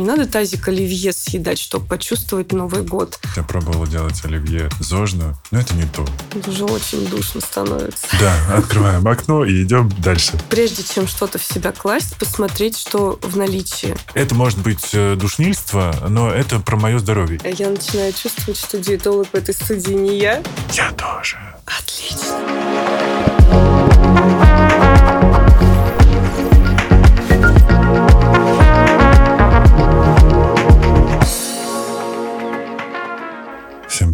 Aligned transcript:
Не 0.00 0.06
надо 0.06 0.26
тазик 0.26 0.66
оливье 0.66 1.12
съедать, 1.12 1.58
чтобы 1.58 1.84
почувствовать 1.84 2.52
Новый 2.52 2.80
год. 2.80 3.20
Я 3.36 3.42
пробовала 3.42 3.86
делать 3.86 4.24
оливье 4.24 4.70
зожно, 4.80 5.38
но 5.50 5.60
это 5.60 5.74
не 5.74 5.84
то. 5.84 6.06
Уже 6.48 6.64
очень 6.64 7.06
душно 7.06 7.42
становится. 7.42 8.06
Да, 8.18 8.34
открываем 8.56 9.06
окно 9.06 9.44
и 9.44 9.62
идем 9.62 9.92
дальше. 9.98 10.40
Прежде 10.48 10.84
чем 10.84 11.06
что-то 11.06 11.38
в 11.38 11.44
себя 11.44 11.72
класть, 11.72 12.16
посмотреть, 12.16 12.78
что 12.78 13.18
в 13.20 13.36
наличии. 13.36 13.94
Это 14.14 14.34
может 14.34 14.60
быть 14.60 14.88
э, 14.94 15.16
душнильство, 15.16 15.94
но 16.08 16.30
это 16.30 16.60
про 16.60 16.76
мое 16.76 16.98
здоровье. 16.98 17.38
Я 17.44 17.68
начинаю 17.68 18.14
чувствовать, 18.14 18.58
что 18.58 18.78
диетолог 18.78 19.28
в 19.30 19.34
этой 19.34 19.52
студии 19.52 19.92
не 19.92 20.18
я. 20.18 20.42
Я 20.72 20.92
тоже. 20.92 21.36
Отлично. 21.66 23.29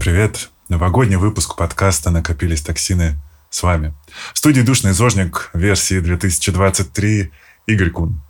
Привет. 0.06 0.50
Новогодний 0.68 1.16
выпуск 1.16 1.56
подкаста 1.56 2.10
«Накопились 2.10 2.62
токсины» 2.62 3.18
с 3.50 3.64
вами. 3.64 3.92
В 4.32 4.38
студии 4.38 4.60
«Душный 4.60 4.92
зожник» 4.92 5.50
версии 5.52 5.98
2023 5.98 7.32
Игорь 7.66 7.90
Кун. 7.90 8.22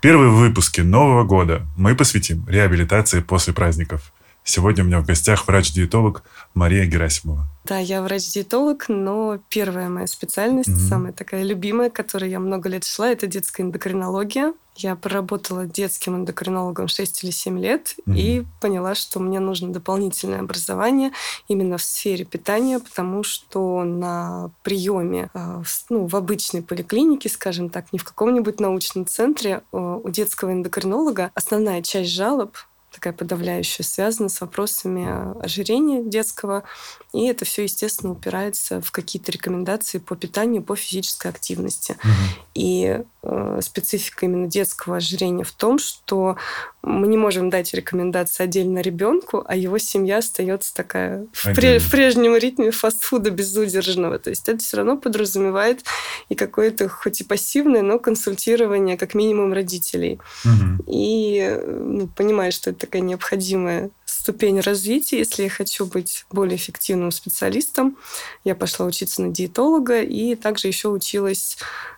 Первые 0.00 0.30
выпуски 0.30 0.82
Нового 0.82 1.24
года 1.24 1.66
мы 1.76 1.96
посвятим 1.96 2.46
реабилитации 2.48 3.18
после 3.22 3.52
праздников. 3.52 4.12
Сегодня 4.44 4.84
у 4.84 4.86
меня 4.86 5.00
в 5.00 5.04
гостях 5.04 5.48
врач-диетолог 5.48 6.22
Мария 6.54 6.86
Герасимова. 6.86 7.48
Да, 7.64 7.78
я 7.78 8.02
врач-диетолог, 8.02 8.84
но 8.86 9.40
первая 9.48 9.88
моя 9.88 10.06
специальность, 10.06 10.68
mm-hmm. 10.68 10.88
самая 10.88 11.12
такая 11.12 11.42
любимая, 11.42 11.90
которой 11.90 12.30
я 12.30 12.38
много 12.38 12.68
лет 12.68 12.84
шла, 12.84 13.10
это 13.10 13.26
детская 13.26 13.64
эндокринология. 13.64 14.54
Я 14.82 14.96
проработала 14.96 15.66
детским 15.66 16.16
эндокринологом 16.16 16.88
6 16.88 17.24
или 17.24 17.30
7 17.30 17.58
лет 17.58 17.96
mm-hmm. 18.06 18.16
и 18.16 18.46
поняла, 18.60 18.94
что 18.94 19.20
мне 19.20 19.40
нужно 19.40 19.72
дополнительное 19.72 20.40
образование 20.40 21.12
именно 21.48 21.76
в 21.76 21.82
сфере 21.82 22.24
питания, 22.24 22.78
потому 22.78 23.22
что 23.22 23.84
на 23.84 24.50
приеме 24.62 25.30
а, 25.34 25.62
ну, 25.90 26.06
в 26.06 26.16
обычной 26.16 26.62
поликлинике, 26.62 27.28
скажем 27.28 27.68
так, 27.68 27.92
не 27.92 27.98
в 27.98 28.04
каком-нибудь 28.04 28.60
научном 28.60 29.06
центре, 29.06 29.62
у 29.72 30.08
детского 30.08 30.52
эндокринолога 30.52 31.30
основная 31.34 31.82
часть 31.82 32.10
жалоб 32.10 32.56
такая 32.92 33.12
подавляющая, 33.12 33.84
связана 33.84 34.28
с 34.28 34.40
вопросами 34.40 35.40
ожирения 35.42 36.02
детского. 36.02 36.64
И 37.12 37.26
это 37.26 37.44
все, 37.44 37.62
естественно, 37.62 38.12
упирается 38.12 38.80
в 38.80 38.90
какие-то 38.90 39.32
рекомендации 39.32 39.98
по 39.98 40.16
питанию, 40.16 40.62
по 40.62 40.76
физической 40.76 41.28
активности. 41.28 41.92
Угу. 41.92 42.44
И 42.54 43.00
э, 43.22 43.60
специфика 43.62 44.26
именно 44.26 44.48
детского 44.48 44.96
ожирения 44.96 45.44
в 45.44 45.52
том, 45.52 45.78
что 45.78 46.36
мы 46.82 47.08
не 47.08 47.16
можем 47.16 47.50
дать 47.50 47.74
рекомендации 47.74 48.44
отдельно 48.44 48.80
ребенку, 48.80 49.44
а 49.46 49.54
его 49.54 49.78
семья 49.78 50.18
остается 50.18 50.74
такая 50.74 51.26
в, 51.32 51.46
пре- 51.48 51.78
в 51.78 51.90
прежнем 51.90 52.36
ритме 52.36 52.70
фастфуда 52.70 53.30
безудержного. 53.30 54.18
То 54.18 54.30
есть 54.30 54.48
это 54.48 54.58
все 54.58 54.78
равно 54.78 54.96
подразумевает 54.96 55.84
и 56.28 56.34
какое-то, 56.34 56.88
хоть 56.88 57.20
и 57.20 57.24
пассивное, 57.24 57.82
но 57.82 57.98
консультирование 57.98 58.96
как 58.96 59.14
минимум 59.14 59.52
родителей. 59.52 60.20
Угу. 60.44 60.84
И 60.86 61.60
ну, 61.66 62.08
понимая, 62.08 62.50
что 62.50 62.70
это 62.70 62.80
такая 62.80 63.02
необходимая 63.02 63.90
ступень 64.20 64.60
развития. 64.60 65.18
Если 65.18 65.44
я 65.44 65.50
хочу 65.50 65.86
быть 65.86 66.26
более 66.30 66.56
эффективным 66.56 67.10
специалистом, 67.10 67.96
я 68.44 68.54
пошла 68.54 68.84
учиться 68.84 69.22
на 69.22 69.30
диетолога 69.30 70.02
и 70.02 70.34
также 70.34 70.68
еще 70.68 70.88
училась 70.88 71.56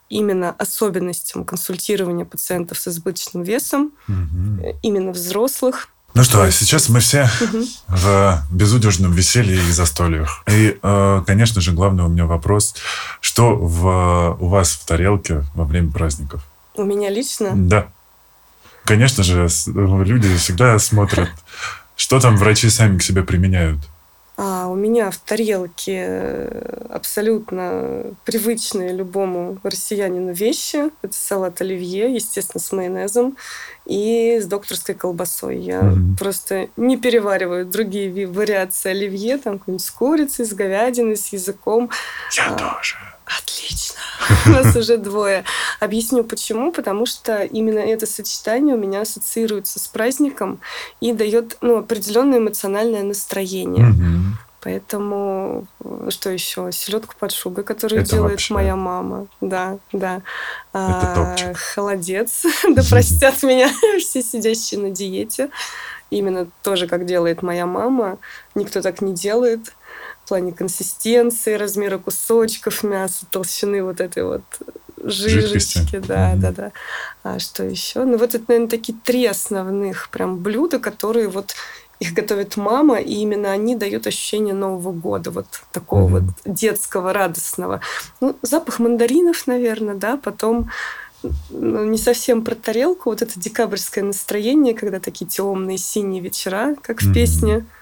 именно 0.08 0.50
особенностям 0.50 1.44
консультирования 1.44 2.24
пациентов 2.24 2.78
с 2.78 2.86
избыточным 2.86 3.42
весом, 3.42 3.92
угу. 4.06 4.78
именно 4.82 5.10
взрослых. 5.10 5.88
Ну 6.14 6.22
что, 6.22 6.48
сейчас 6.50 6.88
мы 6.90 7.00
все 7.00 7.28
угу. 7.40 7.64
в 7.88 8.42
безудержном 8.52 9.12
веселье 9.12 9.56
и 9.56 9.72
застольях. 9.72 10.44
И, 10.46 10.78
э, 10.80 11.22
конечно 11.26 11.60
же, 11.60 11.72
главный 11.72 12.04
у 12.04 12.08
меня 12.08 12.26
вопрос. 12.26 12.76
Что 13.20 13.56
в, 13.56 14.36
у 14.38 14.46
вас 14.48 14.72
в 14.72 14.84
тарелке 14.86 15.44
во 15.54 15.64
время 15.64 15.90
праздников? 15.90 16.44
У 16.74 16.84
меня 16.84 17.10
лично? 17.10 17.52
Да. 17.54 17.88
Конечно 18.84 19.22
же, 19.22 19.48
люди 19.66 20.36
всегда 20.36 20.78
смотрят, 20.78 21.30
что 22.02 22.18
там 22.18 22.36
врачи 22.36 22.68
сами 22.68 22.98
к 22.98 23.02
себе 23.02 23.22
применяют. 23.22 23.78
А 24.36 24.66
у 24.66 24.74
меня 24.74 25.12
в 25.12 25.18
тарелке 25.18 26.04
э, 26.08 26.86
абсолютно 26.90 28.06
привычные 28.24 28.92
любому 28.92 29.58
россиянину 29.62 30.32
вещи. 30.32 30.90
Это 31.02 31.12
салат 31.12 31.60
оливье, 31.60 32.12
естественно, 32.12 32.60
с 32.60 32.72
майонезом 32.72 33.36
и 33.86 34.40
с 34.42 34.46
докторской 34.46 34.96
колбасой. 34.96 35.60
Я 35.60 35.80
mm-hmm. 35.80 36.18
просто 36.18 36.68
не 36.76 36.96
перевариваю 36.96 37.66
другие 37.66 38.26
вариации 38.26 38.90
оливье, 38.90 39.38
там 39.38 39.60
какой-нибудь 39.60 39.86
с 39.86 39.90
курицей, 39.92 40.44
с 40.44 40.52
говядиной, 40.52 41.16
с 41.16 41.28
языком. 41.28 41.88
Я 42.36 42.48
а, 42.48 42.54
тоже. 42.56 42.96
Отлично. 43.26 43.96
У 44.46 44.50
нас 44.50 44.74
уже 44.76 44.96
двое. 44.96 45.44
Объясню 45.80 46.24
почему. 46.24 46.72
Потому 46.72 47.06
что 47.06 47.42
именно 47.42 47.78
это 47.78 48.06
сочетание 48.06 48.74
у 48.74 48.78
меня 48.78 49.02
ассоциируется 49.02 49.78
с 49.78 49.88
праздником 49.88 50.60
и 51.00 51.12
дает 51.12 51.56
ну, 51.60 51.78
определенное 51.78 52.38
эмоциональное 52.38 53.02
настроение. 53.02 53.94
Поэтому 54.62 55.66
что 56.08 56.30
еще? 56.30 56.70
Селедку 56.70 57.14
под 57.18 57.32
шубой, 57.32 57.64
которую 57.64 58.02
это 58.02 58.12
делает 58.12 58.32
вообще... 58.34 58.54
моя 58.54 58.76
мама. 58.76 59.26
Да, 59.40 59.78
да. 59.92 60.22
Это 60.72 61.12
топчик. 61.16 61.56
Холодец. 61.56 62.44
да 62.68 62.82
простят 62.88 63.42
меня 63.42 63.68
все 63.98 64.22
сидящие 64.22 64.80
на 64.80 64.90
диете. 64.90 65.50
Именно 66.10 66.46
тоже, 66.62 66.86
как 66.86 67.06
делает 67.06 67.42
моя 67.42 67.66
мама. 67.66 68.18
Никто 68.54 68.82
так 68.82 69.00
не 69.02 69.14
делает 69.14 69.72
в 70.24 70.28
плане 70.28 70.52
консистенции, 70.52 71.54
размера 71.54 71.98
кусочков 71.98 72.82
мяса, 72.84 73.26
толщины 73.30 73.82
вот 73.82 74.00
этой 74.00 74.24
вот 74.24 74.42
жижечки. 75.02 75.78
Жидкости. 75.78 76.02
Да, 76.06 76.32
mm-hmm. 76.32 76.38
да, 76.38 76.52
да. 76.52 76.72
А 77.22 77.38
что 77.38 77.64
еще? 77.64 78.04
Ну, 78.04 78.16
вот 78.18 78.34
это, 78.34 78.44
наверное, 78.48 78.70
такие 78.70 78.96
три 79.04 79.26
основных 79.26 80.08
прям 80.10 80.38
блюда, 80.38 80.78
которые 80.78 81.28
вот 81.28 81.54
их 81.98 82.14
готовит 82.14 82.56
мама, 82.56 82.98
и 82.98 83.14
именно 83.14 83.52
они 83.52 83.76
дают 83.76 84.06
ощущение 84.06 84.54
Нового 84.54 84.92
года, 84.92 85.30
вот 85.30 85.46
такого 85.72 86.08
mm-hmm. 86.08 86.20
вот 86.44 86.54
детского, 86.54 87.12
радостного. 87.12 87.80
Ну, 88.20 88.36
запах 88.42 88.78
мандаринов, 88.80 89.46
наверное, 89.46 89.94
да, 89.94 90.16
потом 90.16 90.70
ну, 91.50 91.84
не 91.84 91.98
совсем 91.98 92.42
про 92.42 92.56
тарелку, 92.56 93.10
вот 93.10 93.22
это 93.22 93.38
декабрьское 93.38 94.02
настроение, 94.02 94.74
когда 94.74 94.98
такие 94.98 95.26
темные 95.26 95.78
синие 95.78 96.20
вечера, 96.20 96.74
как 96.82 97.00
в 97.00 97.10
mm-hmm. 97.10 97.14
песне 97.14 97.54
а, 97.56 97.81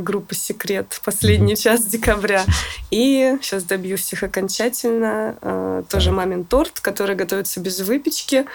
группы 0.00 0.34
«Секрет» 0.34 1.00
«Последний 1.04 1.56
час 1.56 1.84
декабря». 1.84 2.44
И 2.90 3.36
сейчас 3.40 3.64
добьюсь 3.64 4.12
их 4.12 4.22
окончательно. 4.22 5.36
А, 5.40 5.82
тоже 5.88 6.10
«Мамин 6.10 6.44
торт», 6.44 6.80
который 6.80 7.16
готовится 7.16 7.60
без 7.60 7.80
выпечки. 7.80 8.46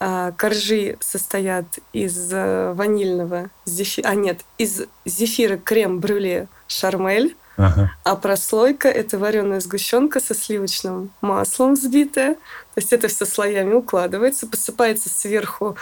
А, 0.00 0.32
коржи 0.32 0.96
состоят 1.00 1.66
из 1.92 2.30
э, 2.32 2.72
ванильного 2.72 3.48
зефира... 3.64 4.08
А, 4.08 4.14
нет, 4.14 4.40
из 4.58 4.82
зефира 5.04 5.56
крем-брюле 5.56 6.48
«Шармель». 6.66 7.36
Ага. 7.56 7.92
А 8.02 8.16
прослойка– 8.16 8.88
это 8.90 9.16
вареная 9.18 9.60
сгущенка 9.60 10.20
со 10.20 10.34
сливочным 10.34 11.10
маслом 11.20 11.74
взбитая. 11.74 12.34
То 12.34 12.80
есть 12.80 12.92
это 12.92 13.08
все 13.08 13.24
слоями 13.24 13.74
укладывается, 13.74 14.46
посыпается 14.46 15.08
сверху 15.08 15.76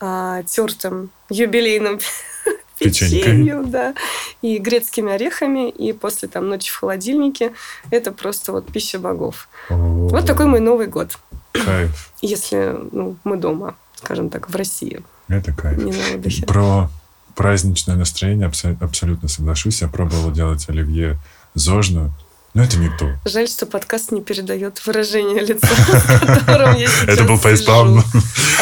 а, 0.00 0.42
тертым 0.42 1.10
юбилейным 1.30 1.98
печенью, 2.78 3.64
да, 3.66 3.94
и 4.42 4.58
грецкими 4.58 5.12
орехами, 5.12 5.70
и 5.70 5.92
после 5.92 6.28
там 6.28 6.48
ночи 6.48 6.70
в 6.70 6.76
холодильнике 6.76 7.52
это 7.90 8.12
просто 8.12 8.52
вот 8.52 8.66
пища 8.72 8.98
богов. 8.98 9.48
О-о-о. 9.68 10.08
Вот 10.08 10.26
такой 10.26 10.46
мой 10.46 10.60
Новый 10.60 10.86
год. 10.86 11.18
Кайф. 11.52 12.10
Если 12.20 12.74
ну, 12.92 13.16
мы 13.24 13.36
дома, 13.36 13.76
скажем 13.96 14.28
так, 14.28 14.50
в 14.50 14.56
России. 14.56 15.02
Это 15.28 15.52
кайф. 15.52 15.78
Не 15.78 15.92
на 15.92 16.14
отдыхе. 16.14 16.46
Про 16.46 16.90
праздничное 17.34 17.96
настроение 17.96 18.50
абсолютно 18.80 19.28
соглашусь. 19.28 19.82
Я 19.82 19.88
пробовала 19.88 20.32
делать 20.32 20.68
оливье 20.68 21.18
зожно. 21.54 22.12
Но 22.54 22.62
это 22.62 22.78
не 22.78 22.88
то. 22.88 23.10
Жаль, 23.24 23.48
что 23.48 23.66
подкаст 23.66 24.12
не 24.12 24.22
передает 24.22 24.84
выражение 24.86 25.44
лица, 25.44 25.66
с 25.66 26.20
которым 26.38 26.76
я 26.76 26.88
Это 27.06 27.24
был 27.24 27.36
фейспалм. 27.36 28.02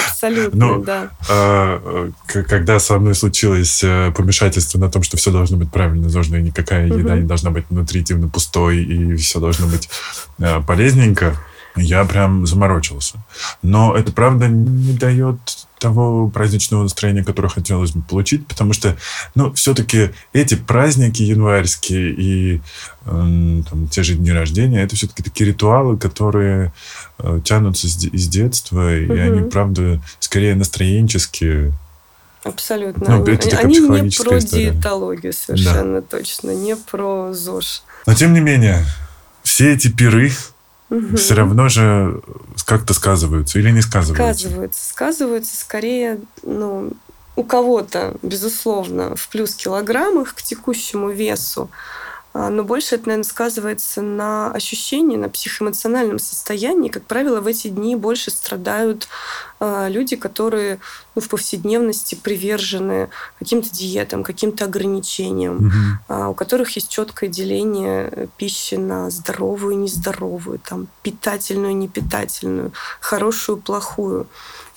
Абсолютно, 0.09 0.67
ну, 0.67 0.83
да. 0.83 1.11
А, 1.29 2.11
когда 2.27 2.79
со 2.79 2.99
мной 2.99 3.15
случилось 3.15 3.85
э, 3.85 4.11
помешательство 4.17 4.79
на 4.79 4.91
том, 4.91 5.03
что 5.03 5.19
все 5.19 5.31
должно 5.31 5.59
быть 5.59 5.71
правильно 5.71 6.09
зожно, 6.09 6.39
и 6.39 6.43
никакая 6.43 6.87
еда 6.87 7.17
не 7.17 7.27
должна 7.27 7.51
быть 7.51 7.71
нутритивно 7.71 8.29
пустой, 8.29 8.83
и 8.83 9.17
все 9.17 9.41
должно 9.41 9.67
быть 9.67 9.91
э, 10.39 10.63
полезненько, 10.67 11.37
я 11.77 12.05
прям 12.05 12.47
заморочился. 12.47 13.23
Но 13.63 13.95
это, 13.95 14.11
правда, 14.13 14.49
не 14.49 14.95
дает 14.95 15.62
того 15.83 16.29
праздничного 16.29 16.85
настроения, 16.85 17.25
которое 17.25 17.49
хотелось 17.49 17.91
бы 17.91 18.03
получить, 18.03 18.47
потому 18.47 18.73
что, 18.73 18.97
ну, 19.35 19.53
все-таки 19.55 20.11
эти 20.33 20.55
праздники 20.55 21.23
январские 21.23 22.13
и 22.13 22.61
э, 23.05 23.63
там, 23.69 23.89
те 23.91 24.05
же 24.05 24.15
дни 24.15 24.31
рождения, 24.31 24.83
это 24.83 24.95
все-таки 24.95 25.23
такие 25.25 25.51
ритуалы, 25.51 25.97
которые 25.97 26.73
э, 27.19 27.41
тянутся 27.45 27.89
с, 27.89 28.05
из 28.05 28.29
детства, 28.29 28.83
угу. 28.83 29.15
и 29.15 29.19
они, 29.19 29.51
правда, 29.51 30.01
скорее 30.21 30.55
настроенческие, 30.55 31.73
Абсолютно. 32.45 33.19
Ну, 33.19 33.25
они 33.25 33.35
это 33.35 33.57
они 33.59 33.79
не 33.79 33.87
про 33.89 34.09
история. 34.09 34.41
диетологию 34.41 35.33
совершенно 35.33 36.01
да. 36.01 36.07
точно, 36.19 36.51
не 36.51 36.75
про 36.75 37.33
ЗОЖ. 37.33 37.85
Но 38.05 38.15
тем 38.15 38.33
не 38.33 38.41
менее, 38.41 38.85
все 39.45 39.73
эти 39.73 39.87
пиры 39.87 40.33
угу. 40.93 41.17
все 41.17 41.35
равно 41.35 41.69
же 41.69 42.21
как-то 42.67 42.95
сказываются 42.95 43.59
или 43.59 43.71
не 43.71 43.83
сказываются? 43.83 44.47
Сказываются. 44.47 44.89
Сказываются 44.89 45.57
скорее, 45.57 46.21
ну, 46.43 46.93
у 47.37 47.45
кого-то, 47.45 48.15
безусловно, 48.23 49.17
в 49.17 49.29
плюс 49.29 49.55
килограммах 49.55 50.35
к 50.35 50.43
текущему 50.43 51.11
весу, 51.11 51.71
но 52.35 52.65
больше 52.65 52.95
это, 52.95 53.09
наверное, 53.09 53.29
сказывается 53.29 54.01
на 54.01 54.51
ощущении, 54.53 55.17
на 55.17 55.29
психоэмоциональном 55.29 56.19
состоянии. 56.19 56.89
Как 56.89 57.05
правило, 57.05 57.41
в 57.41 57.47
эти 57.47 57.69
дни 57.69 57.95
больше 57.95 58.31
страдают 58.31 59.09
а, 59.61 59.89
люди, 59.89 60.17
которые 60.17 60.79
ну, 61.15 61.21
в 61.21 61.29
повседневности 61.29 62.15
привержены 62.15 63.11
каким-то 63.39 63.71
диетам, 63.71 64.25
каким-то 64.25 64.65
ограничениям, 64.65 65.67
угу. 66.09 66.31
у 66.31 66.35
которых 66.35 66.75
есть 66.75 66.89
четкое 66.89 67.29
деление 67.29 68.29
пищи 68.39 68.77
на 68.77 69.11
здоровую 69.11 69.75
и 69.75 69.77
нездоровую, 69.77 70.59
там, 70.59 70.89
питательную 71.03 71.73
и 71.73 71.75
непитательную, 71.75 72.73
хорошую 73.01 73.59
и 73.59 73.61
плохую. 73.61 74.27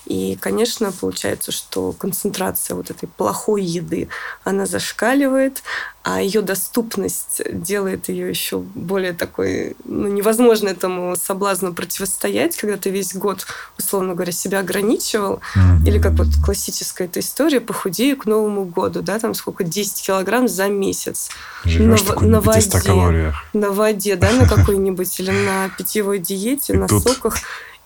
И, 0.06 0.38
конечно, 0.40 0.92
получается, 0.92 1.50
что 1.50 1.92
концентрация 1.92 2.76
вот 2.76 2.90
этой 2.90 3.08
плохой 3.08 3.64
еды, 3.64 4.08
она 4.44 4.64
зашкаливает, 4.64 5.64
а 6.08 6.20
ее 6.20 6.40
доступность 6.40 7.42
делает 7.50 8.08
ее 8.08 8.28
еще 8.28 8.58
более 8.60 9.12
такой, 9.12 9.74
ну, 9.84 10.06
невозможно 10.06 10.68
этому 10.68 11.16
соблазну 11.16 11.74
противостоять, 11.74 12.56
когда 12.56 12.76
ты 12.76 12.90
весь 12.90 13.12
год, 13.12 13.44
условно 13.76 14.14
говоря, 14.14 14.30
себя 14.30 14.60
ограничивал, 14.60 15.40
mm-hmm. 15.56 15.84
или 15.84 15.98
как 15.98 16.12
вот 16.12 16.28
классическая 16.44 17.08
эта 17.08 17.18
история, 17.18 17.60
похудею 17.60 18.16
к 18.16 18.26
Новому 18.26 18.66
году, 18.66 19.02
да, 19.02 19.18
там 19.18 19.34
сколько, 19.34 19.64
10 19.64 20.06
килограмм 20.06 20.46
за 20.46 20.68
месяц. 20.68 21.30
Живешь 21.64 22.04
на, 22.04 22.20
на, 22.20 22.40
воде, 22.40 22.70
калориях. 22.70 23.34
На 23.52 23.70
воде, 23.72 24.14
да, 24.14 24.30
на 24.30 24.48
какой-нибудь, 24.48 25.18
или 25.18 25.32
на 25.32 25.70
питьевой 25.76 26.20
диете, 26.20 26.74
на 26.74 26.86
соках. 26.86 27.34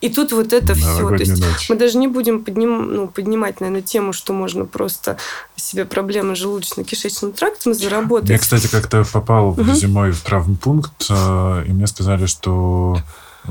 И 0.00 0.08
тут 0.08 0.32
вот 0.32 0.52
это 0.52 0.75
все. 0.75 1.08
То 1.08 1.14
есть 1.14 1.38
ночь. 1.38 1.69
мы 1.69 1.76
даже 1.76 1.99
не 1.99 2.08
будем 2.08 2.43
подним, 2.43 2.94
ну, 2.94 3.08
поднимать, 3.08 3.61
наверное, 3.61 3.82
тему, 3.82 4.12
что 4.12 4.32
можно 4.32 4.64
просто 4.64 5.19
себе 5.56 5.85
проблемы 5.85 6.35
желудочно-кишечным 6.35 7.32
трактом 7.32 7.75
заработать. 7.75 8.31
Я, 8.31 8.38
кстати, 8.38 8.67
как-то 8.67 9.05
попал 9.05 9.50
угу. 9.50 9.75
зимой 9.75 10.12
в 10.12 10.20
травмпункт, 10.23 11.06
э, 11.11 11.64
и 11.67 11.73
мне 11.73 11.87
сказали, 11.87 12.26
что 12.26 12.99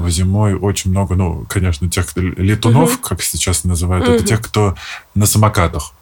зимой 0.07 0.56
очень 0.56 0.92
много, 0.92 1.16
ну, 1.16 1.46
конечно, 1.48 1.90
тех 1.90 2.07
летунов, 2.16 2.96
угу. 2.96 3.07
как 3.07 3.22
сейчас 3.22 3.63
называют, 3.63 4.07
угу. 4.07 4.16
это 4.16 4.25
тех, 4.25 4.42
кто 4.42 4.75
на 5.13 5.25
самокатах. 5.25 5.94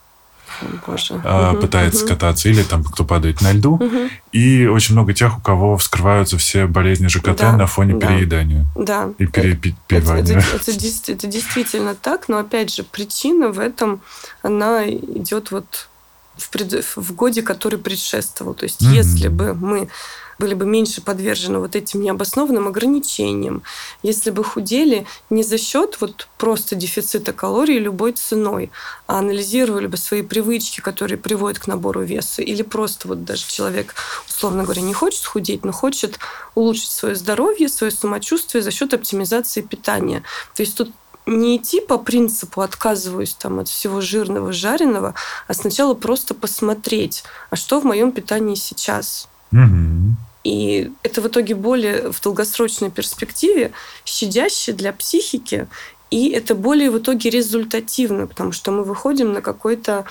Боже. 0.85 1.21
А, 1.23 1.53
пытается 1.53 2.03
угу. 2.03 2.13
кататься, 2.13 2.49
или 2.49 2.63
там 2.63 2.83
кто 2.83 3.03
падает 3.03 3.41
на 3.41 3.53
льду. 3.53 3.75
Угу. 3.75 4.09
И 4.31 4.65
очень 4.65 4.93
много 4.93 5.13
тех, 5.13 5.37
у 5.37 5.41
кого 5.41 5.77
вскрываются 5.77 6.37
все 6.37 6.67
болезни 6.67 7.07
ЖКТ 7.07 7.37
да, 7.37 7.51
на 7.53 7.67
фоне 7.67 7.95
да. 7.95 8.07
переедания. 8.07 8.65
Да. 8.75 9.09
И 9.17 9.25
перепивания. 9.25 10.39
Это, 10.39 10.55
это, 10.55 10.71
это, 10.71 11.11
это 11.11 11.27
действительно 11.27 11.95
так, 11.95 12.29
но 12.29 12.37
опять 12.37 12.73
же, 12.73 12.83
причина 12.83 13.49
в 13.49 13.59
этом, 13.59 14.01
она 14.41 14.87
идет 14.87 15.51
вот 15.51 15.89
в, 16.37 16.49
пред... 16.49 16.85
в 16.95 17.13
годе, 17.13 17.41
который 17.41 17.79
предшествовал. 17.79 18.53
То 18.53 18.63
есть, 18.63 18.81
mm 18.81 18.93
если 18.93 19.27
бы 19.27 19.53
мы 19.53 19.89
были 20.39 20.53
бы 20.53 20.65
меньше 20.65 21.01
подвержены 21.01 21.59
вот 21.59 21.75
этим 21.75 22.01
необоснованным 22.01 22.67
ограничениям, 22.67 23.63
если 24.03 24.31
бы 24.31 24.43
худели 24.43 25.05
не 25.29 25.43
за 25.43 25.57
счет 25.57 25.97
вот 25.99 26.27
просто 26.37 26.75
дефицита 26.75 27.33
калорий 27.33 27.79
любой 27.79 28.13
ценой, 28.13 28.71
а 29.07 29.19
анализировали 29.19 29.87
бы 29.87 29.97
свои 29.97 30.21
привычки, 30.21 30.81
которые 30.81 31.17
приводят 31.17 31.59
к 31.59 31.67
набору 31.67 32.03
веса, 32.03 32.41
или 32.41 32.61
просто 32.61 33.07
вот 33.07 33.23
даже 33.23 33.47
человек, 33.47 33.95
условно 34.27 34.63
говоря, 34.63 34.81
не 34.81 34.93
хочет 34.93 35.25
худеть, 35.25 35.65
но 35.65 35.71
хочет 35.71 36.19
улучшить 36.55 36.91
свое 36.91 37.15
здоровье, 37.15 37.69
свое 37.69 37.91
самочувствие 37.91 38.61
за 38.61 38.71
счет 38.71 38.93
оптимизации 38.93 39.61
питания. 39.61 40.23
То 40.55 40.61
есть 40.61 40.77
тут 40.77 40.91
не 41.27 41.57
идти 41.57 41.81
по 41.81 41.97
принципу 41.97 42.61
отказываюсь 42.61 43.33
там 43.33 43.59
от 43.59 43.67
всего 43.67 44.01
жирного, 44.01 44.53
жареного, 44.53 45.13
а 45.47 45.53
сначала 45.53 45.93
просто 45.93 46.33
посмотреть, 46.33 47.23
а 47.49 47.55
что 47.55 47.81
в 47.81 47.83
моем 47.83 48.11
питании 48.11 48.55
сейчас. 48.55 49.27
Угу. 49.51 50.15
И 50.47 50.93
это 51.03 51.19
в 51.19 51.27
итоге 51.27 51.55
более 51.55 52.09
в 52.09 52.21
долгосрочной 52.21 52.89
перспективе 52.89 53.73
щадяще 54.05 54.71
для 54.71 54.93
психики, 54.93 55.67
и 56.09 56.29
это 56.29 56.55
более 56.55 56.89
в 56.89 56.99
итоге 56.99 57.29
результативно, 57.29 58.27
потому 58.27 58.53
что 58.53 58.71
мы 58.71 58.85
выходим 58.85 59.33
на 59.33 59.41
какое-то 59.41 60.05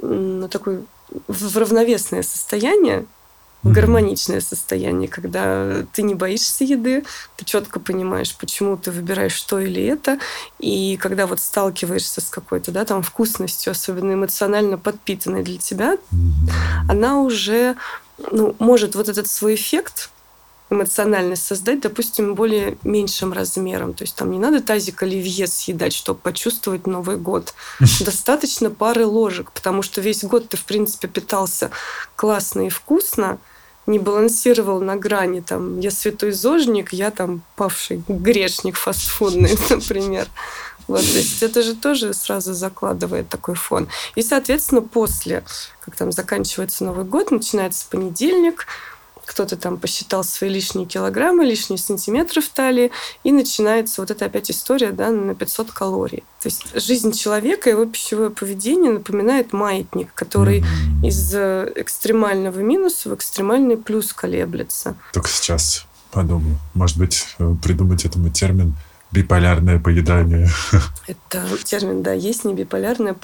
на 0.00 0.46
такое 0.46 0.82
в 1.26 1.56
равновесное 1.56 2.22
состояние, 2.22 3.06
в 3.64 3.72
гармоничное 3.72 4.40
состояние, 4.40 5.08
когда 5.08 5.84
ты 5.92 6.02
не 6.02 6.14
боишься 6.14 6.62
еды, 6.62 7.04
ты 7.36 7.44
четко 7.44 7.80
понимаешь, 7.80 8.36
почему 8.36 8.76
ты 8.76 8.92
выбираешь 8.92 9.34
что 9.34 9.58
или 9.58 9.82
это, 9.84 10.20
и 10.60 10.96
когда 10.96 11.26
вот 11.26 11.40
сталкиваешься 11.40 12.20
с 12.20 12.28
какой-то, 12.28 12.70
да, 12.70 12.84
там 12.84 13.02
вкусностью, 13.02 13.72
особенно 13.72 14.14
эмоционально 14.14 14.78
подпитанной 14.78 15.42
для 15.42 15.58
тебя, 15.58 15.96
она 16.88 17.20
уже 17.20 17.76
ну, 18.18 18.54
может 18.58 18.94
вот 18.94 19.08
этот 19.08 19.28
свой 19.28 19.54
эффект 19.54 20.10
эмоциональный 20.72 21.36
создать, 21.36 21.80
допустим, 21.80 22.34
более 22.34 22.78
меньшим 22.82 23.32
размером. 23.32 23.92
То 23.92 24.04
есть 24.04 24.16
там 24.16 24.30
не 24.30 24.38
надо 24.38 24.62
тазик 24.62 25.02
оливье 25.02 25.46
съедать, 25.46 25.92
чтобы 25.92 26.18
почувствовать 26.20 26.86
Новый 26.86 27.16
год. 27.16 27.54
Достаточно 28.00 28.70
пары 28.70 29.06
ложек, 29.06 29.52
потому 29.52 29.82
что 29.82 30.00
весь 30.00 30.24
год 30.24 30.48
ты, 30.48 30.56
в 30.56 30.64
принципе, 30.64 31.08
питался 31.08 31.70
классно 32.16 32.66
и 32.66 32.70
вкусно, 32.70 33.38
не 33.86 33.98
балансировал 33.98 34.80
на 34.80 34.96
грани. 34.96 35.40
Там, 35.40 35.78
я 35.80 35.90
святой 35.90 36.32
зожник, 36.32 36.92
я 36.92 37.10
там 37.10 37.42
павший 37.56 38.02
грешник 38.08 38.76
фастфудный, 38.76 39.56
например. 39.70 40.26
Вот, 40.88 41.00
то 41.00 41.18
есть 41.18 41.42
это 41.42 41.62
же 41.62 41.74
тоже 41.74 42.14
сразу 42.14 42.54
закладывает 42.54 43.28
такой 43.28 43.54
фон. 43.54 43.88
И, 44.14 44.22
соответственно, 44.22 44.82
после, 44.82 45.44
как 45.80 45.96
там 45.96 46.12
заканчивается 46.12 46.84
Новый 46.84 47.04
год, 47.04 47.30
начинается 47.30 47.86
понедельник, 47.88 48.66
кто-то 49.24 49.56
там 49.56 49.78
посчитал 49.78 50.24
свои 50.24 50.50
лишние 50.50 50.86
килограммы, 50.86 51.44
лишние 51.44 51.78
сантиметры 51.78 52.42
в 52.42 52.48
талии, 52.48 52.90
и 53.24 53.32
начинается 53.32 54.00
вот 54.02 54.10
эта 54.10 54.26
опять 54.26 54.50
история 54.50 54.90
да, 54.90 55.10
на 55.10 55.34
500 55.34 55.70
калорий. 55.70 56.24
То 56.40 56.48
есть 56.48 56.64
жизнь 56.74 57.12
человека, 57.12 57.70
его 57.70 57.86
пищевое 57.86 58.30
поведение 58.30 58.92
напоминает 58.92 59.52
маятник, 59.52 60.12
который 60.14 60.60
mm-hmm. 60.60 61.06
из 61.06 61.34
э, 61.34 61.72
экстремального 61.76 62.58
минуса 62.60 63.10
в 63.10 63.14
экстремальный 63.14 63.76
плюс 63.76 64.12
колеблется. 64.12 64.96
Только 65.12 65.28
сейчас 65.28 65.86
подумал, 66.10 66.58
может 66.74 66.98
быть, 66.98 67.26
э, 67.38 67.54
придумать 67.62 68.04
этому 68.04 68.28
термин– 68.30 68.74
биполярное 69.12 69.78
поедание. 69.78 70.48
Это 71.06 71.46
термин, 71.64 72.02
да, 72.02 72.12
есть 72.12 72.44
не 72.44 72.54
биполярное 72.54 73.14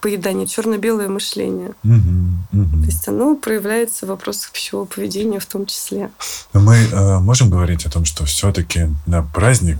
поедание, 0.00 0.46
черно-белое 0.46 1.08
мышление. 1.08 1.72
Угу, 1.84 2.60
угу. 2.60 2.80
То 2.80 2.86
есть 2.86 3.08
оно 3.08 3.36
проявляется 3.36 4.04
в 4.04 4.08
вопросах 4.08 4.50
пищевого 4.50 4.84
поведения 4.84 5.38
в 5.38 5.46
том 5.46 5.64
числе. 5.66 6.10
Но 6.52 6.60
мы 6.60 6.76
э, 6.76 7.18
можем 7.20 7.50
говорить 7.50 7.86
о 7.86 7.90
том, 7.90 8.04
что 8.04 8.24
все-таки 8.24 8.88
на 9.06 9.22
праздник 9.22 9.78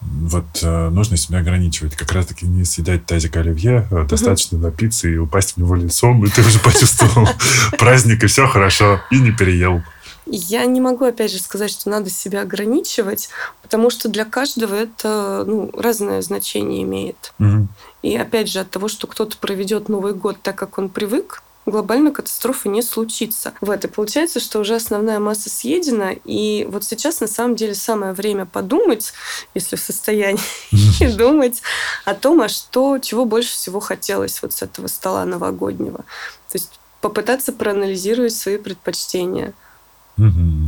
вот 0.00 0.46
э, 0.62 0.88
нужно 0.90 1.16
себя 1.16 1.40
ограничивать. 1.40 1.96
Как 1.96 2.12
раз-таки 2.12 2.46
не 2.46 2.64
съедать 2.64 3.04
тазик 3.06 3.36
оливье, 3.36 3.88
а 3.90 4.04
достаточно 4.04 4.58
напиться 4.58 5.08
и 5.08 5.16
упасть 5.16 5.54
в 5.54 5.56
него 5.56 5.74
лицом, 5.74 6.24
и 6.24 6.28
ты 6.28 6.42
уже 6.42 6.60
почувствовал 6.60 7.28
праздник, 7.78 8.22
и 8.22 8.26
все 8.28 8.46
хорошо, 8.46 9.00
и 9.10 9.18
не 9.18 9.32
переел. 9.32 9.82
Я 10.30 10.66
не 10.66 10.80
могу, 10.80 11.04
опять 11.04 11.32
же, 11.32 11.38
сказать, 11.38 11.70
что 11.70 11.88
надо 11.88 12.10
себя 12.10 12.42
ограничивать, 12.42 13.30
потому 13.62 13.90
что 13.90 14.08
для 14.08 14.24
каждого 14.24 14.74
это 14.74 15.44
ну, 15.46 15.70
разное 15.72 16.22
значение 16.22 16.82
имеет. 16.82 17.32
Угу. 17.38 17.68
И 18.02 18.16
опять 18.16 18.48
же, 18.48 18.60
от 18.60 18.70
того, 18.70 18.88
что 18.88 19.06
кто-то 19.06 19.36
проведет 19.38 19.88
Новый 19.88 20.14
год 20.14 20.36
так, 20.42 20.56
как 20.56 20.78
он 20.78 20.88
привык, 20.90 21.42
глобальной 21.66 22.12
катастрофы 22.12 22.68
не 22.68 22.82
случится. 22.82 23.52
Вот, 23.60 23.84
и 23.84 23.88
получается, 23.88 24.40
что 24.40 24.60
уже 24.60 24.74
основная 24.74 25.18
масса 25.18 25.50
съедена, 25.50 26.14
и 26.24 26.66
вот 26.70 26.84
сейчас 26.84 27.20
на 27.20 27.26
самом 27.26 27.56
деле 27.56 27.74
самое 27.74 28.12
время 28.12 28.46
подумать, 28.46 29.12
если 29.54 29.76
в 29.76 29.80
состоянии 29.80 31.16
думать 31.16 31.62
о 32.04 32.14
том, 32.14 32.40
а 32.42 32.48
что, 32.48 32.98
чего 32.98 33.24
больше 33.24 33.52
всего 33.52 33.80
хотелось 33.80 34.40
вот 34.42 34.52
с 34.52 34.62
этого 34.62 34.86
стола 34.86 35.24
новогоднего. 35.24 35.98
То 35.98 36.54
есть 36.54 36.80
попытаться 37.00 37.52
проанализировать 37.52 38.34
свои 38.34 38.58
предпочтения– 38.58 39.54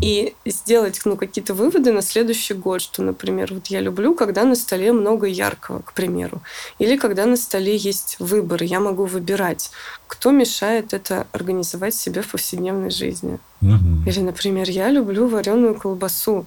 и 0.02 0.34
сделать 0.46 1.00
ну, 1.04 1.16
какие-то 1.16 1.54
выводы 1.54 1.92
на 1.92 2.02
следующий 2.02 2.54
год, 2.54 2.80
что, 2.80 3.02
например, 3.02 3.52
вот 3.52 3.66
я 3.66 3.80
люблю, 3.80 4.14
когда 4.14 4.44
на 4.44 4.54
столе 4.54 4.92
много 4.92 5.26
яркого, 5.26 5.80
к 5.80 5.92
примеру, 5.92 6.40
или 6.78 6.96
когда 6.96 7.26
на 7.26 7.36
столе 7.36 7.76
есть 7.76 8.16
выбор, 8.20 8.62
я 8.62 8.80
могу 8.80 9.04
выбирать, 9.04 9.70
кто 10.06 10.30
мешает 10.30 10.94
это 10.94 11.26
организовать 11.32 11.94
себе 11.94 12.22
в 12.22 12.28
повседневной 12.28 12.90
жизни. 12.90 13.38
Угу. 13.62 14.08
Или, 14.08 14.20
например, 14.20 14.70
я 14.70 14.88
люблю 14.88 15.26
вареную 15.26 15.74
колбасу. 15.74 16.46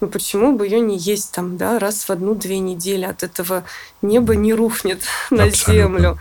ну 0.00 0.08
почему 0.08 0.56
бы 0.56 0.66
ее 0.66 0.80
не 0.80 0.98
есть 0.98 1.32
там, 1.32 1.56
да, 1.56 1.78
раз 1.78 2.04
в 2.04 2.10
одну-две 2.10 2.58
недели 2.58 3.04
от 3.04 3.22
этого 3.22 3.64
небо 4.02 4.36
не 4.36 4.52
рухнет 4.52 5.00
на 5.30 5.44
Абсолютно. 5.44 5.72
землю. 5.72 6.18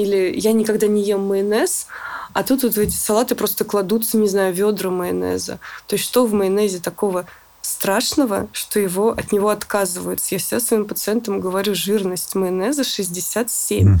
Или 0.00 0.32
я 0.34 0.52
никогда 0.52 0.86
не 0.86 1.02
ем 1.02 1.26
майонез, 1.26 1.86
а 2.32 2.42
тут 2.42 2.62
вот 2.62 2.74
в 2.74 2.78
эти 2.78 2.94
салаты 2.94 3.34
просто 3.34 3.64
кладутся, 3.66 4.16
не 4.16 4.28
знаю, 4.28 4.54
ведра 4.54 4.88
майонеза. 4.88 5.58
То 5.86 5.94
есть 5.94 6.06
что 6.06 6.24
в 6.24 6.32
майонезе 6.32 6.78
такого 6.78 7.26
страшного, 7.60 8.48
что 8.52 8.80
его, 8.80 9.10
от 9.10 9.30
него 9.30 9.50
отказываются. 9.50 10.34
Я 10.34 10.38
всегда 10.38 10.60
своим 10.60 10.86
пациентам 10.86 11.40
говорю, 11.40 11.74
жирность 11.74 12.34
майонеза 12.34 12.82
67, 12.82 13.88
Мгм, 13.88 13.98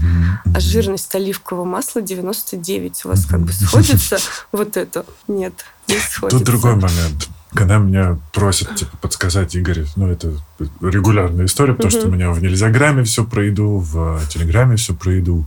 а 0.54 0.60
жирность 0.60 1.14
оливкового 1.14 1.66
масла 1.66 2.00
99. 2.00 3.04
У 3.04 3.08
вас 3.08 3.26
как 3.26 3.40
бы 3.40 3.52
сходится 3.52 4.18
вот 4.52 4.78
это? 4.78 5.04
Нет, 5.28 5.52
не 5.86 5.98
сходится. 5.98 6.38
Тут 6.38 6.46
другой 6.46 6.76
момент. 6.76 7.28
Когда 7.52 7.78
меня 7.78 8.18
просят 8.32 8.76
типа, 8.76 8.96
подсказать 8.98 9.54
Игорь, 9.56 9.84
ну, 9.96 10.08
это 10.08 10.32
регулярная 10.80 11.46
история, 11.46 11.74
потому 11.74 11.90
что 11.90 12.06
у 12.06 12.10
меня 12.10 12.30
в 12.30 12.40
Нельзяграме 12.40 13.02
все 13.02 13.24
про 13.24 13.44
еду, 13.44 13.78
в 13.78 14.20
Телеграме 14.28 14.76
все 14.76 14.94
про 14.94 15.12
еду. 15.14 15.44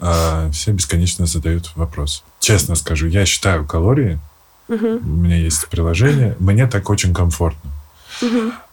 А, 0.00 0.50
все 0.50 0.72
бесконечно 0.72 1.24
задают 1.26 1.72
вопрос. 1.76 2.24
Честно 2.40 2.74
скажу, 2.74 3.06
я 3.06 3.24
считаю 3.24 3.66
калории, 3.66 4.20
у 4.68 4.74
меня 4.74 5.36
есть 5.36 5.66
приложение, 5.68 6.36
мне 6.38 6.66
так 6.66 6.90
очень 6.90 7.14
комфортно. 7.14 7.70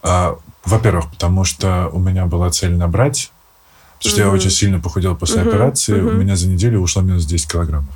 А, 0.02 0.38
во-первых, 0.64 1.10
потому 1.10 1.44
что 1.44 1.88
у 1.92 1.98
меня 1.98 2.26
была 2.26 2.50
цель 2.50 2.74
набрать, 2.76 3.32
потому 3.96 4.12
что 4.12 4.20
я 4.20 4.30
очень 4.30 4.50
сильно 4.50 4.78
похудел 4.78 5.16
после 5.16 5.40
операции, 5.40 6.00
у 6.00 6.12
меня 6.12 6.36
за 6.36 6.48
неделю 6.48 6.80
ушло 6.80 7.02
минус 7.02 7.24
10 7.24 7.50
килограммов. 7.50 7.94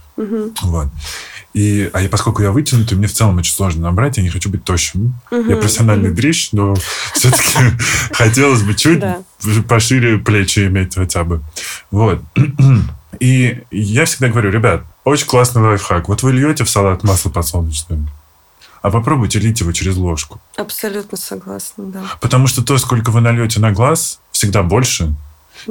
Вот. 0.62 0.88
И, 1.54 1.90
а 1.92 2.00
я, 2.00 2.08
поскольку 2.08 2.42
я 2.42 2.50
вытянутый, 2.50 2.96
мне 2.96 3.06
в 3.06 3.12
целом 3.12 3.36
очень 3.36 3.52
сложно 3.52 3.82
набрать, 3.82 4.16
я 4.16 4.22
не 4.22 4.30
хочу 4.30 4.48
быть 4.48 4.64
тощим. 4.64 5.14
Я 5.30 5.38
мгм, 5.38 5.60
профессиональный 5.60 6.08
мгм. 6.08 6.16
дрищ, 6.16 6.48
но 6.52 6.74
все-таки 7.14 7.58
хотелось 8.12 8.62
бы 8.62 8.74
чуть 8.74 9.02
пошире 9.68 10.18
плечи 10.18 10.66
иметь 10.66 10.94
хотя 10.94 11.24
бы. 11.24 11.42
Вот. 11.90 12.22
И 13.20 13.62
я 13.70 14.04
всегда 14.06 14.28
говорю, 14.28 14.50
ребят, 14.50 14.82
очень 15.04 15.26
классный 15.26 15.60
лайфхак. 15.62 16.08
Вот 16.08 16.22
вы 16.22 16.32
льете 16.32 16.64
в 16.64 16.70
салат 16.70 17.02
масло 17.04 17.28
подсолнечное, 17.28 18.06
а 18.80 18.90
попробуйте 18.90 19.38
лить 19.38 19.60
его 19.60 19.72
через 19.72 19.96
ложку. 19.96 20.40
Абсолютно 20.56 21.18
согласна, 21.18 21.84
да. 21.84 22.00
Потому 22.22 22.46
что 22.46 22.62
то, 22.64 22.78
сколько 22.78 23.10
вы 23.10 23.20
нальете 23.20 23.60
на 23.60 23.72
глаз, 23.72 24.20
всегда 24.30 24.62
больше, 24.62 25.14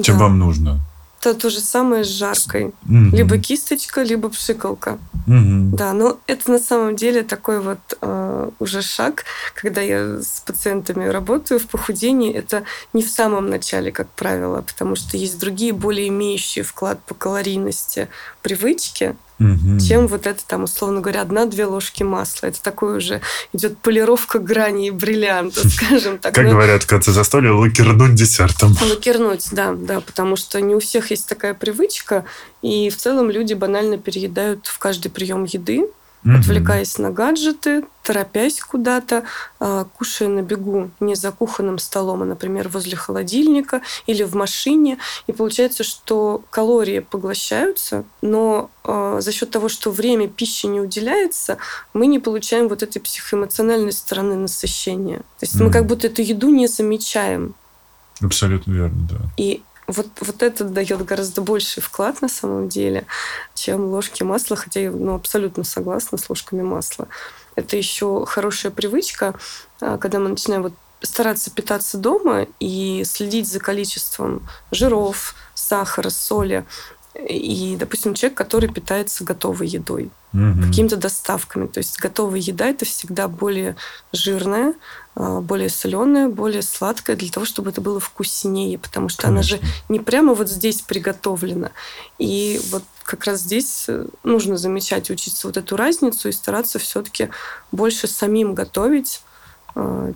чем 0.03 0.17
Да. 0.17 0.25
вам 0.25 0.37
нужно. 0.37 0.79
Это 1.21 1.35
то 1.35 1.49
же 1.51 1.59
самое 1.59 2.03
с 2.03 2.07
жаркой. 2.07 2.73
Мгм. 2.83 3.15
Либо 3.15 3.37
кисточка, 3.37 4.01
либо 4.01 4.29
пшикалка. 4.29 4.97
Мгм. 5.27 5.75
Да, 5.75 5.93
но 5.93 6.17
это 6.25 6.49
на 6.49 6.57
самом 6.57 6.95
деле 6.95 7.21
такой 7.21 7.59
вот 7.59 7.79
э, 8.01 8.49
уже 8.59 8.81
шаг, 8.81 9.25
когда 9.53 9.81
я 9.81 10.19
с 10.19 10.41
пациентами 10.43 11.05
работаю 11.05 11.59
в 11.59 11.67
похудении, 11.67 12.33
это 12.33 12.63
не 12.93 13.03
в 13.03 13.09
самом 13.09 13.49
начале, 13.51 13.91
как 13.91 14.09
правило, 14.09 14.61
потому 14.61 14.95
что 14.95 15.15
есть 15.15 15.39
другие, 15.39 15.73
более 15.73 16.07
имеющие 16.07 16.63
вклад 16.63 16.99
по 17.03 17.13
калорийности 17.13 18.09
привычки, 18.41 19.15
Мгм. 19.41 19.79
чем 19.79 20.05
вот 20.05 20.27
это 20.27 20.39
там, 20.45 20.65
условно 20.65 21.01
говоря, 21.01 21.21
одна-две 21.21 21.65
ложки 21.65 22.03
масла. 22.03 22.47
Это 22.47 22.61
такой 22.61 22.97
уже 22.97 23.21
идет 23.53 23.75
полировка 23.79 24.37
граней 24.37 24.91
бриллианта, 24.91 25.67
скажем 25.67 26.19
так. 26.19 26.35
Как 26.35 26.45
Ну, 26.45 26.51
говорят 26.51 26.83
в 26.83 26.87
конце 26.87 27.11
застолья, 27.11 27.51
лакернуть 27.51 28.13
десертом. 28.13 28.77
Лакернуть, 28.87 29.47
да, 29.51 29.73
да, 29.73 29.99
потому 30.01 30.35
что 30.35 30.61
не 30.61 30.75
у 30.75 30.79
всех 30.79 31.09
есть 31.09 31.27
такая 31.27 31.55
привычка, 31.55 32.23
и 32.61 32.91
в 32.91 32.97
целом 32.97 33.31
люди 33.31 33.55
банально 33.55 33.97
переедают 33.97 34.67
в 34.67 34.77
каждый 34.77 35.09
прием 35.09 35.45
еды, 35.45 35.87
Мгм. 36.23 36.39
отвлекаясь 36.39 36.97
на 36.99 37.09
гаджеты, 37.09 37.83
торопясь 38.03 38.59
куда-то, 38.59 39.23
а, 39.59 39.85
кушая 39.85 40.29
на 40.29 40.41
бегу 40.43 40.91
не 40.99 41.15
за 41.15 41.31
кухонным 41.31 41.79
столом, 41.79 42.21
а, 42.21 42.25
например, 42.25 42.69
возле 42.69 42.95
холодильника 42.95 43.81
или 44.05 44.21
в 44.23 44.35
машине. 44.35 44.99
И 45.25 45.31
получается, 45.31 45.83
что 45.83 46.43
калории 46.51 46.99
поглощаются, 46.99 48.03
но 48.21 48.69
а, 48.83 49.19
за 49.19 49.31
счет 49.31 49.49
того, 49.49 49.67
что 49.67 49.89
время 49.89 50.27
пищи 50.27 50.67
не 50.67 50.79
уделяется, 50.79 51.57
мы 51.93 52.05
не 52.05 52.19
получаем 52.19 52.67
вот 52.67 52.83
этой 52.83 52.99
психоэмоциональной 52.99 53.91
стороны 53.91 54.35
насыщения. 54.35 55.19
То 55.39 55.45
есть 55.45 55.55
мы 55.55 55.65
Мгм. 55.65 55.73
как 55.73 55.85
будто 55.87 56.05
эту 56.07 56.21
еду 56.21 56.49
не 56.49 56.67
замечаем. 56.67 57.55
Абсолютно 58.21 58.73
верно, 58.73 59.07
да. 59.09 59.17
И 59.37 59.63
вот, 59.91 60.07
вот 60.19 60.43
это 60.43 60.63
дает 60.63 61.03
гораздо 61.05 61.41
больший 61.41 61.81
вклад 61.81 62.21
на 62.21 62.29
самом 62.29 62.69
деле, 62.69 63.05
чем 63.53 63.85
ложки 63.85 64.23
масла, 64.23 64.55
хотя 64.55 64.79
я 64.79 64.91
ну, 64.91 65.15
абсолютно 65.15 65.63
согласна 65.63 66.17
с 66.17 66.29
ложками 66.29 66.61
масла. 66.61 67.07
Это 67.55 67.77
еще 67.77 68.25
хорошая 68.25 68.71
привычка, 68.71 69.35
а, 69.79 69.97
когда 69.97 70.19
мы 70.19 70.29
начинаем 70.29 70.63
вот 70.63 70.73
стараться 71.01 71.51
питаться 71.51 71.97
дома 71.97 72.47
и 72.59 73.03
следить 73.05 73.47
за 73.47 73.59
количеством 73.59 74.47
жиров, 74.71 75.35
сахара, 75.53 76.09
соли. 76.09 76.65
И, 77.13 77.75
допустим, 77.77 78.13
человек, 78.13 78.37
который 78.37 78.69
питается 78.69 79.23
готовой 79.23 79.67
едой 79.67 80.09
Мгм. 80.31 80.63
какими-то 80.69 80.95
доставками. 80.95 81.67
То 81.67 81.79
есть 81.79 81.99
готовая 81.99 82.39
еда 82.39 82.67
это 82.67 82.85
всегда 82.85 83.27
более 83.27 83.75
жирная, 84.13 84.75
а, 85.15 85.41
более 85.41 85.67
соленая, 85.69 86.29
более 86.29 86.61
сладкая, 86.61 87.17
для 87.17 87.29
того, 87.29 87.45
чтобы 87.45 87.71
это 87.71 87.81
было 87.81 87.99
вкуснее, 87.99 88.79
потому 88.79 89.09
что 89.09 89.27
она 89.27 89.41
же 89.43 89.57
Конечно. 89.57 89.83
не 89.89 89.99
прямо 89.99 90.33
вот 90.33 90.49
здесь 90.49 90.81
приготовлена. 90.81 91.71
И 92.17 92.61
вот 92.71 92.83
как 93.03 93.25
раз 93.25 93.41
здесь 93.41 93.85
э, 93.89 94.05
нужно 94.23 94.55
замечать 94.55 95.09
учиться 95.09 95.47
вот 95.47 95.57
эту 95.57 95.75
разницу 95.75 96.29
и 96.29 96.31
стараться 96.31 96.79
все-таки 96.79 97.29
больше 97.73 98.07
самим 98.07 98.55
готовить, 98.55 99.21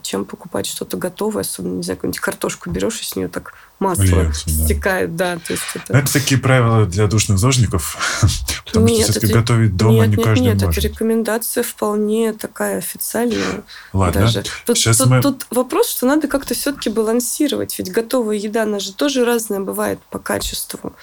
чем 0.01 0.25
покупать 0.25 0.65
что-то 0.65 0.97
готовое, 0.97 1.41
особенно, 1.41 1.77
не 1.77 1.83
знаю, 1.83 1.97
какую-нибудь 1.97 2.19
картошку 2.19 2.69
берешь, 2.69 2.99
и 2.99 3.03
с 3.03 3.15
нее 3.15 3.27
так 3.27 3.53
масло 3.79 4.03
Льется, 4.03 4.45
да. 4.45 4.65
стекает, 4.65 5.15
да, 5.15 5.37
то 5.37 5.53
есть 5.53 5.63
это... 5.73 5.97
это 5.97 6.13
такие 6.13 6.39
правила 6.39 6.85
для 6.85 7.07
душных 7.07 7.37
зожников, 7.37 7.97
потому 8.65 8.87
что 8.87 8.97
Нет, 8.97 9.05
все-таки 9.09 9.27
это- 9.27 9.39
готовить 9.39 9.75
дома 9.77 10.05
нет, 10.05 10.09
не 10.09 10.15
нет, 10.17 10.25
каждый 10.25 10.43
нет, 10.43 10.55
это 10.57 10.65
может. 10.67 10.83
рекомендация 10.83 11.63
вполне 11.63 12.33
такая 12.33 12.77
официальная. 12.77 13.63
Ладно, 13.93 14.21
даже. 14.21 14.43
Тут, 14.65 14.77
Сейчас 14.77 14.97
тут- 14.97 15.07
мы- 15.07 15.21
тут 15.21 15.45
вопрос, 15.51 15.89
что 15.89 16.05
надо 16.05 16.27
как-то 16.27 16.53
все-таки 16.53 16.89
балансировать. 16.89 17.77
Ведь 17.77 17.91
готовая 17.91 18.35
еда, 18.35 18.63
она 18.63 18.79
же 18.79 18.93
тоже 18.93 19.25
разная 19.25 19.59
бывает 19.59 19.99
по 20.09 20.19
качеству. 20.19 20.93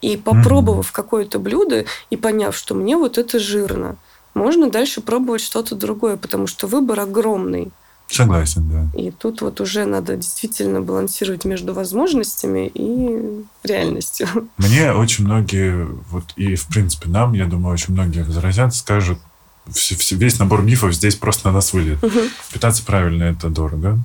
И 0.00 0.16
попробовав 0.16 0.92
какое-то 0.92 1.38
блюдо 1.38 1.84
и 2.10 2.16
поняв, 2.16 2.56
что 2.56 2.74
мне 2.74 2.96
вот 2.96 3.18
это 3.18 3.38
жирно, 3.38 3.96
можно 4.34 4.70
дальше 4.70 5.00
пробовать 5.00 5.40
что-то 5.40 5.74
другое, 5.74 6.16
потому 6.16 6.46
что 6.46 6.66
выбор 6.66 7.00
огромный. 7.00 7.72
Согласен, 8.10 8.68
да. 8.70 9.00
И 9.00 9.10
тут 9.10 9.42
вот 9.42 9.60
уже 9.60 9.84
надо 9.84 10.16
действительно 10.16 10.80
балансировать 10.80 11.44
между 11.44 11.74
возможностями 11.74 12.70
и 12.74 13.44
реальностью. 13.64 14.28
Мне 14.58 14.92
очень 14.92 15.24
многие, 15.24 15.86
вот 16.10 16.24
и 16.36 16.54
в 16.56 16.66
принципе 16.68 17.08
нам, 17.08 17.32
я 17.34 17.46
думаю, 17.46 17.74
очень 17.74 17.94
многие 17.94 18.22
возразят, 18.22 18.74
скажут, 18.74 19.18
весь 19.66 20.38
набор 20.38 20.62
мифов 20.62 20.94
здесь 20.94 21.14
просто 21.14 21.48
на 21.48 21.54
нас 21.54 21.72
вылет. 21.72 22.02
Мгм. 22.02 22.22
Питаться 22.52 22.84
правильно 22.84 23.24
это 23.24 23.48
дорого. 23.48 23.98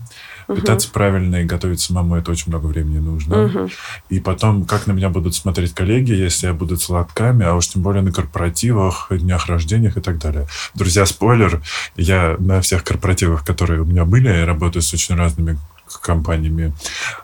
Мгм. 0.47 0.61
Питаться 0.61 0.89
правильно 0.91 1.37
и 1.37 1.45
готовить 1.45 1.79
самому 1.79 2.15
это 2.15 2.31
очень 2.31 2.49
много 2.51 2.67
времени 2.67 2.99
нужно. 2.99 3.47
Мгм. 3.47 3.69
И 4.09 4.19
потом, 4.19 4.65
как 4.65 4.87
на 4.87 4.91
меня 4.91 5.09
будут 5.09 5.35
смотреть 5.35 5.73
коллеги, 5.73 6.11
если 6.11 6.47
я 6.47 6.53
буду 6.53 6.77
сладками, 6.77 7.45
а 7.45 7.55
уж 7.55 7.67
тем 7.67 7.81
более 7.81 8.01
на 8.01 8.11
корпоративах, 8.11 9.07
днях 9.11 9.47
рождениях 9.47 9.97
и 9.97 10.01
так 10.01 10.19
далее. 10.19 10.47
Друзья, 10.73 11.05
спойлер, 11.05 11.61
я 11.95 12.35
на 12.39 12.61
всех 12.61 12.83
корпоративах, 12.83 13.45
которые 13.45 13.81
у 13.81 13.85
меня 13.85 14.05
были, 14.05 14.27
я 14.27 14.45
работаю 14.45 14.81
с 14.81 14.93
очень 14.93 15.15
разными 15.15 15.57
компаниями, 16.01 16.73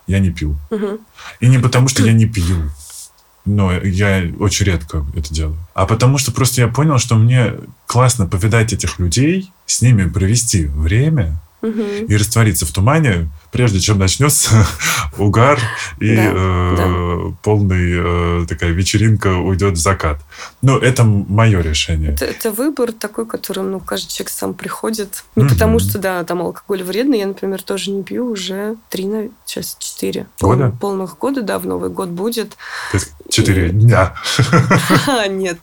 я 0.08 0.20
не 0.20 0.32
пил. 0.32 0.56
Мгм. 0.70 1.00
И 1.40 1.48
не 1.48 1.58
потому, 1.58 1.88
что 1.88 2.04
я 2.04 2.14
не 2.14 2.26
пью, 2.26 2.70
но 3.46 3.72
я 3.72 4.32
очень 4.40 4.66
редко 4.66 5.06
это 5.16 5.34
делаю. 5.34 5.58
А 5.74 5.86
потому 5.86 6.18
что 6.18 6.32
просто 6.32 6.62
я 6.62 6.68
понял, 6.68 7.00
что 7.00 7.16
мне 7.16 7.54
классно 7.88 8.28
повидать 8.28 8.74
этих 8.74 9.00
людей, 9.00 9.52
с 9.66 9.82
ними 9.82 10.08
провести 10.08 10.66
время 10.66 11.42
И 11.62 12.16
раствориться 12.16 12.66
в 12.66 12.72
тумане, 12.72 13.30
прежде 13.52 13.80
чем 13.80 14.00
начнется 14.00 14.66
угар 15.18 15.60
и 16.00 16.16
Да, 16.16 16.32
э, 16.36 17.32
полный 17.44 18.44
э, 18.44 18.46
такая 18.48 18.72
вечеринка 18.72 19.36
уйдет 19.36 19.74
в 19.74 19.82
закат. 19.82 20.20
Ну, 20.62 20.78
это 20.78 21.04
мое 21.04 21.62
решение. 21.62 22.12
Это, 22.14 22.26
это 22.26 22.52
выбор 22.52 22.92
такой, 22.92 23.26
который, 23.26 23.64
ну, 23.64 23.80
каждый 23.80 24.10
человек 24.10 24.30
сам 24.32 24.54
приходит. 24.54 25.24
Не 25.36 25.44
Мгм. 25.44 25.54
потому 25.54 25.80
что, 25.80 25.98
да, 26.00 26.24
там 26.24 26.42
алкоголь 26.42 26.84
вредный. 26.84 27.20
Я, 27.20 27.28
например, 27.28 27.62
тоже 27.62 27.92
не 27.92 28.04
пью 28.04 28.28
уже 28.32 28.76
три, 28.90 29.10
сейчас 29.46 29.76
четыре. 29.80 30.28
Года? 30.40 30.70
Пол- 30.70 30.90
полных 30.90 31.18
года, 31.18 31.42
да, 31.42 31.60
в 31.60 31.66
Новый 31.66 31.90
год 31.90 32.10
будет. 32.10 32.52
То 32.92 32.98
есть 32.98 33.12
Четыре 33.30 33.70
дня. 33.70 34.14
Ха, 34.16 35.28
Нет. 35.30 35.58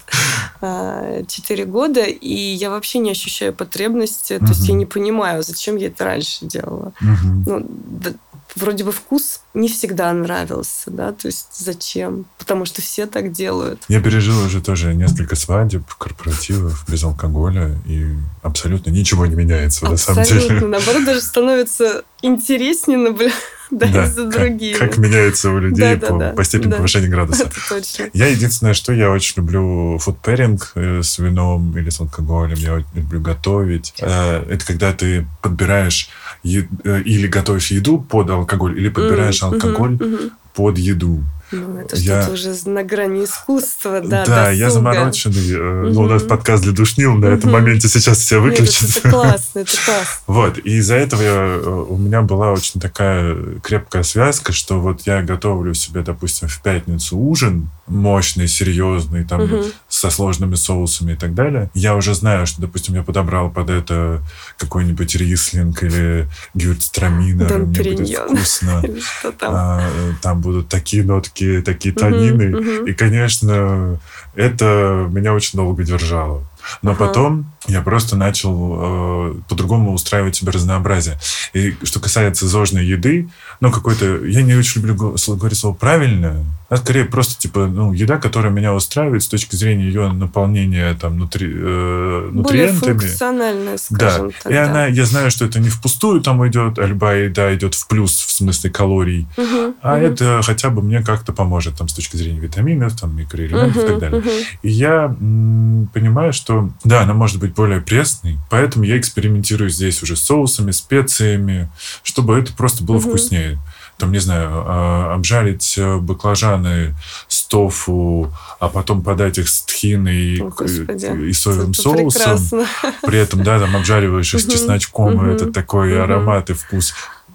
А, 0.61 1.23
Четыре 1.29 1.65
года, 1.65 2.03
и 2.03 2.35
я 2.35 2.71
вообще 2.71 2.99
не 2.99 3.11
ощущаю 3.11 3.53
потребности. 3.53 4.39
То 4.39 4.49
есть 4.49 4.69
я 4.69 4.75
не 4.75 4.87
понимаю, 4.87 5.43
зачем 5.43 5.77
я 5.77 5.89
это 5.89 6.05
раньше 6.05 6.47
делала. 6.47 6.93
Ну, 7.01 7.67
да, 7.69 8.13
вроде 8.57 8.85
бы 8.85 8.93
вкус 8.93 9.41
не 9.55 9.69
всегда 9.69 10.13
нравился, 10.13 10.91
да, 10.91 11.13
то 11.13 11.27
есть 11.27 11.49
зачем? 11.59 12.25
Потому 12.39 12.65
что 12.65 12.83
все 12.83 13.07
так 13.07 13.33
делают. 13.33 13.83
Я 13.89 14.01
пережил 14.01 14.39
уже 14.45 14.61
тоже 14.61 14.95
несколько 14.95 15.37
свадеб, 15.37 15.83
корпоративов 15.95 16.85
без 16.89 17.05
алкоголя, 17.05 17.79
и 17.87 18.07
абсолютно 18.43 18.91
ничего 18.91 19.27
не 19.27 19.35
меняется 19.35 19.87
абсолютно. 19.87 20.23
на 20.23 20.31
самом 20.31 20.49
деле. 20.49 20.67
Наоборот, 20.67 21.05
даже 21.05 21.21
становится 21.21 22.05
интереснее 22.23 22.99
наблюдать 22.99 23.35
да, 23.71 23.87
да, 23.89 24.07
за 24.07 24.31
другими. 24.31 24.77
Как, 24.77 24.91
как 24.91 24.99
меняется 24.99 25.51
у 25.51 25.59
людей 25.59 25.97
да, 25.97 26.07
по, 26.07 26.19
да, 26.19 26.31
по 26.31 26.45
степени 26.45 26.71
да. 26.71 26.77
повышения 26.77 27.09
градуса. 27.09 27.45
Это 27.45 27.57
точно. 27.69 28.11
Я 28.13 28.27
единственное, 28.29 28.75
что 28.75 28.93
я 28.93 29.11
очень 29.11 29.35
люблю 29.37 29.99
фудпэринг 29.99 30.73
с 30.75 31.19
вином 31.19 31.77
или 31.77 31.91
с 31.91 32.01
алкоголем. 32.01 32.57
Я 32.59 32.75
очень 32.75 32.87
люблю 32.95 33.21
готовить. 33.21 33.95
Э, 34.01 34.45
это 34.49 34.65
когда 34.67 34.93
ты 34.93 35.27
подбираешь 35.43 36.09
е- 36.43 36.69
э, 36.85 37.03
или 37.03 37.27
готовишь 37.27 37.71
еду 37.71 37.99
под 37.99 38.31
алкоголь, 38.31 38.79
или 38.79 38.89
подбираешь 38.89 39.43
mm, 39.43 39.47
алкоголь 39.47 39.95
mm-hmm, 39.95 40.31
под 40.55 40.79
еду. 40.79 41.25
Ну, 41.57 41.79
это 41.79 41.97
я... 41.97 42.23
что-то 42.23 42.35
уже 42.35 42.55
на 42.69 42.83
грани 42.83 43.25
искусства, 43.25 44.01
да, 44.01 44.25
Да, 44.25 44.37
досуга. 44.47 44.53
я 44.53 44.71
замороченный. 44.71 45.83
Угу. 45.83 45.95
Ну, 45.95 46.01
у 46.03 46.09
нас 46.09 46.23
подкаст 46.23 46.63
для 46.63 46.73
душнил, 46.73 47.15
на 47.15 47.27
этом 47.27 47.53
моменте 47.53 47.89
сейчас 47.89 48.19
все 48.19 48.41
выключат. 48.41 48.83
Нет, 48.83 48.97
это 48.99 49.11
классно, 49.11 49.59
это 49.61 49.73
классно. 49.85 50.23
Вот, 50.27 50.59
и 50.59 50.77
из-за 50.77 50.95
этого 50.97 51.23
я, 51.23 51.33
э, 51.33 51.85
у 51.89 51.97
меня 51.97 52.23
была 52.23 52.53
очень 52.53 52.81
такая 52.81 53.37
крепкая 53.63 54.03
связка, 54.03 54.53
что 54.53 54.81
вот 54.81 55.03
я 55.07 55.23
готовлю 55.23 55.75
себе, 55.75 56.03
допустим, 56.03 56.49
в 56.49 56.61
пятницу 56.63 57.17
ужин 57.17 57.71
мощный, 57.87 58.49
серьезный, 58.49 59.25
там, 59.25 59.43
угу. 59.43 59.65
со 59.89 60.11
сложными 60.11 60.55
соусами 60.55 61.13
и 61.13 61.17
так 61.17 61.35
далее. 61.35 61.71
Я 61.75 61.95
уже 61.95 62.15
знаю, 62.15 62.47
что, 62.47 62.61
допустим, 62.61 62.95
я 62.95 63.03
подобрал 63.03 63.51
под 63.51 63.71
это 63.71 64.23
какой-нибудь 64.59 65.15
рислинг 65.15 65.83
или 65.83 66.29
гюртстраминер, 66.55 67.59
мне 67.59 67.83
будет 67.83 68.19
вкусно. 68.19 68.83
А, 69.41 69.89
там 70.23 70.41
будут 70.41 70.69
такие 70.69 71.05
нотки 71.05 71.45
такие, 71.47 71.63
такие 71.63 71.95
танины. 71.95 72.57
Угу, 72.57 72.59
угу. 72.59 72.87
И, 72.87 72.93
конечно, 72.93 73.99
это 74.35 75.09
меня 75.11 75.35
очень 75.35 75.57
долго 75.57 75.83
держало. 75.83 76.45
Но 76.83 76.93
ага. 76.93 77.07
потом 77.07 77.53
я 77.67 77.83
просто 77.83 78.17
начал 78.17 78.77
э, 78.79 79.35
по-другому 79.49 79.93
устраивать 79.93 80.37
себе 80.37 80.53
разнообразие. 80.53 81.19
И 81.53 81.75
что 81.83 82.01
касается 82.01 82.47
зожной 82.47 82.87
еды, 82.87 83.29
ну, 83.61 83.71
какой-то... 83.71 84.25
Я 84.25 84.43
не 84.43 84.55
очень 84.55 84.83
люблю 84.83 85.15
говорить 85.29 85.59
слово 85.59 85.75
«правильное», 85.75 86.45
а 86.69 86.77
скорее 86.79 87.05
просто, 87.05 87.41
типа, 87.41 87.67
ну, 87.67 87.93
еда, 87.93 88.19
которая 88.19 88.53
меня 88.53 88.75
устраивает 88.75 89.23
с 89.23 89.29
точки 89.29 89.55
зрения 89.55 89.85
ее 89.85 90.11
наполнения 90.13 90.95
там 90.95 91.17
нутри, 91.17 91.49
э, 91.49 92.31
нутриентами. 92.33 92.81
Более 92.81 92.99
функциональная, 92.99 93.77
скажем 93.77 94.29
да. 94.29 94.35
так. 94.43 94.53
И 94.53 94.55
да. 94.55 94.65
она, 94.65 94.87
я 94.87 95.05
знаю, 95.05 95.31
что 95.31 95.45
это 95.45 95.61
не 95.61 95.69
впустую 95.69 96.21
там 96.23 96.47
идет, 96.49 96.81
а 96.81 96.87
любая 96.87 97.25
еда 97.25 97.55
идет 97.55 97.75
в 97.75 97.87
плюс 97.87 98.11
в 98.11 98.33
смысле 98.33 98.71
калорий. 98.71 99.29
Угу, 99.37 99.75
а 99.81 99.95
угу. 99.95 100.05
это 100.07 100.41
хотя 100.43 100.71
бы 100.71 100.83
мне 100.83 101.03
как-то 101.03 101.33
поможет 101.33 101.77
там 101.77 101.89
с 101.89 101.95
точки 101.95 102.17
зрения 102.17 102.41
витаминов, 102.41 102.99
там, 102.99 103.17
микроэлементов 103.17 103.77
угу, 103.77 103.85
и 103.85 103.89
так 103.89 103.99
далее. 104.01 104.19
Угу. 104.19 104.31
И 104.63 104.71
я 104.71 105.05
м, 105.05 105.89
понимаю, 105.95 106.33
что, 106.33 106.56
да, 106.85 107.03
она 107.03 107.15
может 107.15 107.39
быть 107.39 107.55
более 107.55 107.81
пресный, 107.81 108.39
поэтому 108.51 108.85
я 108.85 108.99
экспериментирую 108.99 109.71
здесь 109.71 110.03
уже 110.03 110.17
с 110.17 110.21
соусами, 110.21 110.71
специями, 110.71 111.71
чтобы 112.03 112.39
это 112.39 112.53
просто 112.53 112.85
было 112.85 112.97
угу. 112.97 113.09
вкуснее. 113.09 113.59
Там, 113.99 114.13
не 114.13 114.19
знаю, 114.19 114.51
а, 114.53 115.15
обжарить 115.15 115.75
э, 115.79 115.97
баклажаны 115.97 116.95
с 117.29 117.45
тофу, 117.45 118.31
а 118.61 118.69
потом 118.69 119.03
подать 119.03 119.39
их 119.39 119.49
с 119.49 119.63
тхиной 119.63 120.17
и, 120.17 121.29
и 121.29 121.33
соевым 121.33 121.71
это 121.71 121.81
соусом. 121.81 122.11
Прекрасно. 122.11 122.67
При 123.03 123.19
этом, 123.19 123.43
да, 123.43 123.59
там 123.59 123.75
обжариваешь 123.75 124.35
их 124.35 124.41
с 124.41 124.47
чесночком, 124.47 125.27
и 125.27 125.33
это 125.33 125.51
такой 125.51 125.99
аромат 125.99 126.51
и 126.51 126.53
вкус. 126.53 126.93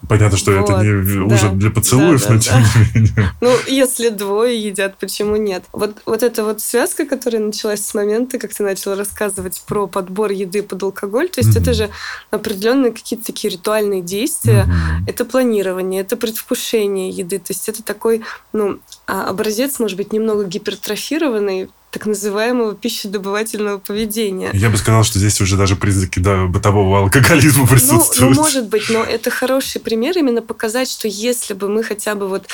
Понятно, 0.10 0.38
что 0.38 0.52
вот, 0.52 0.70
это 0.70 0.84
не 0.84 1.28
да, 1.28 1.36
ужин 1.36 1.60
для 1.60 1.70
поцелуев, 1.70 2.22
да, 2.22 2.28
да, 2.28 2.34
но 2.34 2.40
тем 2.40 2.56
не 2.56 3.00
менее. 3.02 3.32
Ну, 3.42 3.56
если 3.68 4.10
двое 4.10 4.60
едят, 4.60 4.98
почему 4.98 5.36
нет? 5.36 5.64
Вот, 5.72 5.98
вот 6.06 6.24
эта 6.24 6.44
вот 6.44 6.62
связка, 6.62 7.06
которая 7.06 7.42
началась 7.42 7.86
с 7.86 7.94
момента, 7.94 8.40
как 8.40 8.54
ты 8.54 8.64
начал 8.64 8.96
рассказывать 8.96 9.62
про 9.68 9.88
подбор 9.88 10.32
еды 10.32 10.64
под 10.64 10.82
алкоголь, 10.84 11.30
то 11.30 11.42
есть 11.42 11.56
mm-hmm. 11.56 11.62
это 11.62 11.74
же 11.74 11.90
определенные 12.32 12.92
какие-то 12.92 13.26
такие 13.26 13.52
ритуальные 13.52 14.02
действия, 14.02 14.66
mm-hmm. 14.66 15.10
это 15.10 15.26
планирование, 15.26 16.02
это 16.02 16.18
предвкушение 16.18 17.10
еды, 17.10 17.38
то 17.38 17.52
есть 17.54 17.70
это 17.70 17.84
такой, 17.84 18.24
ну, 18.54 18.80
а, 19.08 19.30
образец, 19.30 19.80
может 19.80 19.98
быть, 19.98 20.14
немного 20.14 20.46
гипертрофированный, 20.46 21.70
так 21.92 22.06
называемого 22.06 22.74
пищедобывательного 22.74 23.78
поведения. 23.78 24.50
Я 24.54 24.70
бы 24.70 24.78
сказал, 24.78 25.04
что 25.04 25.20
здесь 25.20 25.40
уже 25.42 25.58
даже 25.58 25.76
признаки 25.76 26.20
да, 26.20 26.46
бытового 26.46 27.00
алкоголизма 27.00 27.68
присутствуют. 27.68 28.36
Ну, 28.36 28.42
ну, 28.42 28.42
может 28.42 28.68
быть, 28.68 28.90
но 28.90 29.04
это 29.04 29.30
хороший 29.30 29.82
пример 29.82 30.18
именно 30.18 30.42
показать, 30.42 30.90
что 30.90 31.10
если 31.10 31.54
бы 31.54 31.68
мы 31.68 31.84
хотя 31.84 32.16
бы 32.16 32.30
вот 32.30 32.48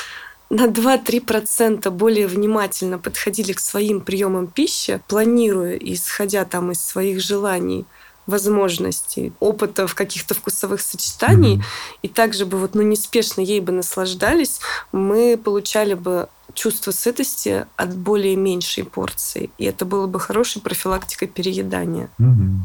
на 0.50 0.66
2-3% 0.66 1.88
более 1.90 2.26
внимательно 2.26 2.98
подходили 2.98 3.52
к 3.52 3.60
своим 3.60 4.00
приемам 4.00 4.48
пищи, 4.48 5.00
планируя 5.06 5.76
исходя 5.76 6.44
там 6.44 6.72
из 6.72 6.80
своих 6.80 7.20
желаний, 7.20 7.84
возможностей, 8.28 9.32
опытов, 9.40 9.94
каких-то 9.94 10.34
вкусовых 10.34 10.80
сочетаний, 10.80 11.56
mm-hmm. 11.56 11.98
и 12.02 12.08
также 12.08 12.46
бы 12.46 12.58
вот, 12.58 12.74
ну, 12.74 12.82
неспешно 12.82 13.40
ей 13.40 13.60
бы 13.60 13.72
наслаждались, 13.72 14.60
мы 14.92 15.36
получали 15.36 15.94
бы 15.94 16.28
чувство 16.54 16.90
сытости 16.90 17.66
от 17.76 17.96
более 17.96 18.36
меньшей 18.36 18.84
порции. 18.84 19.50
И 19.58 19.64
это 19.64 19.84
было 19.84 20.06
бы 20.06 20.20
хорошей 20.20 20.62
профилактикой 20.62 21.28
переедания. 21.28 22.10
Mm-hmm. 22.20 22.58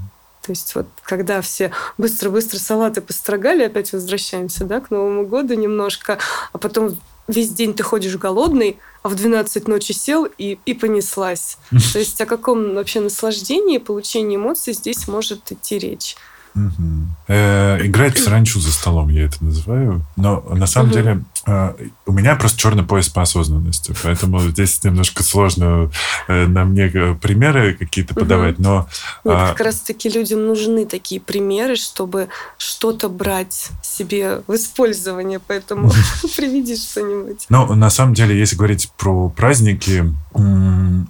То 0.45 0.51
есть 0.51 0.75
вот 0.75 0.87
когда 1.03 1.41
все 1.41 1.71
быстро-быстро 1.97 2.59
салаты 2.59 3.01
построгали, 3.01 3.63
опять 3.63 3.93
возвращаемся 3.93 4.65
да, 4.65 4.81
к 4.81 4.91
Новому 4.91 5.25
году 5.25 5.53
немножко, 5.53 6.17
а 6.51 6.57
потом 6.57 6.97
весь 7.27 7.49
день 7.49 7.73
ты 7.73 7.83
ходишь 7.83 8.15
голодный, 8.17 8.77
а 9.01 9.09
в 9.09 9.15
12 9.15 9.67
ночи 9.67 9.91
сел 9.91 10.27
и, 10.37 10.57
и 10.65 10.73
понеслась. 10.73 11.57
То 11.93 11.99
есть 11.99 12.19
о 12.21 12.25
каком 12.25 12.75
вообще 12.75 12.99
наслаждении, 12.99 13.77
получении 13.77 14.37
эмоций 14.37 14.73
здесь 14.73 15.07
может 15.07 15.51
идти 15.51 15.77
речь. 15.77 16.15
Угу. 16.55 17.07
Э, 17.29 17.79
играть 17.85 18.15
в 18.15 18.23
саранчу 18.23 18.59
за 18.59 18.71
столом, 18.71 19.09
я 19.09 19.25
это 19.25 19.43
называю. 19.43 20.05
Но 20.15 20.41
на 20.41 20.67
самом 20.67 20.89
угу. 20.89 20.97
деле 20.97 21.23
у 21.45 22.11
меня 22.11 22.35
просто 22.35 22.57
черный 22.57 22.83
пояс 22.83 23.09
по 23.09 23.21
осознанности, 23.21 23.93
поэтому 24.01 24.39
здесь 24.39 24.81
немножко 24.83 25.23
сложно 25.23 25.91
э, 26.27 26.47
на 26.47 26.63
мне 26.63 26.89
э, 26.93 27.15
примеры 27.15 27.73
какие-то 27.73 28.13
подавать, 28.13 28.55
угу. 28.55 28.63
но... 28.63 28.87
Вот 29.25 29.33
а... 29.33 29.49
как 29.49 29.59
раз-таки 29.59 30.07
людям 30.09 30.45
нужны 30.45 30.85
такие 30.85 31.19
примеры, 31.19 31.75
чтобы 31.75 32.29
что-то 32.57 33.09
брать 33.09 33.71
себе 33.81 34.41
в 34.47 34.55
использование, 34.55 35.39
поэтому 35.45 35.91
приведи 36.37 36.77
что-нибудь. 36.77 37.45
Ну, 37.49 37.73
на 37.75 37.89
самом 37.89 38.13
деле, 38.13 38.37
если 38.37 38.55
говорить 38.55 38.91
про 38.97 39.29
праздники, 39.29 40.05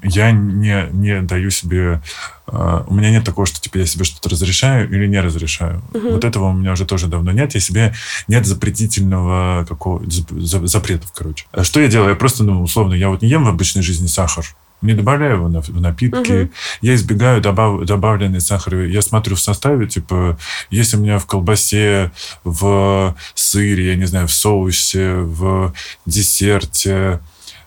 я 0.04 0.32
не, 0.32 0.90
не 0.92 1.22
даю 1.22 1.50
себе 1.50 2.02
а, 2.43 2.43
у 2.54 2.94
меня 2.94 3.10
нет 3.10 3.24
такого, 3.24 3.48
что 3.48 3.60
типа 3.60 3.78
я 3.78 3.86
себе 3.86 4.06
что-то 4.06 4.30
разрешаю 4.30 4.88
или 4.90 5.08
не 5.08 5.20
разрешаю. 5.20 5.82
Угу. 5.94 6.10
Вот 6.12 6.24
этого 6.24 6.50
у 6.50 6.54
меня 6.54 6.74
уже 6.74 6.86
тоже 6.86 7.08
давно 7.08 7.32
нет. 7.32 7.56
Я 7.56 7.60
себе 7.60 7.94
нет 8.28 8.46
запретительного 8.46 9.66
какого 9.68 10.04
запретов, 10.08 11.12
короче. 11.14 11.46
А 11.52 11.64
что 11.64 11.80
я 11.80 11.88
делаю? 11.88 12.12
Я 12.12 12.16
просто, 12.16 12.44
ну, 12.44 12.62
условно, 12.62 12.94
я 12.94 13.10
вот 13.10 13.24
не 13.24 13.30
ем 13.30 13.46
в 13.46 13.48
обычной 13.48 13.82
жизни 13.82 14.08
сахар. 14.08 14.46
Не 14.84 14.94
добавляю 14.94 15.36
его 15.36 15.48
в 15.48 15.82
напитки. 15.82 16.44
Угу. 16.44 16.52
Я 16.82 16.96
избегаю 16.96 17.42
добав, 17.42 17.86
добавленный 17.86 18.42
сахар. 18.42 18.82
Я 18.82 19.02
смотрю 19.02 19.36
в 19.36 19.40
составе, 19.40 19.88
типа, 19.88 20.38
если 20.70 20.98
у 20.98 21.00
меня 21.00 21.20
в 21.20 21.26
колбасе, 21.26 22.12
в 22.44 23.16
сыре, 23.34 23.88
я 23.88 23.96
не 23.96 24.06
знаю, 24.06 24.28
в 24.28 24.34
соусе, 24.34 25.14
в 25.14 25.74
десерте, 26.06 27.20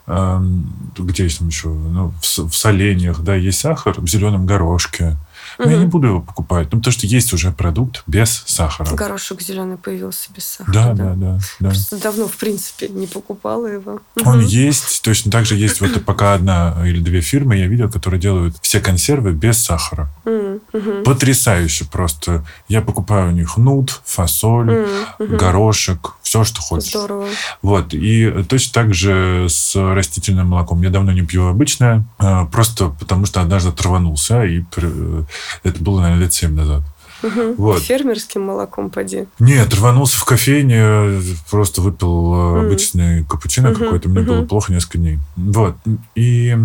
где 0.07 1.25
есть 1.25 1.39
там 1.39 1.49
еще, 1.49 1.69
ну, 1.69 2.13
в, 2.21 2.49
в 2.49 2.55
соленьях, 2.55 3.21
да, 3.21 3.35
есть 3.35 3.61
сахар, 3.61 4.01
в 4.01 4.09
зеленом 4.09 4.47
горошке. 4.47 5.17
Но 5.59 5.65
угу. 5.65 5.73
я 5.73 5.79
не 5.79 5.87
буду 5.87 6.09
его 6.09 6.21
покупать, 6.21 6.69
ну, 6.73 6.79
потому 6.79 6.93
что 6.93 7.07
есть 7.07 7.33
уже 7.33 7.51
продукт 7.51 8.03
без 8.07 8.43
сахара. 8.47 8.95
Горошек 8.95 9.41
зеленый 9.41 9.79
появился 9.79 10.31
без 10.35 10.45
сахара. 10.45 10.73
Да, 10.73 10.93
да, 10.93 11.15
да. 11.15 11.39
да, 11.61 11.69
Просто 11.71 12.01
давно, 12.01 12.29
в 12.29 12.37
принципе, 12.37 12.89
не 12.89 13.07
покупала 13.07 13.67
его. 13.67 14.01
Он 14.25 14.39
угу. 14.39 14.47
есть, 14.47 15.03
точно 15.03 15.31
так 15.31 15.47
же 15.47 15.57
есть 15.57 15.81
вот 15.81 16.05
пока 16.05 16.35
одна 16.35 16.77
или 16.87 17.01
две 17.01 17.21
фирмы, 17.21 17.57
я 17.57 17.67
видел, 17.67 17.91
которые 17.91 18.21
делают 18.21 18.57
все 18.61 18.81
консервы 18.81 19.33
без 19.33 19.59
сахара. 19.59 20.11
Угу. 20.25 21.03
Потрясающе 21.05 21.87
просто. 21.87 22.45
Я 22.69 22.83
покупаю 22.83 23.29
у 23.29 23.33
них 23.33 23.57
нут, 23.57 24.01
фасоль, 24.05 24.87
угу. 25.19 25.37
горошек, 25.37 26.16
все, 26.27 26.43
что 26.43 26.61
хочешь. 26.61 26.91
Здорово. 26.91 27.29
Вот. 27.63 27.95
И 27.95 28.45
точно 28.49 28.73
так 28.73 28.95
же 28.95 29.47
с 29.49 29.77
растительным 29.77 30.49
молоком. 30.49 30.83
Я 30.83 30.91
давно 30.91 31.13
не 31.13 31.23
пью 31.23 31.47
обычное, 31.47 32.05
а, 32.19 32.47
просто 32.47 32.89
потому 32.89 33.27
что 33.27 33.41
однажды 33.41 33.69
оторванулся, 33.69 34.43
и 34.45 34.65
это 35.63 35.85
было, 35.85 36.01
наверное, 36.01 36.25
лет 36.25 36.33
7 36.33 36.53
назад. 36.53 36.83
Угу. 37.23 37.55
Вот. 37.59 37.83
Фермерским 37.83 38.43
молоком 38.43 38.91
поди. 38.91 39.27
Нет, 39.39 39.73
рванулся 39.73 40.19
в 40.19 40.25
кофейне, 40.25 41.21
просто 41.49 41.81
выпил 41.81 42.35
mm. 42.35 42.67
обычный 42.67 43.25
капучино 43.25 43.71
угу. 43.71 43.85
какой-то, 43.85 44.09
мне 44.09 44.23
угу. 44.23 44.33
было 44.33 44.45
плохо 44.45 44.73
несколько 44.73 44.99
дней. 44.99 45.21
Вот. 45.37 45.77
И 46.17 46.57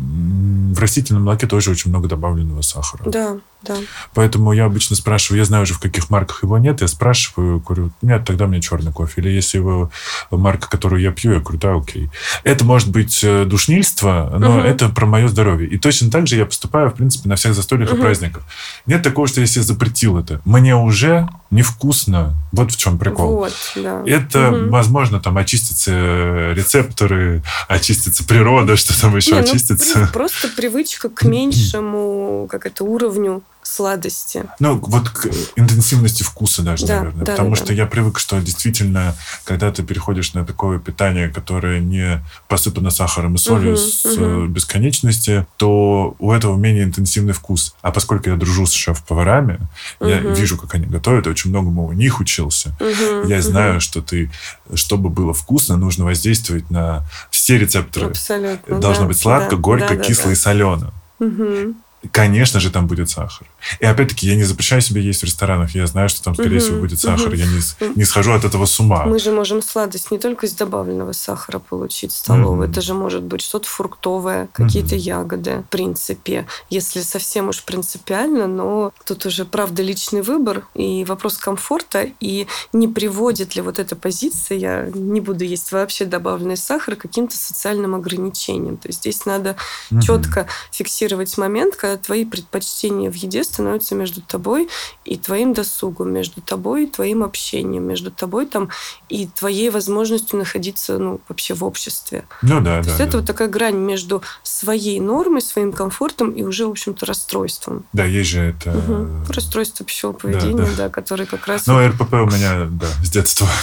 в 0.00 0.78
растительном 0.80 1.24
молоке 1.24 1.46
тоже 1.46 1.70
очень 1.70 1.90
много 1.90 2.08
добавленного 2.08 2.62
сахара. 2.62 3.02
Да, 3.04 3.36
да. 3.62 3.76
Поэтому 4.14 4.52
я 4.52 4.64
обычно 4.64 4.96
спрашиваю, 4.96 5.38
я 5.38 5.44
знаю 5.44 5.64
уже, 5.64 5.74
в 5.74 5.80
каких 5.80 6.08
марках 6.08 6.42
его 6.42 6.56
нет, 6.58 6.80
я 6.80 6.88
спрашиваю, 6.88 7.60
говорю, 7.60 7.90
нет, 8.00 8.24
тогда 8.24 8.46
мне 8.46 8.60
черный 8.60 8.92
кофе. 8.92 9.20
Или 9.20 9.30
если 9.30 9.58
его 9.58 9.90
марка, 10.30 10.68
которую 10.68 11.02
я 11.02 11.12
пью, 11.12 11.32
я 11.32 11.40
говорю, 11.40 11.58
да, 11.58 11.74
окей. 11.74 12.10
Это 12.42 12.64
может 12.64 12.88
быть 12.88 13.20
э, 13.22 13.44
душнильство, 13.44 14.34
но 14.38 14.58
угу. 14.58 14.66
это 14.66 14.88
про 14.88 15.06
мое 15.06 15.28
здоровье. 15.28 15.68
И 15.68 15.78
точно 15.78 16.10
так 16.10 16.26
же 16.26 16.36
я 16.36 16.46
поступаю, 16.46 16.90
в 16.90 16.94
принципе, 16.94 17.28
на 17.28 17.36
всех 17.36 17.54
застольях 17.54 17.90
угу. 17.90 17.98
и 17.98 18.00
праздниках. 18.00 18.44
Нет 18.86 19.02
такого, 19.02 19.26
что 19.26 19.40
если 19.40 19.60
я 19.60 19.64
запретил 19.64 20.16
это, 20.16 20.40
мне 20.44 20.74
уже 20.74 21.28
невкусно. 21.50 22.36
Вот 22.52 22.72
в 22.72 22.76
чем 22.76 22.98
прикол. 22.98 23.36
Вот, 23.36 23.54
да. 23.76 24.02
Это, 24.06 24.50
угу. 24.50 24.70
возможно, 24.70 25.20
там 25.20 25.36
очистятся 25.36 26.52
рецепторы, 26.52 27.42
очистится 27.68 28.24
природа, 28.24 28.76
что 28.76 28.98
там 28.98 29.16
еще 29.16 29.32
Не, 29.32 29.40
ну, 29.40 29.44
очистится. 29.44 29.98
Ну, 30.00 30.06
просто 30.08 30.48
привычка 30.56 31.08
к 31.08 31.24
меньшему, 31.24 32.48
как 32.50 32.66
это, 32.66 32.84
уровню 32.84 33.42
сладости. 33.70 34.44
Ну, 34.58 34.78
вот 34.78 35.10
к 35.10 35.26
интенсивности 35.56 36.22
вкуса 36.22 36.62
даже, 36.62 36.86
да, 36.86 36.98
наверное. 36.98 37.24
Да, 37.24 37.32
потому 37.32 37.50
да, 37.50 37.56
что 37.56 37.66
да. 37.68 37.74
я 37.74 37.86
привык, 37.86 38.18
что 38.18 38.40
действительно, 38.40 39.14
когда 39.44 39.70
ты 39.70 39.82
переходишь 39.82 40.34
на 40.34 40.44
такое 40.44 40.78
питание, 40.78 41.28
которое 41.28 41.80
не 41.80 42.22
посыпано 42.48 42.90
сахаром 42.90 43.36
и 43.36 43.38
солью 43.38 43.74
угу, 43.74 43.80
с 43.80 44.04
угу. 44.04 44.46
бесконечности, 44.46 45.46
то 45.56 46.16
у 46.18 46.32
этого 46.32 46.56
менее 46.56 46.84
интенсивный 46.84 47.32
вкус. 47.32 47.74
А 47.82 47.92
поскольку 47.92 48.28
я 48.28 48.36
дружу 48.36 48.66
с 48.66 48.72
шеф-поварами, 48.72 49.60
угу. 50.00 50.08
я 50.08 50.18
вижу, 50.18 50.56
как 50.56 50.74
они 50.74 50.86
готовят, 50.86 51.26
и 51.26 51.30
очень 51.30 51.50
многому 51.50 51.86
у 51.86 51.92
них 51.92 52.18
учился. 52.18 52.76
Угу, 52.80 53.28
я 53.28 53.40
знаю, 53.40 53.74
угу. 53.74 53.80
что 53.80 54.02
ты, 54.02 54.30
чтобы 54.74 55.10
было 55.10 55.32
вкусно, 55.32 55.76
нужно 55.76 56.04
воздействовать 56.04 56.70
на 56.70 57.04
все 57.30 57.56
рецепторы. 57.56 58.06
Абсолютно. 58.06 58.80
Должно 58.80 59.04
да, 59.04 59.08
быть 59.08 59.18
сладко, 59.18 59.56
да, 59.56 59.62
горько, 59.62 59.94
да, 59.94 60.02
кисло 60.02 60.26
да. 60.26 60.32
и 60.32 60.34
солено. 60.34 60.92
Угу 61.20 61.74
конечно 62.12 62.60
же, 62.60 62.70
там 62.70 62.86
будет 62.86 63.10
сахар. 63.10 63.46
И 63.78 63.84
опять-таки, 63.84 64.26
я 64.26 64.36
не 64.36 64.44
запрещаю 64.44 64.80
себе 64.80 65.02
есть 65.02 65.20
в 65.20 65.24
ресторанах. 65.24 65.74
Я 65.74 65.86
знаю, 65.86 66.08
что 66.08 66.22
там, 66.22 66.34
скорее 66.34 66.58
угу, 66.58 66.64
всего, 66.64 66.80
будет 66.80 66.98
сахар. 66.98 67.28
Угу. 67.28 67.34
Я 67.34 67.46
не, 67.46 67.60
не 67.96 68.04
схожу 68.04 68.32
от 68.32 68.44
этого 68.44 68.66
с 68.66 68.80
ума. 68.80 69.04
Мы 69.04 69.18
же 69.18 69.32
можем 69.32 69.62
сладость 69.62 70.10
не 70.10 70.18
только 70.18 70.46
из 70.46 70.52
добавленного 70.52 71.12
сахара 71.12 71.58
получить 71.58 72.12
столовой. 72.12 72.66
Угу. 72.66 72.72
Это 72.72 72.80
же 72.80 72.94
может 72.94 73.22
быть 73.22 73.42
что-то 73.42 73.68
фруктовое, 73.68 74.48
какие-то 74.52 74.94
угу. 74.94 75.02
ягоды. 75.02 75.64
В 75.66 75.70
принципе, 75.70 76.46
если 76.68 77.00
совсем 77.00 77.48
уж 77.48 77.62
принципиально, 77.62 78.46
но 78.46 78.92
тут 79.04 79.26
уже, 79.26 79.44
правда, 79.44 79.82
личный 79.82 80.22
выбор 80.22 80.66
и 80.74 81.04
вопрос 81.04 81.36
комфорта. 81.36 82.08
И 82.20 82.46
не 82.72 82.88
приводит 82.88 83.56
ли 83.56 83.62
вот 83.62 83.78
эта 83.78 83.96
позиция, 83.96 84.58
я 84.58 84.90
не 84.94 85.20
буду 85.20 85.44
есть 85.44 85.72
вообще 85.72 86.04
добавленный 86.04 86.56
сахар, 86.56 86.96
каким-то 86.96 87.36
социальным 87.36 87.94
ограничением. 87.94 88.76
То 88.76 88.88
есть 88.88 89.00
здесь 89.00 89.26
надо 89.26 89.56
угу. 89.90 90.00
четко 90.00 90.46
фиксировать 90.72 91.36
момент, 91.38 91.76
когда 91.76 91.96
твои 91.96 92.24
предпочтения 92.24 93.10
в 93.10 93.14
еде 93.14 93.44
становятся 93.50 93.94
между 93.94 94.22
тобой 94.22 94.68
и 95.04 95.16
твоим 95.16 95.52
досугом, 95.52 96.12
между 96.12 96.40
тобой 96.40 96.84
и 96.84 96.86
твоим 96.86 97.22
общением, 97.22 97.84
между 97.84 98.10
тобой 98.10 98.46
там 98.46 98.70
и 99.08 99.26
твоей 99.26 99.70
возможностью 99.70 100.38
находиться 100.38 100.98
ну, 100.98 101.20
вообще 101.28 101.54
в 101.54 101.64
обществе. 101.64 102.24
Ну 102.42 102.60
да, 102.60 102.78
То 102.78 102.84
да. 102.84 102.88
есть 102.88 102.98
да. 102.98 103.04
это 103.04 103.18
вот 103.18 103.26
такая 103.26 103.48
грань 103.48 103.76
между 103.76 104.22
своей 104.42 105.00
нормой, 105.00 105.42
своим 105.42 105.72
комфортом 105.72 106.30
и 106.30 106.42
уже, 106.42 106.66
в 106.66 106.70
общем-то, 106.70 107.06
расстройством. 107.06 107.84
Да, 107.92 108.04
есть 108.04 108.30
же 108.30 108.40
это... 108.40 108.70
Угу. 108.70 109.32
Расстройство 109.32 109.84
пищевого 109.84 110.16
поведения, 110.16 110.64
да, 110.64 110.70
да. 110.70 110.76
да, 110.76 110.88
который 110.88 111.26
как 111.26 111.46
раз... 111.46 111.66
Ну, 111.66 111.86
РПП 111.86 112.12
у 112.12 112.26
меня, 112.26 112.66
да, 112.70 112.86
с 113.04 113.10
детства. 113.10 113.48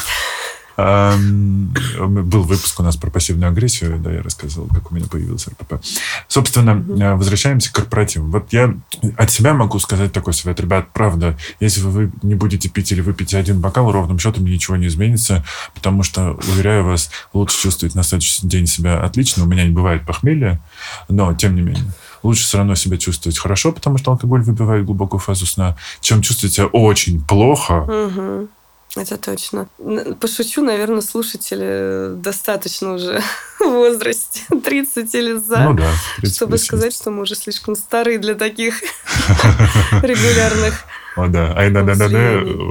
Был 0.78 2.44
выпуск 2.44 2.80
у 2.80 2.84
нас 2.84 2.98
про 2.98 3.10
пассивную 3.10 3.50
агрессию, 3.50 3.98
да, 3.98 4.12
я 4.12 4.22
рассказывал, 4.22 4.68
как 4.68 4.92
у 4.92 4.96
меня 4.96 5.08
появился 5.08 5.50
РПП. 5.50 5.84
Собственно, 6.28 6.72
mm 6.72 7.16
возвращаемся 7.18 7.72
к 7.72 7.76
корпоративам. 7.76 8.32
Вот 8.32 8.54
я 8.54 8.76
от 9.18 9.32
себя 9.32 9.54
могу 9.54 9.80
сказать 9.80 10.14
такой 10.14 10.34
совет. 10.34 10.60
Ребят, 10.60 10.90
правда, 10.94 11.36
если 11.60 11.82
вы 11.82 12.12
не 12.22 12.36
будете 12.36 12.70
пить 12.70 12.92
или 12.92 13.02
выпьете 13.02 13.38
один 13.38 13.60
бокал, 13.60 13.92
ровным 13.92 14.20
счетом 14.20 14.46
ничего 14.46 14.76
не 14.76 14.88
изменится, 14.88 15.44
потому 15.74 16.04
что, 16.04 16.38
уверяю 16.48 16.84
вас, 16.84 17.10
лучше 17.34 17.60
чувствовать 17.60 17.96
на 17.96 18.04
следующий 18.04 18.46
день 18.48 18.68
себя 18.68 19.00
отлично. 19.00 19.44
У 19.44 19.48
меня 19.48 19.64
не 19.66 19.72
бывает 19.72 20.06
похмелья, 20.06 20.62
но, 21.10 21.34
тем 21.34 21.56
не 21.56 21.62
менее, 21.62 21.92
лучше 22.22 22.44
все 22.44 22.60
равно 22.60 22.76
себя 22.76 22.98
чувствовать 22.98 23.38
хорошо, 23.40 23.72
потому 23.72 23.98
что 23.98 24.12
алкоголь 24.12 24.44
выбивает 24.44 24.86
глубокую 24.86 25.20
фазу 25.20 25.46
сна, 25.46 25.76
чем 26.02 26.22
чувствовать 26.22 26.54
себя 26.54 26.68
очень 26.68 27.22
плохо, 27.22 27.82
угу. 27.82 28.50
Это 28.98 29.18
точно. 29.18 29.70
Пошучу, 30.20 30.64
наверное, 30.64 31.02
слушатели 31.02 32.16
достаточно 32.16 32.94
уже 32.94 33.22
в 33.60 33.66
возрасте 33.66 34.42
30 34.64 35.16
или 35.16 35.34
за, 35.34 35.60
ну 35.60 35.74
да, 35.74 35.92
30 36.18 36.36
чтобы 36.36 36.58
сказать, 36.58 36.94
что 36.94 37.12
мы 37.12 37.22
уже 37.24 37.36
слишком 37.36 37.76
старые 37.76 38.18
для 38.18 38.36
таких 38.36 38.82
регулярных 40.02 40.84
о, 41.18 41.28
да. 41.28 41.54
А 41.56 41.68
иногда 41.68 41.96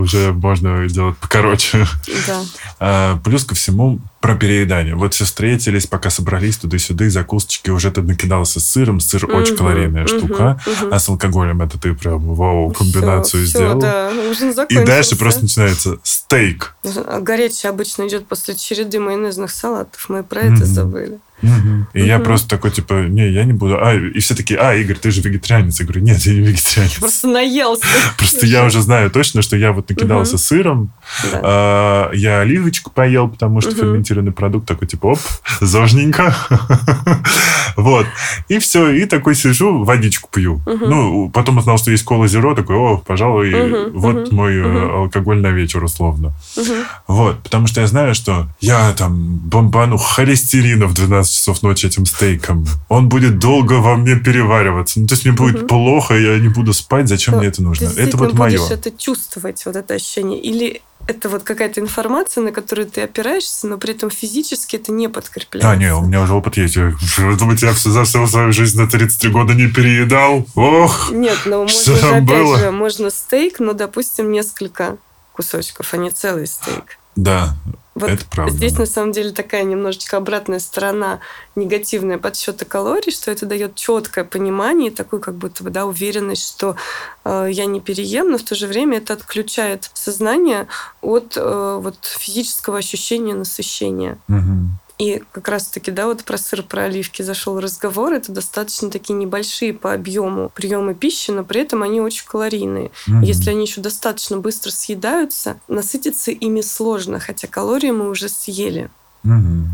уже 0.01 0.33
можно 0.33 0.89
сделать 0.89 1.17
покороче. 1.19 1.87
Да. 2.27 2.43
А, 2.79 3.19
плюс 3.25 3.45
ко 3.45 3.55
всему 3.55 3.99
про 4.21 4.37
переедание. 4.37 4.95
Вот 4.95 5.15
все 5.15 5.25
встретились, 5.25 5.87
пока 5.87 6.11
собрались 6.11 6.57
туда-сюда, 6.57 7.11
закусочки 7.11 7.71
уже 7.71 7.91
ты 7.91 8.03
накидался 8.03 8.61
с 8.61 8.67
сыром. 8.67 9.01
Сыр 9.01 9.25
угу, 9.25 9.37
очень 9.37 9.57
калорийная 9.57 10.05
угу, 10.05 10.19
штука. 10.19 10.61
Угу. 10.67 10.95
А 10.95 10.99
с 10.99 11.09
алкоголем 11.09 11.61
это 11.61 11.79
ты 11.79 11.93
прям 11.95 12.35
вау, 12.35 12.71
комбинацию 12.71 13.45
все, 13.45 13.51
сделал. 13.51 13.81
Все, 14.33 14.55
да, 14.55 14.65
И 14.65 14.85
дальше 14.85 15.17
просто 15.17 15.43
начинается 15.43 15.99
стейк. 16.03 16.77
Горячий 17.21 17.69
обычно 17.69 18.07
идет 18.07 18.27
после 18.27 18.55
череды 18.55 19.01
майонезных 19.01 19.51
салатов. 19.51 20.07
Мы 20.09 20.23
про 20.23 20.43
это 20.43 20.65
забыли. 20.65 21.19
Угу. 21.43 21.87
И 21.93 22.01
угу. 22.01 22.07
я 22.07 22.19
просто 22.19 22.49
такой, 22.49 22.71
типа, 22.71 22.95
не, 23.09 23.29
я 23.31 23.45
не 23.45 23.53
буду. 23.53 23.77
А, 23.79 23.95
и 23.95 24.19
все 24.21 24.35
такие, 24.35 24.59
а, 24.59 24.75
Игорь, 24.75 24.97
ты 24.97 25.11
же 25.11 25.21
вегетарианец. 25.21 25.79
Я 25.79 25.87
говорю, 25.87 26.03
нет, 26.03 26.19
я 26.21 26.33
не 26.33 26.41
вегетарианец. 26.41 26.99
Просто 26.99 27.29
наелся. 27.29 27.85
Просто 28.19 28.47
я 28.47 28.65
уже 28.65 28.81
знаю 28.81 29.11
точно, 29.11 29.43
что 29.43 29.57
я 29.57 29.73
вот 29.73 29.89
накидался 29.89 30.39
сыром, 30.39 30.93
а, 31.33 32.11
я 32.13 32.41
оливочку 32.41 32.91
поел, 32.91 33.29
потому 33.29 33.61
что 33.61 33.73
ферментированный 33.73 34.33
продукт 34.33 34.67
такой, 34.67 34.89
типа, 34.89 35.07
оп, 35.09 35.19
зожненько. 35.61 36.35
Вот. 37.77 38.07
И 38.49 38.59
все, 38.59 38.89
и 38.91 39.05
такой 39.05 39.35
сижу, 39.35 39.85
водичку 39.85 40.31
пью. 40.33 40.63
Ну, 40.65 41.29
потом 41.29 41.59
узнал, 41.59 41.77
что 41.77 41.91
есть 41.91 42.05
кола 42.05 42.27
зеро, 42.27 42.55
такой, 42.55 42.77
о, 42.77 42.97
пожалуй, 42.97 43.91
вот 43.93 44.33
мой 44.33 44.57
э, 44.57 44.91
алкоголь 44.91 45.41
на 45.41 45.49
вечер, 45.49 45.85
условно. 45.85 46.33
Вот. 47.07 47.43
Потому 47.43 47.67
что 47.67 47.83
я 47.83 47.87
знаю, 47.87 48.15
что 48.15 48.49
я 48.61 48.93
там 48.93 49.37
бомбану 49.37 49.99
холестерина 49.99 50.87
в 50.87 50.95
12 50.95 51.26
часов 51.31 51.63
ночи 51.63 51.87
этим 51.87 52.07
стейком. 52.07 52.67
Он 52.89 53.09
будет 53.09 53.39
долго 53.39 53.75
во 53.75 53.97
мне 53.97 54.17
перевариваться. 54.17 55.01
Ну, 55.01 55.07
то 55.07 55.15
есть 55.15 55.25
мне 55.25 55.35
будет 55.35 55.69
плохо, 55.69 56.15
я 56.15 56.39
не 56.39 56.49
буду 56.49 56.73
спать, 56.73 57.09
зачем 57.09 57.35
Но 57.35 57.41
мне 57.41 57.49
это 57.49 57.63
нужно? 57.63 57.89
Это 57.97 58.17
вот 58.17 58.35
мое. 58.35 58.59
Ты 58.59 58.75
это 58.75 58.91
чувствовать, 58.91 59.65
вот 59.67 59.77
это 59.77 59.95
ощущение. 59.95 60.41
Или 60.41 60.83
это 61.07 61.29
вот 61.29 61.45
какая-то 61.45 61.81
информация, 61.81 62.43
на 62.43 62.53
которую 62.53 62.89
ты 62.89 63.03
опираешься, 63.03 63.67
но 63.69 63.79
при 63.79 63.95
этом 63.95 64.11
физически 64.11 64.77
это 64.77 64.93
не 64.93 65.09
подкрепляется. 65.09 65.69
Да, 65.69 65.77
не, 65.77 65.95
у 65.95 66.03
меня 66.03 66.23
уже 66.23 66.35
опыт 66.35 66.57
есть. 66.57 66.77
Я, 66.77 66.95
думаете, 67.39 67.67
я 67.67 67.73
за 67.73 68.05
всю 68.05 68.27
свою 68.27 68.53
жизнь 68.53 68.81
на 68.81 68.89
33 68.89 69.31
года 69.31 69.55
не 69.55 69.69
переедал? 69.69 70.47
Ох! 70.55 71.11
Нет, 71.13 71.39
но 71.47 71.63
можно 71.63 71.97
же, 71.97 72.09
опять 72.09 72.25
было? 72.25 72.59
же, 72.59 72.71
можно 72.73 73.11
стейк, 73.11 73.61
но, 73.61 73.73
допустим, 73.73 74.33
несколько 74.33 74.97
кусочков, 75.33 75.93
а 75.95 75.97
не 75.97 76.11
целый 76.11 76.47
стейк. 76.47 76.99
Да, 77.17 77.57
вот 77.97 78.11
это 78.11 78.27
правда. 78.31 78.53
Здесь 78.53 78.77
на 78.77 78.85
самом 78.85 79.13
деле 79.13 79.31
такая 79.31 79.65
немножечко 79.65 80.19
обратная 80.19 80.59
сторона 80.59 81.21
негативная 81.55 82.19
подсчета 82.19 82.67
калорий, 82.67 83.11
что 83.11 83.31
это 83.31 83.47
дает 83.47 83.75
четкое 83.75 84.25
понимание, 84.25 84.91
такую 84.91 85.21
как 85.21 85.35
будто 85.35 85.65
бы 85.65 85.71
да, 85.71 85.87
уверенность, 85.87 86.47
что 86.47 86.77
э, 87.25 87.49
я 87.51 87.65
не 87.65 87.81
переем, 87.81 88.31
но 88.31 88.37
в 88.37 88.43
то 88.43 88.55
же 88.55 88.67
время 88.67 88.99
это 88.99 89.15
отключает 89.15 89.91
сознание 89.95 90.69
от 91.01 91.39
э, 91.39 91.79
вот, 91.81 91.97
физического 92.05 92.77
ощущения 92.77 93.33
насыщения. 93.33 94.19
Угу. 94.29 94.69
И 94.99 95.23
как 95.33 95.49
раз-таки, 95.49 95.91
да, 95.91 96.07
вот 96.07 96.25
про 96.25 96.39
сыр, 96.39 96.63
про 96.63 96.85
оливки 96.85 97.21
зашел 97.21 97.61
разговор. 97.61 98.15
Это 98.15 98.33
достаточно 98.33 98.91
такие 98.91 99.15
небольшие 99.15 99.75
по 99.75 99.93
объему 99.93 100.51
приемы 100.55 100.95
пищи, 100.95 101.31
но 101.31 101.45
при 101.45 101.61
этом 101.61 101.83
они 101.83 102.01
очень 102.01 102.27
калорийные. 102.27 102.91
Mm-hmm. 103.07 103.25
Если 103.25 103.51
они 103.51 103.67
еще 103.67 103.83
достаточно 103.83 104.39
быстро 104.39 104.71
съедаются, 104.71 105.61
насытиться 105.69 106.31
ими 106.31 106.63
сложно, 106.63 107.21
хотя 107.21 107.47
калории 107.47 107.91
мы 107.91 108.09
уже 108.09 108.31
съели. 108.31 108.89
Mm-hmm. 109.25 109.65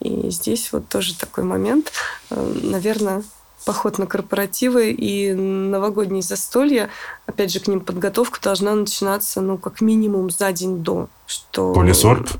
И 0.00 0.30
здесь 0.30 0.72
вот 0.72 0.88
тоже 0.88 1.16
такой 1.16 1.42
момент. 1.42 1.92
Э, 2.30 2.54
Наверное, 2.62 3.24
поход 3.68 3.98
на 3.98 4.06
корпоративы 4.06 4.92
и 4.92 5.34
новогодние 5.34 6.22
застолья, 6.22 6.88
опять 7.26 7.52
же, 7.52 7.60
к 7.60 7.66
ним 7.66 7.80
подготовка 7.80 8.40
должна 8.40 8.74
начинаться, 8.74 9.42
ну, 9.42 9.58
как 9.58 9.82
минимум 9.82 10.30
за 10.30 10.52
день 10.52 10.82
до. 10.82 11.10
Что... 11.26 11.74
Полисорб? 11.74 12.30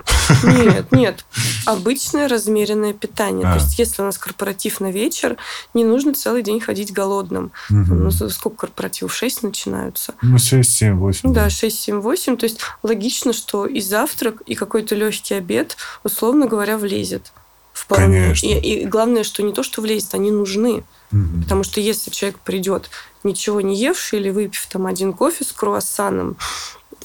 Нет, 0.43 0.91
нет. 0.91 1.27
Обычное 1.67 2.29
размеренное 2.29 2.95
питание. 2.95 3.47
А. 3.47 3.53
То 3.53 3.59
есть, 3.63 3.79
если 3.79 4.01
у 4.01 4.07
нас 4.07 4.17
корпоратив 4.17 4.81
на 4.81 4.91
вечер, 4.91 5.37
не 5.75 5.85
нужно 5.85 6.15
целый 6.15 6.43
день 6.43 6.61
ходить 6.61 6.95
голодным. 6.95 7.53
Угу. 7.69 7.95
Ну, 7.95 8.11
сколько 8.11 8.67
корпоративов? 8.67 9.13
Шесть 9.13 9.43
начинаются. 9.43 10.15
Ну, 10.23 10.39
шесть, 10.39 10.73
семь, 10.73 10.95
восемь. 10.95 11.35
Да, 11.35 11.51
шесть, 11.51 11.81
семь, 11.81 12.01
восемь. 12.01 12.39
То 12.39 12.45
есть, 12.45 12.61
логично, 12.83 13.35
что 13.35 13.67
и 13.67 13.83
завтрак, 13.83 14.41
и 14.47 14.55
какой-то 14.55 14.95
легкий 14.95 15.35
обед, 15.35 15.77
условно 16.05 16.47
говоря, 16.47 16.79
влезет 16.79 17.33
Вполне. 17.79 18.23
Конечно. 18.23 18.47
И, 18.47 18.59
и 18.59 18.85
главное, 18.87 19.23
что 19.23 19.43
не 19.43 19.53
то, 19.53 19.63
что 19.63 19.81
влезет, 19.81 20.15
они 20.15 20.33
нужны. 20.33 20.83
Мгм. 21.13 21.45
Потому 21.45 21.63
что 21.63 21.81
если 21.81 22.11
человек 22.11 22.41
придет, 22.41 22.91
ничего 23.23 23.61
не 23.61 23.77
евший 23.77 24.19
или 24.19 24.31
выпив 24.31 24.67
там 24.67 24.87
один 24.87 25.13
кофе 25.13 25.45
с 25.45 25.53
круассаном, 25.53 26.37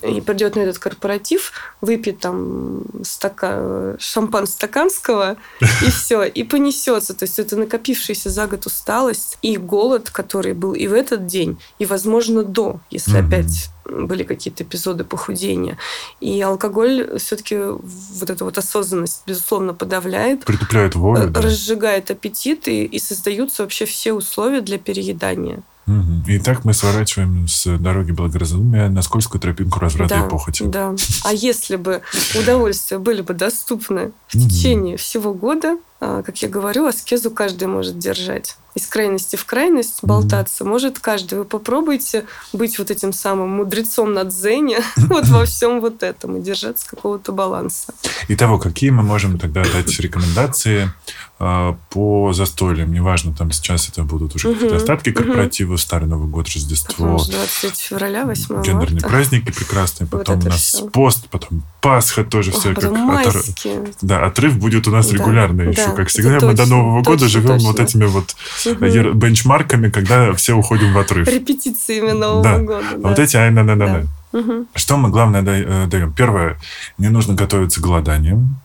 и 0.03 0.21
придет 0.21 0.55
на 0.55 0.61
этот 0.61 0.79
корпоратив, 0.79 1.51
выпьет 1.81 2.19
там 2.19 2.83
стака... 3.03 3.95
шампан 3.99 4.47
стаканского, 4.47 5.37
и 5.59 5.65
все, 5.91 6.23
и 6.23 6.43
понесется. 6.43 7.13
То 7.13 7.23
есть 7.23 7.39
это 7.39 7.55
накопившаяся 7.55 8.29
за 8.29 8.47
год 8.47 8.65
усталость 8.65 9.37
и 9.41 9.57
голод, 9.57 10.09
который 10.09 10.53
был 10.53 10.73
и 10.73 10.87
в 10.87 10.93
этот 10.93 11.25
день, 11.25 11.57
и, 11.79 11.85
возможно, 11.85 12.43
до, 12.43 12.79
если 12.89 13.17
Мгм. 13.17 13.27
опять 13.27 13.69
были 13.85 14.23
какие-то 14.23 14.63
эпизоды 14.63 15.03
похудения. 15.03 15.77
И 16.21 16.41
алкоголь 16.41 17.17
все-таки 17.17 17.57
вот 17.57 18.29
эту 18.29 18.45
вот 18.45 18.57
осознанность, 18.57 19.23
безусловно, 19.27 19.73
подавляет, 19.73 20.45
Притупляет 20.45 20.95
волю, 20.95 21.29
да. 21.29 21.41
разжигает 21.41 22.09
аппетит, 22.09 22.67
и, 22.67 22.85
и 22.85 22.99
создаются 22.99 23.63
вообще 23.63 23.85
все 23.85 24.13
условия 24.13 24.61
для 24.61 24.77
переедания. 24.77 25.63
Мгм. 25.85 26.23
Итак, 26.27 26.63
мы 26.63 26.73
сворачиваем 26.73 27.47
с 27.47 27.77
дороги 27.77 28.11
благоразумия 28.11 28.89
на 28.89 29.01
скользкую 29.01 29.41
тропинку 29.41 29.79
разврата 29.79 30.15
да, 30.19 30.25
и 30.25 30.29
похоти. 30.29 30.63
да. 30.63 30.95
А 31.25 31.33
если 31.33 31.75
бы 31.75 32.01
удовольствия 32.39 32.99
были 32.99 33.21
бы 33.21 33.33
доступны 33.33 34.11
в 34.27 34.37
течение 34.37 34.97
всего 34.97 35.33
года, 35.33 35.77
как 36.25 36.41
я 36.41 36.49
говорю, 36.49 36.85
аскезу 36.85 37.31
каждый 37.31 37.67
может 37.67 37.97
держать. 37.97 38.57
Из 38.75 38.87
крайности 38.87 39.35
в 39.35 39.45
крайность 39.45 39.99
болтаться 40.01 40.65
может 40.65 40.97
каждый. 40.99 41.37
Вы 41.37 41.45
попробуйте 41.45 42.25
быть 42.53 42.79
вот 42.79 42.89
этим 42.89 43.13
самым 43.13 43.49
мудрецом 43.49 44.13
на 44.13 44.23
дзене 44.23 44.79
вот 44.97 45.27
во 45.27 45.45
всем 45.45 45.79
вот 45.79 46.01
этом 46.01 46.37
и 46.37 46.41
держаться 46.41 46.87
какого-то 46.89 47.31
баланса. 47.31 47.93
Итого, 48.29 48.57
какие 48.57 48.89
мы 48.89 49.03
можем 49.03 49.37
тогда 49.37 49.63
дать 49.63 49.99
рекомендации 49.99 50.89
э, 51.39 51.73
по 51.91 52.33
застольям? 52.33 52.91
Неважно, 52.91 53.35
там 53.35 53.51
сейчас 53.51 53.89
это 53.89 54.01
будут 54.03 54.33
уже 54.35 54.51
какие-то 54.53 54.77
остатки 54.77 55.09
мгм. 55.09 55.17
корпоративы, 55.17 55.77
Старый 55.77 56.09
Новый 56.09 56.27
год, 56.27 56.47
Рождество, 56.47 56.95
Потому 56.95 57.19
что 57.19 57.31
23 57.33 57.71
февраля, 57.75 58.25
8 58.25 58.55
гендерные 58.63 59.01
марта. 59.01 59.07
праздники 59.07 59.51
прекрасные, 59.51 60.07
Вот 60.11 60.25
потом 60.25 60.39
у 60.39 60.45
нас 60.49 60.83
пост, 60.91 61.27
потом 61.29 61.61
Пасха 61.79 62.23
тоже 62.23 62.51
все 62.51 62.73
как 62.73 62.85
отор- 62.85 62.97
майские. 62.97 63.85
Да, 64.01 64.25
отрыв 64.25 64.57
будет 64.57 64.87
у 64.87 64.91
нас 64.91 65.09
Да, 65.09 65.17
регулярно 65.17 65.65
да, 65.65 65.69
еще. 65.69 65.92
Как 65.95 66.07
всегда, 66.09 66.33
мы 66.33 66.39
до 66.39 66.47
точно, 66.57 66.65
Нового 66.75 67.01
года 67.01 67.19
точно, 67.25 67.27
живем 67.29 67.57
вот 67.59 67.77
точно. 67.77 67.83
этими 67.83 68.05
вот 68.05 68.35
ер- 68.81 69.13
бенчмарками, 69.13 69.89
когда 69.89 70.33
все 70.33 70.53
уходим 70.53 70.93
в 70.93 70.97
отрыв. 70.97 71.27
Репетициями 71.27 72.11
Нового 72.11 72.43
Да. 72.43 72.57
года. 72.59 72.85
А 72.91 72.97
да. 72.97 73.09
Вот 73.09 73.19
эти 73.19 73.35
ай 73.37 73.51
на 73.51 73.63
на 73.63 73.75
на 73.75 73.85
Да. 73.85 74.03
Мгм. 74.39 74.67
Что 74.75 74.97
мы 74.97 75.09
главное 75.09 75.41
да- 75.43 75.57
э, 75.57 75.87
даем? 75.87 76.11
Первое, 76.13 76.57
не 76.97 77.09
нужно 77.09 77.35
готовиться 77.35 77.79
к 77.79 77.83
голоданием. 77.83 78.57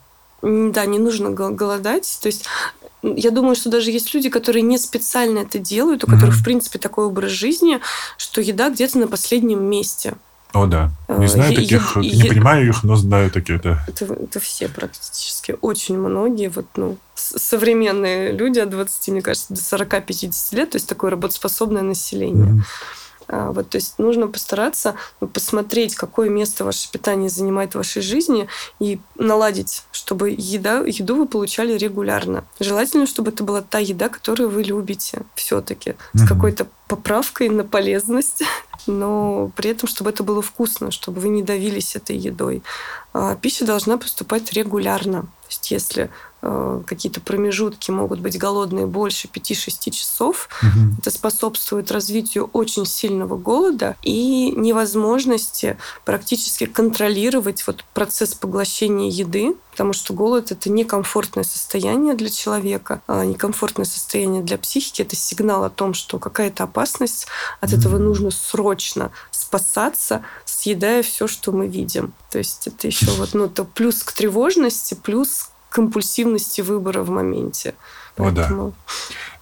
М, 0.43 0.73
Да, 0.73 0.87
не 0.87 0.99
нужно 0.99 1.31
гол- 1.31 1.51
голодать. 1.51 2.19
То 2.23 2.29
есть 2.29 2.47
я 3.03 3.31
думаю, 3.31 3.55
что 3.55 3.69
даже 3.71 3.91
есть 3.91 4.15
люди, 4.15 4.29
которые 4.31 4.63
не 4.63 4.79
специально 4.79 5.41
это 5.41 5.59
делают, 5.59 6.05
у 6.05 6.07
которых, 6.07 6.35
Мгм. 6.35 6.41
в 6.41 6.45
принципе, 6.45 6.79
такой 6.79 7.05
образ 7.07 7.33
жизни, 7.33 7.81
что 8.17 8.41
еда 8.41 8.71
где-то 8.71 8.99
на 8.99 9.09
последнем 9.09 9.63
месте. 9.65 10.15
О, 10.53 10.67
да. 10.67 10.91
Не 11.09 11.27
Э, 11.27 11.29
знаю 11.29 11.55
таких, 11.55 11.97
е- 11.97 12.01
не 12.01 12.25
е- 12.25 12.29
понимаю 12.29 12.69
их, 12.69 12.83
но 12.85 12.97
знаю 12.97 13.31
такие, 13.31 13.59
да. 13.59 13.85
Это, 13.87 14.05
это 14.07 14.41
все 14.41 14.69
практически, 14.69 15.57
очень 15.61 15.99
многие, 15.99 16.49
вот, 16.49 16.67
ну, 16.77 16.97
современные 17.15 18.33
люди 18.33 18.59
от 18.59 18.71
20, 18.71 19.09
мне 19.13 19.23
кажется, 19.23 19.53
до 19.55 19.61
40-50 19.61 20.53
лет, 20.57 20.71
то 20.71 20.77
есть 20.77 20.89
такое 20.89 21.11
работоспособное 21.11 21.83
население. 21.83 22.47
Мгм. 22.47 22.65
А, 23.29 23.53
Вот, 23.53 23.69
то 23.71 23.77
есть 23.77 23.99
нужно 23.99 24.27
постараться 24.27 24.95
посмотреть, 25.33 25.95
какое 25.95 26.31
место 26.31 26.65
ваше 26.65 26.91
питание 26.91 27.29
занимает 27.29 27.73
в 27.73 27.77
вашей 27.77 28.01
жизни 28.03 28.49
и 28.81 29.01
наладить, 29.17 29.85
чтобы 29.93 30.31
еда, 30.31 30.79
еду 30.79 31.17
вы 31.17 31.27
получали 31.27 31.77
регулярно. 31.77 32.45
Желательно, 32.59 33.07
чтобы 33.07 33.31
это 33.31 33.45
была 33.45 33.61
та 33.61 33.79
еда, 33.79 34.09
которую 34.09 34.49
вы 34.51 34.63
любите 34.63 35.23
все-таки, 35.35 35.95
с 36.15 36.21
Мгм. 36.21 36.29
какой-то 36.29 36.67
поправкой 36.89 37.51
на 37.51 37.65
полезность, 37.65 38.43
но 38.87 39.51
при 39.57 39.71
этом, 39.71 39.89
чтобы 39.89 40.11
это 40.11 40.23
было 40.23 40.41
вкусно, 40.41 40.91
чтобы 40.91 41.21
вы 41.21 41.29
не 41.29 41.43
давились 41.43 41.97
этой 41.97 42.17
едой. 42.17 42.63
А 43.13 43.35
Пища 43.35 43.67
должна 43.67 43.99
поступать 43.99 44.53
регулярно. 44.53 45.23
То 45.23 45.49
есть 45.51 45.71
если 45.71 46.11
какие-то 46.41 47.21
промежутки 47.21 47.91
могут 47.91 48.21
быть 48.21 48.39
голодные 48.39 48.87
больше 48.87 49.29
5-6 49.29 49.91
часов, 49.91 50.49
Мгм. 50.63 50.97
это 51.01 51.11
способствует 51.11 51.91
развитию 51.91 52.49
очень 52.53 52.87
сильного 52.87 53.37
голода 53.37 53.97
и 54.03 54.53
невозможности 54.57 55.77
практически 56.05 56.67
контролировать 56.67 57.67
вот 57.67 57.85
процесс 57.95 58.35
поглощения 58.35 59.11
еды, 59.11 59.55
потому 59.73 59.93
что 59.93 60.15
голод 60.15 60.51
это 60.53 60.71
некомфортное 60.71 61.45
состояние 61.45 62.15
для 62.15 62.31
человека, 62.31 63.03
а 63.07 63.25
некомфортное 63.25 63.85
состояние 63.87 64.43
для 64.43 64.59
психики 64.59 65.03
это 65.03 65.17
сигнал 65.17 65.65
о 65.65 65.71
том, 65.71 65.95
что 65.95 66.19
какая-то 66.19 66.65
опасность, 66.65 67.27
от 67.61 67.73
этого 67.73 67.97
Мгм. 67.97 68.05
нужно 68.05 68.31
срочно 68.31 69.11
спасаться, 69.31 70.23
съедая 70.45 71.03
все, 71.03 71.27
что 71.27 71.53
мы 71.53 71.67
видим. 71.69 72.13
То 72.31 72.39
есть 72.39 72.67
это 72.67 72.87
еще 72.87 73.11
вот 73.13 73.35
ну, 73.35 73.49
то 73.49 73.65
плюс 73.65 74.03
к 74.03 74.13
тревожности, 74.13 74.95
плюс 74.95 75.49
к 75.69 75.79
импульсивности 75.79 76.61
выбора 76.61 77.03
в 77.03 77.11
моменте. 77.11 77.75
О, 78.17 78.31
да. 78.31 78.43
Поэтому 78.43 78.75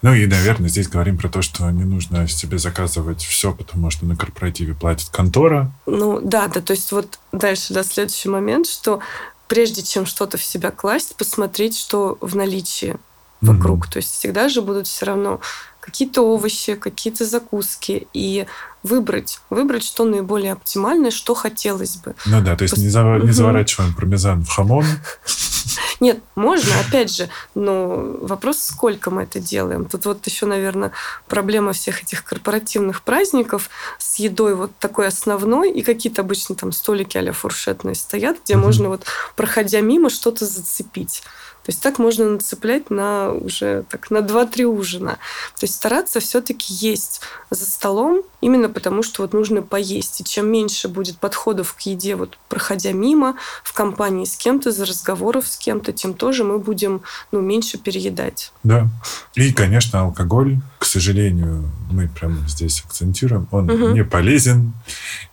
Ну 0.01 0.13
и, 0.13 0.25
наверное, 0.27 0.69
здесь 0.69 0.87
говорим 0.87 1.17
про 1.17 1.29
то, 1.29 1.41
что 1.41 1.69
не 1.71 1.83
нужно 1.83 2.27
себе 2.27 2.59
заказывать 2.59 3.23
все, 3.23 3.53
потому 3.53 3.89
что 3.89 4.05
на 4.05 4.15
корпоративе 4.15 4.73
платит 4.73 5.09
контора. 5.09 5.71
Ну 5.85 6.19
да, 6.21 6.47
да, 6.47 6.61
то 6.61 6.71
есть 6.71 6.91
вот 6.91 7.19
дальше, 7.31 7.73
да, 7.73 7.83
следующий 7.83 8.29
момент, 8.29 8.67
что 8.67 8.99
прежде 9.47 9.81
чем 9.81 10.05
что-то 10.05 10.37
в 10.37 10.43
себя 10.43 10.71
класть, 10.71 11.15
посмотреть, 11.15 11.77
что 11.77 12.17
в 12.21 12.35
наличии 12.35 12.97
вокруг. 13.41 13.85
Мгм. 13.85 13.91
То 13.91 13.97
есть 13.97 14.13
всегда 14.13 14.49
же 14.49 14.61
будут 14.61 14.87
все 14.87 15.05
равно 15.05 15.39
какие-то 15.79 16.21
овощи, 16.21 16.75
какие-то 16.75 17.25
закуски 17.25 18.07
и 18.13 18.45
выбрать, 18.87 19.39
выбрать, 19.49 19.83
что 19.83 20.05
наиболее 20.05 20.53
оптимальное, 20.53 21.11
что 21.11 21.35
хотелось 21.35 21.97
бы. 21.97 22.15
Ну 22.25 22.41
да, 22.41 22.55
то 22.55 22.63
есть 22.63 22.75
Пос- 22.75 22.79
не, 22.81 22.87
зава- 22.87 23.23
не 23.23 23.31
заворачиваем 23.31 23.93
пармезан 23.93 24.43
в 24.43 24.49
хамон. 24.49 24.85
Нет, 25.99 26.19
можно, 26.35 26.71
опять 26.87 27.13
же, 27.13 27.29
но 27.55 28.17
вопрос, 28.21 28.59
сколько 28.59 29.09
мы 29.09 29.23
это 29.23 29.39
делаем. 29.39 29.85
Тут 29.85 30.05
вот 30.05 30.25
еще, 30.27 30.45
наверное, 30.45 30.91
проблема 31.27 31.73
всех 31.73 32.03
этих 32.03 32.23
корпоративных 32.23 33.01
праздников 33.01 33.69
с 33.97 34.17
едой 34.19 34.55
вот 34.55 34.71
такой 34.79 35.07
основной, 35.07 35.71
и 35.71 35.81
какие-то 35.81 36.21
обычно 36.21 36.55
там 36.55 36.71
столики 36.71 37.17
а 37.17 37.33
фуршетные 37.33 37.95
стоят, 37.95 38.37
где 38.43 38.55
Мгм. 38.55 38.65
можно 38.65 38.89
вот, 38.89 39.05
проходя 39.35 39.81
мимо, 39.81 40.09
что-то 40.09 40.45
зацепить. 40.45 41.23
То 41.67 41.71
есть 41.71 41.81
так 41.81 41.99
можно 41.99 42.29
нацеплять 42.29 42.89
на 42.89 43.29
уже 43.33 43.83
так 43.89 44.09
на 44.09 44.19
2-3 44.19 44.63
ужина. 44.63 45.17
То 45.59 45.65
есть 45.65 45.75
стараться 45.75 46.21
все-таки 46.21 46.73
есть 46.73 47.19
за 47.49 47.65
столом, 47.65 48.21
именно 48.39 48.69
потому 48.69 49.03
что 49.03 49.21
вот 49.21 49.33
нужно 49.33 49.61
поесть. 49.61 50.21
И 50.21 50.23
чем 50.23 50.49
меньше 50.49 50.87
будет 50.87 51.17
подходов 51.17 51.73
к 51.73 51.81
еде, 51.81 52.15
вот 52.15 52.37
проходя 52.47 52.93
мимо, 52.93 53.35
в 53.65 53.73
компании 53.73 54.23
с 54.23 54.37
кем-то, 54.37 54.71
за 54.71 54.85
разговоров 54.85 55.45
с 55.45 55.57
кем-то, 55.57 55.91
тем 55.91 56.13
тоже 56.13 56.45
мы 56.45 56.57
будем 56.57 57.01
ну, 57.33 57.41
меньше 57.41 57.77
переедать. 57.77 58.53
Да. 58.63 58.87
И, 59.35 59.51
конечно, 59.51 59.99
алкоголь, 59.99 60.59
к 60.79 60.85
сожалению, 60.85 61.69
мы 61.91 62.07
прямо 62.07 62.47
здесь 62.47 62.81
акцентируем, 62.85 63.45
он 63.51 63.65
Мгм. 63.65 63.93
не 63.93 64.05
полезен, 64.05 64.71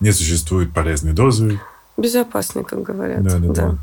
не 0.01 0.11
существует 0.11 0.75
полезной 0.75 1.12
дозы. 1.12 1.61
Безопасный, 1.97 2.64
как 2.64 2.83
говорят. 2.83 3.23
Да, 3.23 3.38
да, 3.38 3.47
да. 3.47 3.53
да. 3.55 3.79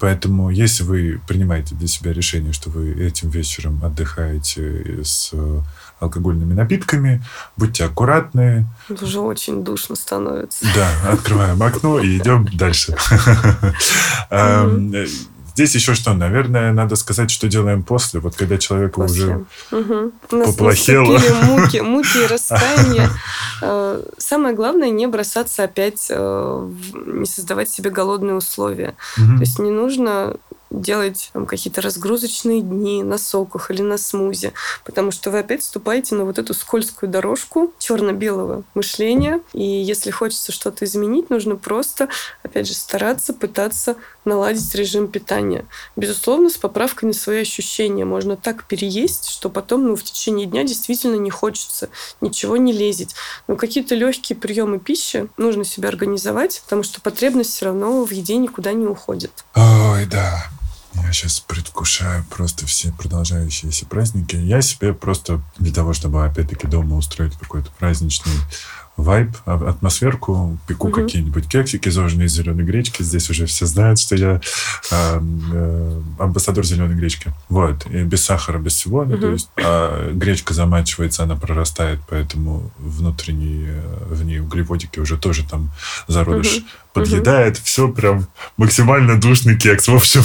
Поэтому, 0.00 0.50
если 0.50 0.82
вы 0.82 1.20
принимаете 1.26 1.74
для 1.74 1.88
себя 1.88 2.12
решение, 2.12 2.52
что 2.52 2.70
вы 2.70 2.92
этим 2.92 3.30
вечером 3.30 3.84
отдыхаете 3.84 5.02
с 5.04 5.30
э, 5.32 5.60
алкогольными 6.00 6.54
напитками, 6.54 7.22
будьте 7.56 7.84
аккуратны. 7.84 8.66
Уже 8.88 9.20
очень 9.20 9.64
душно 9.64 9.96
становится. 9.96 10.64
Да, 10.74 11.12
открываем 11.12 11.62
окно 11.62 11.98
и 12.00 12.18
идем 12.18 12.48
дальше. 12.52 12.96
Здесь 15.54 15.74
еще 15.74 15.94
что, 15.94 16.12
наверное, 16.14 16.72
надо 16.72 16.96
сказать, 16.96 17.30
что 17.30 17.48
делаем 17.48 17.82
после, 17.82 18.20
вот 18.20 18.34
когда 18.34 18.58
человеку 18.58 19.04
уже 19.04 19.44
После. 19.70 19.80
Мгм. 19.80 20.12
У 20.30 20.36
нас 20.36 20.50
поплохело. 20.50 21.18
муки, 21.44 21.80
муки 21.80 22.24
и 22.24 22.26
раскаяния. 22.26 23.10
Э, 23.62 24.02
Самое 24.18 24.54
главное 24.54 24.90
не 24.90 25.06
бросаться 25.06 25.62
опять, 25.62 26.08
э, 26.10 26.70
не 27.06 27.24
создавать 27.24 27.70
себе 27.70 27.88
голодные 27.88 28.34
условия. 28.34 28.94
Мгм. 29.16 29.36
То 29.36 29.40
есть 29.42 29.58
не 29.60 29.70
нужно 29.70 30.36
делать 30.80 31.30
там, 31.32 31.46
какие-то 31.46 31.80
разгрузочные 31.80 32.60
дни 32.60 33.02
на 33.02 33.18
соках 33.18 33.70
или 33.70 33.82
на 33.82 33.96
смузи, 33.96 34.52
потому 34.84 35.10
что 35.10 35.30
вы 35.30 35.40
опять 35.40 35.62
вступаете 35.62 36.14
на 36.14 36.24
вот 36.24 36.38
эту 36.38 36.54
скользкую 36.54 37.10
дорожку 37.10 37.72
черно-белого 37.78 38.64
мышления, 38.74 39.40
и 39.52 39.62
если 39.62 40.10
хочется 40.10 40.52
что-то 40.52 40.84
изменить, 40.84 41.30
нужно 41.30 41.56
просто, 41.56 42.08
опять 42.54 42.68
же, 42.68 42.74
стараться, 42.74 43.34
пытаться 43.34 43.96
наладить 44.24 44.74
режим 44.76 45.08
питания. 45.08 45.66
Безусловно, 45.96 46.48
с 46.48 46.56
поправкой 46.56 47.08
на 47.08 47.12
свои 47.12 47.40
ощущения. 47.40 48.04
Можно 48.04 48.36
так 48.36 48.64
переесть, 48.64 49.28
что 49.28 49.50
потом 49.50 49.88
ну, 49.88 49.96
в 49.96 50.04
течение 50.04 50.46
дня 50.46 50.62
действительно 50.62 51.16
не 51.16 51.30
хочется, 51.30 51.88
ничего 52.20 52.56
не 52.56 52.72
лезет. 52.72 53.10
Но 53.48 53.56
какие-то 53.56 53.96
легкие 53.96 54.38
приемы 54.38 54.78
пищи 54.78 55.28
нужно 55.36 55.64
себе 55.64 55.88
организовать, 55.88 56.62
потому 56.64 56.84
что 56.84 57.00
потребность 57.00 57.50
все 57.50 57.66
равно 57.66 58.04
в 58.04 58.10
еде 58.12 58.36
никуда 58.36 58.72
не 58.72 58.86
уходит. 58.86 59.32
Ой, 59.56 60.06
да. 60.06 60.46
Я 60.94 61.12
сейчас 61.12 61.40
предвкушаю 61.40 62.24
просто 62.30 62.66
все 62.66 62.92
продолжающиеся 62.92 63.84
праздники. 63.84 64.36
Я 64.36 64.62
себе 64.62 64.94
просто 64.94 65.42
для 65.58 65.74
того, 65.74 65.92
чтобы 65.92 66.24
опять-таки 66.24 66.68
дома 66.68 66.96
устроить 66.96 67.36
какой-то 67.36 67.68
праздничный 67.80 68.32
вайб, 68.96 69.30
а, 69.44 69.70
атмосферку, 69.70 70.56
пеку 70.66 70.88
угу. 70.88 71.02
какие-нибудь 71.02 71.48
кексики, 71.48 71.88
зожженные 71.88 72.26
из 72.26 72.32
зеленой 72.32 72.64
гречки. 72.64 73.02
Здесь 73.02 73.28
уже 73.28 73.46
все 73.46 73.66
знают, 73.66 73.98
что 73.98 74.14
я 74.14 74.40
э, 74.90 75.20
э, 75.52 76.02
амбассадор 76.18 76.64
зеленой 76.64 76.94
гречки. 76.94 77.32
Вот. 77.48 77.86
И 77.86 78.02
без 78.04 78.24
сахара, 78.24 78.58
без 78.58 78.74
всего. 78.74 79.00
Угу. 79.00 79.16
То 79.16 79.30
есть 79.30 79.50
а 79.56 80.12
гречка 80.12 80.54
замачивается, 80.54 81.24
она 81.24 81.34
прорастает, 81.34 82.00
поэтому 82.08 82.70
внутренние 82.78 83.82
в 84.08 84.24
ней 84.24 84.40
углеводики 84.40 85.00
уже 85.00 85.16
тоже 85.16 85.44
там 85.48 85.70
зародыш 86.06 86.58
угу. 86.58 86.66
подъедает. 86.92 87.56
Угу. 87.56 87.64
Все 87.64 87.88
прям 87.88 88.26
максимально 88.56 89.20
душный 89.20 89.58
кекс. 89.58 89.88
В 89.88 89.94
общем, 89.94 90.22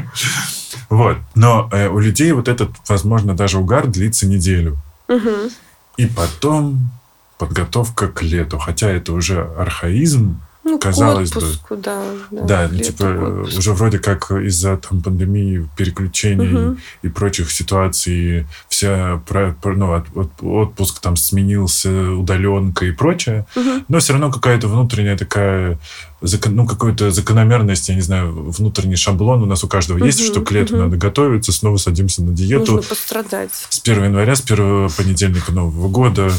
вот. 0.88 1.18
Но 1.34 1.68
э, 1.72 1.88
у 1.88 1.98
людей 1.98 2.32
вот 2.32 2.48
этот, 2.48 2.70
возможно, 2.88 3.36
даже 3.36 3.58
угар 3.58 3.86
длится 3.86 4.26
неделю. 4.26 4.78
Угу. 5.08 5.50
И 5.98 6.06
потом 6.06 6.90
подготовка 7.38 8.08
к 8.08 8.22
лету. 8.22 8.58
Хотя 8.58 8.90
это 8.90 9.12
уже 9.12 9.42
архаизм, 9.56 10.40
ну, 10.68 10.78
казалось 10.78 11.30
отпуску, 11.30 11.76
бы. 11.76 11.82
Да, 11.82 12.02
да, 12.30 12.44
да 12.44 12.68
ну, 12.70 12.78
типа 12.78 13.46
уже 13.56 13.72
вроде 13.72 13.98
как 13.98 14.30
из-за 14.30 14.76
там 14.76 15.02
пандемии, 15.02 15.68
переключений 15.76 16.54
угу. 16.54 16.76
и 17.02 17.08
прочих 17.08 17.50
ситуаций 17.50 18.46
вся 18.68 19.20
ну, 19.64 19.92
от, 19.94 20.04
от, 20.14 20.30
отпуск 20.42 21.00
там 21.00 21.16
сменился, 21.16 22.12
удаленка 22.12 22.84
и 22.86 22.92
прочее. 22.92 23.46
Угу. 23.56 23.84
Но 23.88 23.98
все 23.98 24.12
равно 24.12 24.30
какая-то 24.30 24.68
внутренняя 24.68 25.16
такая 25.16 25.78
ну, 26.20 26.66
какую-то 26.66 27.10
закономерность, 27.12 27.88
я 27.88 27.94
не 27.94 28.00
знаю, 28.00 28.50
внутренний 28.50 28.96
шаблон 28.96 29.42
у 29.42 29.46
нас 29.46 29.64
у 29.64 29.68
каждого 29.68 29.98
угу, 29.98 30.06
есть, 30.06 30.22
что 30.22 30.42
к 30.42 30.50
лету 30.50 30.74
угу. 30.74 30.82
надо 30.82 30.96
готовиться, 30.96 31.52
снова 31.52 31.78
садимся 31.78 32.22
на 32.22 32.32
диету. 32.32 32.72
Нужно 32.72 32.82
пострадать. 32.82 33.52
С 33.70 33.80
1 33.80 34.04
января, 34.04 34.34
с 34.34 34.42
первого 34.42 34.88
понедельника 34.90 35.52
Нового 35.52 35.88
года 35.88 36.30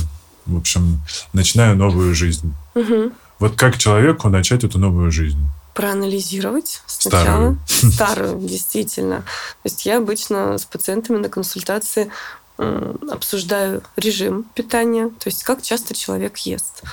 в 0.50 0.58
общем, 0.58 1.02
начинаю 1.34 1.76
новую 1.76 2.14
жизнь. 2.14 2.54
Угу. 2.76 3.12
Вот 3.40 3.56
как 3.56 3.78
человеку 3.78 4.30
начать 4.30 4.64
эту 4.64 4.80
новую 4.80 5.12
жизнь? 5.12 5.40
проанализировать 5.80 6.82
сначала 6.88 7.56
старую, 7.66 7.94
старую 7.94 8.40
действительно. 8.42 9.20
То 9.20 9.26
есть 9.64 9.86
я 9.86 10.00
обычно 10.00 10.58
с 10.58 10.66
пациентами 10.66 11.20
на 11.20 11.30
консультации 11.30 12.12
обсуждаю 12.58 13.82
режим 13.96 14.44
питания, 14.56 15.08
то 15.08 15.28
есть 15.28 15.44
как 15.44 15.62
часто 15.62 15.94
человек 15.94 16.38
ест. 16.40 16.84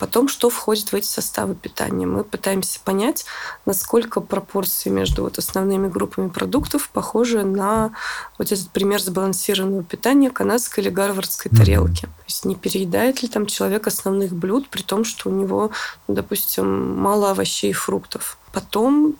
Потом, 0.00 0.28
что 0.28 0.48
входит 0.48 0.92
в 0.92 0.94
эти 0.94 1.06
составы 1.06 1.54
питания. 1.54 2.06
Мы 2.06 2.24
пытаемся 2.24 2.80
понять, 2.82 3.26
насколько 3.66 4.22
пропорции 4.22 4.88
между 4.88 5.24
вот 5.24 5.36
основными 5.36 5.88
группами 5.88 6.30
продуктов 6.30 6.88
похожи 6.88 7.44
на 7.44 7.92
вот 8.38 8.50
этот 8.50 8.70
пример 8.70 9.02
сбалансированного 9.02 9.84
питания 9.84 10.30
канадской 10.30 10.82
или 10.82 10.90
гарвардской 10.90 11.50
тарелки. 11.50 12.04
Mm-hmm. 12.04 12.06
То 12.06 12.24
есть 12.26 12.44
не 12.46 12.54
переедает 12.56 13.22
ли 13.22 13.28
там 13.28 13.44
человек 13.44 13.86
основных 13.86 14.32
блюд, 14.32 14.70
при 14.70 14.80
том, 14.80 15.04
что 15.04 15.28
у 15.28 15.32
него, 15.34 15.70
ну, 16.08 16.14
допустим, 16.14 16.98
мало 16.98 17.32
овощей 17.32 17.70
и 17.70 17.74
фруктов. 17.74 18.38
Потом 18.54 19.16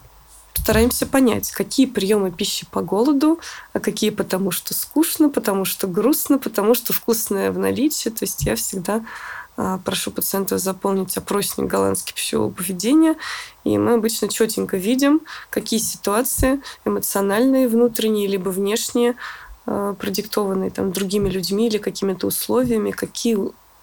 стараемся 0.54 1.06
понять, 1.06 1.50
какие 1.50 1.84
приемы 1.84 2.30
пищи 2.30 2.66
по 2.70 2.80
голоду, 2.80 3.38
а 3.74 3.80
какие 3.80 4.10
потому 4.10 4.50
что 4.50 4.72
скучно, 4.72 5.28
потому 5.28 5.66
что 5.66 5.86
грустно, 5.86 6.38
потому 6.38 6.74
что 6.74 6.94
вкусное 6.94 7.52
в 7.52 7.58
наличии. 7.58 8.08
То 8.08 8.24
есть 8.24 8.44
я 8.44 8.56
всегда 8.56 9.04
прошу 9.84 10.10
пациента 10.10 10.58
заполнить 10.58 11.16
опросник 11.16 11.66
голландский 11.66 12.14
пищевого 12.14 12.50
поведения, 12.50 13.16
и 13.64 13.76
мы 13.78 13.94
обычно 13.94 14.28
четенько 14.28 14.76
видим, 14.76 15.20
какие 15.50 15.80
ситуации 15.80 16.60
эмоциональные, 16.84 17.68
внутренние, 17.68 18.26
либо 18.26 18.48
внешние, 18.48 19.16
а, 19.66 19.94
продиктованные 19.94 20.70
там 20.70 20.92
другими 20.92 21.28
людьми 21.28 21.66
или 21.66 21.78
какими-то 21.78 22.26
условиями, 22.26 22.90
какие 22.90 23.36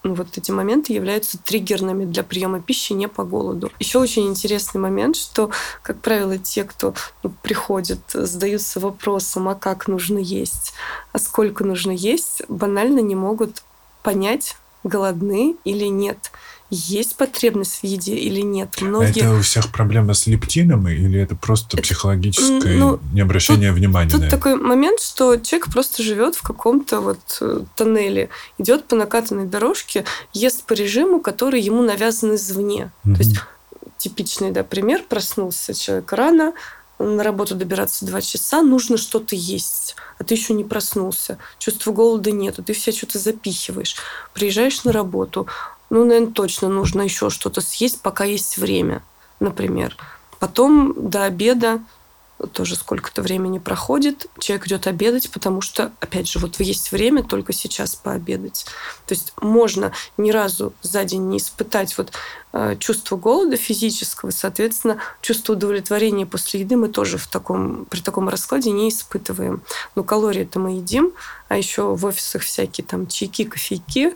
ну, 0.03 0.13
вот 0.13 0.37
эти 0.37 0.51
моменты 0.51 0.93
являются 0.93 1.37
триггерными 1.37 2.05
для 2.05 2.23
приема 2.23 2.61
пищи 2.61 2.93
не 2.93 3.07
по 3.07 3.23
голоду. 3.23 3.71
Еще 3.79 3.99
очень 3.99 4.27
интересный 4.27 4.79
момент, 4.79 5.15
что, 5.15 5.49
как 5.81 5.99
правило, 5.99 6.37
те, 6.37 6.63
кто 6.63 6.93
ну, 7.23 7.31
приходят, 7.41 7.99
задаются 8.13 8.79
вопросом, 8.79 9.49
а 9.49 9.55
как 9.55 9.87
нужно 9.87 10.19
есть, 10.19 10.73
а 11.11 11.19
сколько 11.19 11.63
нужно 11.63 11.91
есть, 11.91 12.41
банально 12.47 12.99
не 12.99 13.15
могут 13.15 13.63
понять, 14.01 14.55
голодны 14.87 15.55
или 15.63 15.85
нет, 15.85 16.31
есть 16.69 17.15
потребность 17.15 17.79
в 17.79 17.83
еде 17.85 18.15
или 18.15 18.41
нет. 18.41 18.81
Многие... 18.81 19.21
Это 19.21 19.33
у 19.35 19.41
всех 19.41 19.71
проблема 19.71 20.13
с 20.13 20.27
лептином 20.27 20.87
или 20.87 21.19
это 21.19 21.35
просто 21.35 21.77
это, 21.77 21.83
психологическое 21.83 22.75
ну, 22.75 22.99
необращение 23.13 23.69
тут, 23.69 23.79
внимания? 23.79 24.11
Тут 24.11 24.29
такой 24.29 24.55
момент, 24.55 24.99
что 24.99 25.37
человек 25.37 25.71
просто 25.71 26.03
живет 26.03 26.35
в 26.35 26.41
каком-то 26.41 26.99
вот 26.99 27.37
э, 27.39 27.61
тоннеле, 27.75 28.29
идет 28.57 28.85
по 28.85 28.95
накатанной 28.97 29.45
дорожке, 29.45 30.03
ест 30.33 30.65
по 30.65 30.73
режиму, 30.73 31.21
который 31.21 31.61
ему 31.61 31.83
навязан 31.83 32.35
извне. 32.35 32.91
Mm-hmm. 33.05 33.13
То 33.15 33.19
есть 33.19 33.37
типичный 33.97 34.51
да, 34.51 34.63
пример, 34.63 35.03
проснулся 35.07 35.73
человек 35.73 36.11
рано, 36.11 36.53
на 36.99 37.23
работу 37.23 37.55
добираться 37.55 38.05
два 38.05 38.21
часа, 38.21 38.61
нужно 38.61 38.97
что-то 38.97 39.35
есть, 39.35 39.95
а 40.17 40.23
ты 40.23 40.33
еще 40.33 40.53
не 40.53 40.63
проснулся, 40.63 41.37
чувства 41.59 41.91
голода 41.91 42.31
нету, 42.31 42.63
ты 42.63 42.73
все 42.73 42.91
что-то 42.91 43.19
запихиваешь. 43.19 43.95
Приезжаешь 44.33 44.83
на 44.83 44.91
работу, 44.91 45.47
ну, 45.89 46.05
наверное, 46.05 46.33
точно 46.33 46.69
нужно 46.69 47.03
еще 47.03 47.29
что-то 47.29 47.61
съесть, 47.61 48.01
пока 48.01 48.25
есть 48.25 48.57
время, 48.57 49.03
например. 49.39 49.95
Потом 50.39 50.93
до 51.09 51.23
обеда 51.23 51.81
тоже 52.53 52.75
сколько-то 52.75 53.21
времени 53.21 53.57
проходит, 53.57 54.27
человек 54.39 54.67
идет 54.67 54.87
обедать, 54.87 55.31
потому 55.31 55.61
что, 55.61 55.91
опять 55.99 56.29
же, 56.29 56.39
вот 56.39 56.59
есть 56.59 56.91
время 56.91 57.23
только 57.23 57.51
сейчас 57.51 57.95
пообедать. 57.95 58.65
То 59.07 59.15
есть 59.15 59.33
можно 59.41 59.91
ни 60.17 60.31
разу 60.31 60.73
за 60.81 61.03
день 61.03 61.29
не 61.29 61.37
испытать 61.37 61.97
вот 61.97 62.11
э, 62.53 62.75
чувство 62.79 63.15
голода 63.15 63.57
физического, 63.57 64.29
соответственно, 64.29 64.99
чувство 65.21 65.53
удовлетворения 65.53 66.25
после 66.25 66.59
еды 66.59 66.75
мы 66.75 66.89
тоже 66.89 67.17
в 67.17 67.27
таком, 67.27 67.85
при 67.85 68.01
таком 68.01 68.29
раскладе 68.29 68.71
не 68.71 68.89
испытываем. 68.89 69.63
Но 69.95 70.03
калории 70.03 70.43
это 70.43 70.59
мы 70.59 70.77
едим, 70.77 71.13
а 71.49 71.57
еще 71.57 71.95
в 71.95 72.05
офисах 72.05 72.43
всякие 72.43 72.85
там 72.85 73.07
чайки, 73.07 73.45
кофейки, 73.45 74.15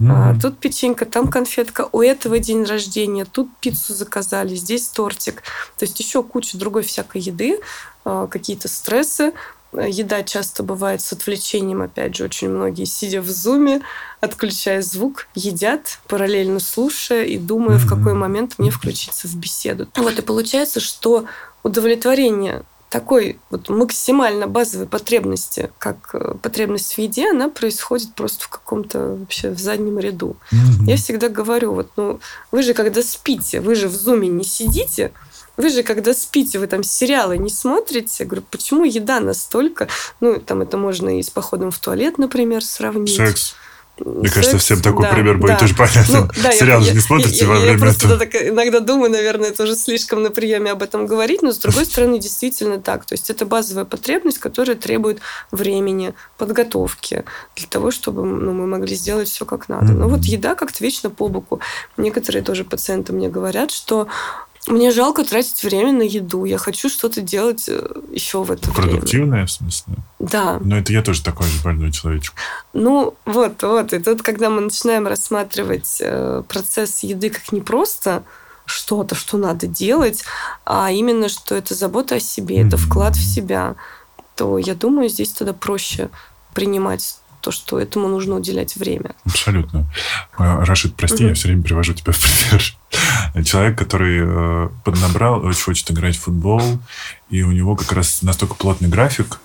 Mm-hmm. 0.00 0.36
А, 0.36 0.40
тут 0.40 0.58
печенька, 0.58 1.06
там 1.06 1.28
конфетка, 1.28 1.88
у 1.90 2.00
этого 2.00 2.38
день 2.38 2.64
рождения, 2.64 3.24
тут 3.24 3.48
пиццу 3.60 3.94
заказали, 3.94 4.54
здесь 4.54 4.86
тортик. 4.88 5.42
То 5.76 5.84
есть 5.84 5.98
еще 5.98 6.22
куча 6.22 6.56
другой 6.56 6.82
всякой 6.82 7.20
еды, 7.20 7.60
а, 8.04 8.26
какие-то 8.26 8.68
стрессы. 8.68 9.32
Еда 9.72 10.22
часто 10.22 10.62
бывает 10.62 11.02
с 11.02 11.12
отвлечением, 11.12 11.82
опять 11.82 12.16
же, 12.16 12.24
очень 12.24 12.48
многие, 12.48 12.86
сидя 12.86 13.20
в 13.20 13.28
зуме, 13.28 13.82
отключая 14.20 14.80
звук, 14.80 15.26
едят, 15.34 15.98
параллельно 16.08 16.58
слушая 16.58 17.24
и 17.24 17.36
думая, 17.36 17.76
mm-hmm. 17.76 17.80
в 17.80 17.88
какой 17.88 18.14
момент 18.14 18.54
мне 18.58 18.70
включиться 18.70 19.28
в 19.28 19.34
беседу. 19.34 19.86
Вот 19.96 20.18
и 20.18 20.22
получается, 20.22 20.80
что 20.80 21.26
удовлетворение 21.62 22.62
такой 22.90 23.38
вот 23.50 23.68
максимально 23.68 24.46
базовой 24.46 24.86
потребности, 24.86 25.70
как 25.78 26.10
э, 26.14 26.34
потребность 26.40 26.94
в 26.94 26.98
еде, 26.98 27.30
она 27.30 27.48
происходит 27.48 28.14
просто 28.14 28.44
в 28.44 28.48
каком-то 28.48 29.16
вообще 29.16 29.50
в 29.50 29.58
заднем 29.58 29.98
ряду. 29.98 30.36
Mm-hmm. 30.52 30.84
Я 30.86 30.96
всегда 30.96 31.28
говорю, 31.28 31.74
вот, 31.74 31.90
ну, 31.96 32.20
вы 32.50 32.62
же 32.62 32.74
когда 32.74 33.02
спите, 33.02 33.60
вы 33.60 33.74
же 33.74 33.88
в 33.88 33.94
зуме 33.94 34.28
не 34.28 34.44
сидите, 34.44 35.12
вы 35.58 35.70
же, 35.70 35.82
когда 35.82 36.14
спите, 36.14 36.60
вы 36.60 36.68
там 36.68 36.84
сериалы 36.84 37.36
не 37.36 37.50
смотрите. 37.50 38.14
Я 38.20 38.26
говорю, 38.26 38.44
почему 38.48 38.84
еда 38.84 39.18
настолько... 39.18 39.88
Ну, 40.20 40.38
там 40.38 40.62
это 40.62 40.76
можно 40.76 41.18
и 41.18 41.22
с 41.22 41.30
походом 41.30 41.72
в 41.72 41.78
туалет, 41.80 42.16
например, 42.16 42.64
сравнить. 42.64 43.16
Секс. 43.16 43.56
Мне 44.04 44.28
кажется, 44.28 44.58
всем 44.58 44.80
такой 44.80 45.06
да, 45.06 45.12
пример 45.12 45.38
будет 45.38 45.52
да. 45.52 45.58
тоже 45.58 45.74
понятен. 45.74 46.04
Ну, 46.08 46.28
да, 46.42 46.52
Сериал 46.52 46.80
же 46.82 46.94
не 46.94 47.00
смотрите 47.00 47.44
я, 47.44 47.46
во 47.46 47.58
время 47.58 47.72
Я 47.72 47.78
просто 47.78 48.16
так 48.16 48.34
иногда 48.34 48.80
думаю, 48.80 49.10
наверное, 49.10 49.50
это 49.50 49.64
уже 49.64 49.74
слишком 49.74 50.22
на 50.22 50.30
приеме 50.30 50.70
об 50.70 50.82
этом 50.82 51.06
говорить, 51.06 51.42
но 51.42 51.52
с 51.52 51.58
другой 51.58 51.84
стороны, 51.84 52.18
действительно 52.18 52.80
так. 52.80 53.04
То 53.04 53.14
есть 53.14 53.30
это 53.30 53.46
базовая 53.46 53.84
потребность, 53.84 54.38
которая 54.38 54.76
требует 54.76 55.20
времени, 55.50 56.14
подготовки 56.36 57.24
для 57.56 57.66
того, 57.66 57.90
чтобы 57.90 58.24
ну, 58.24 58.52
мы 58.52 58.66
могли 58.66 58.94
сделать 58.94 59.28
все 59.28 59.44
как 59.44 59.68
надо. 59.68 59.92
Но 59.92 60.08
вот 60.08 60.24
еда 60.24 60.54
как-то 60.54 60.82
вечно 60.82 61.10
по 61.10 61.28
боку. 61.28 61.60
Некоторые 61.96 62.42
тоже 62.42 62.64
пациенты 62.64 63.12
мне 63.12 63.28
говорят, 63.28 63.70
что 63.70 64.08
мне 64.68 64.90
жалко 64.90 65.24
тратить 65.24 65.62
время 65.62 65.92
на 65.92 66.02
еду. 66.02 66.44
Я 66.44 66.58
хочу 66.58 66.88
что-то 66.88 67.20
делать 67.20 67.64
э, 67.68 67.86
еще 68.12 68.42
в 68.42 68.50
это 68.50 68.70
Продуктивное, 68.70 69.30
время. 69.30 69.46
в 69.46 69.50
смысле? 69.50 69.94
Да. 70.18 70.58
Но 70.60 70.78
это 70.78 70.92
я 70.92 71.02
тоже 71.02 71.22
такой 71.22 71.46
же 71.46 71.62
больной 71.62 71.92
человечек. 71.92 72.34
Ну, 72.72 73.14
вот, 73.24 73.62
вот. 73.62 73.92
И 73.92 73.98
тут, 73.98 74.22
когда 74.22 74.50
мы 74.50 74.60
начинаем 74.60 75.06
рассматривать 75.06 75.98
э, 76.00 76.42
процесс 76.48 77.02
еды 77.02 77.30
как 77.30 77.52
не 77.52 77.60
просто 77.60 78.22
что-то, 78.64 79.14
что 79.14 79.38
надо 79.38 79.66
делать, 79.66 80.24
а 80.64 80.90
именно, 80.90 81.28
что 81.28 81.54
это 81.54 81.74
забота 81.74 82.16
о 82.16 82.20
себе, 82.20 82.60
mm-hmm. 82.60 82.66
это 82.68 82.76
вклад 82.76 83.16
в 83.16 83.22
себя, 83.22 83.76
то 84.36 84.58
я 84.58 84.74
думаю, 84.74 85.08
здесь 85.08 85.30
тогда 85.30 85.52
проще 85.52 86.10
принимать 86.54 87.18
то, 87.48 87.52
что 87.52 87.80
этому 87.80 88.08
нужно 88.08 88.36
уделять 88.36 88.76
время. 88.76 89.14
Абсолютно. 89.24 89.90
Рашид, 90.36 90.94
прости, 90.94 91.24
mm-hmm. 91.24 91.28
я 91.28 91.34
все 91.34 91.48
время 91.48 91.62
привожу 91.62 91.94
тебя 91.94 92.12
в 92.12 92.18
пример. 92.20 92.62
человек, 93.46 93.78
который 93.78 94.20
э, 94.20 94.68
поднабрал, 94.84 95.42
очень 95.46 95.62
хочет 95.62 95.90
играть 95.90 96.16
в 96.16 96.20
футбол, 96.20 96.60
и 97.30 97.42
у 97.42 97.52
него 97.52 97.74
как 97.74 97.92
раз 97.92 98.20
настолько 98.20 98.54
плотный 98.54 98.90
график, 98.90 99.40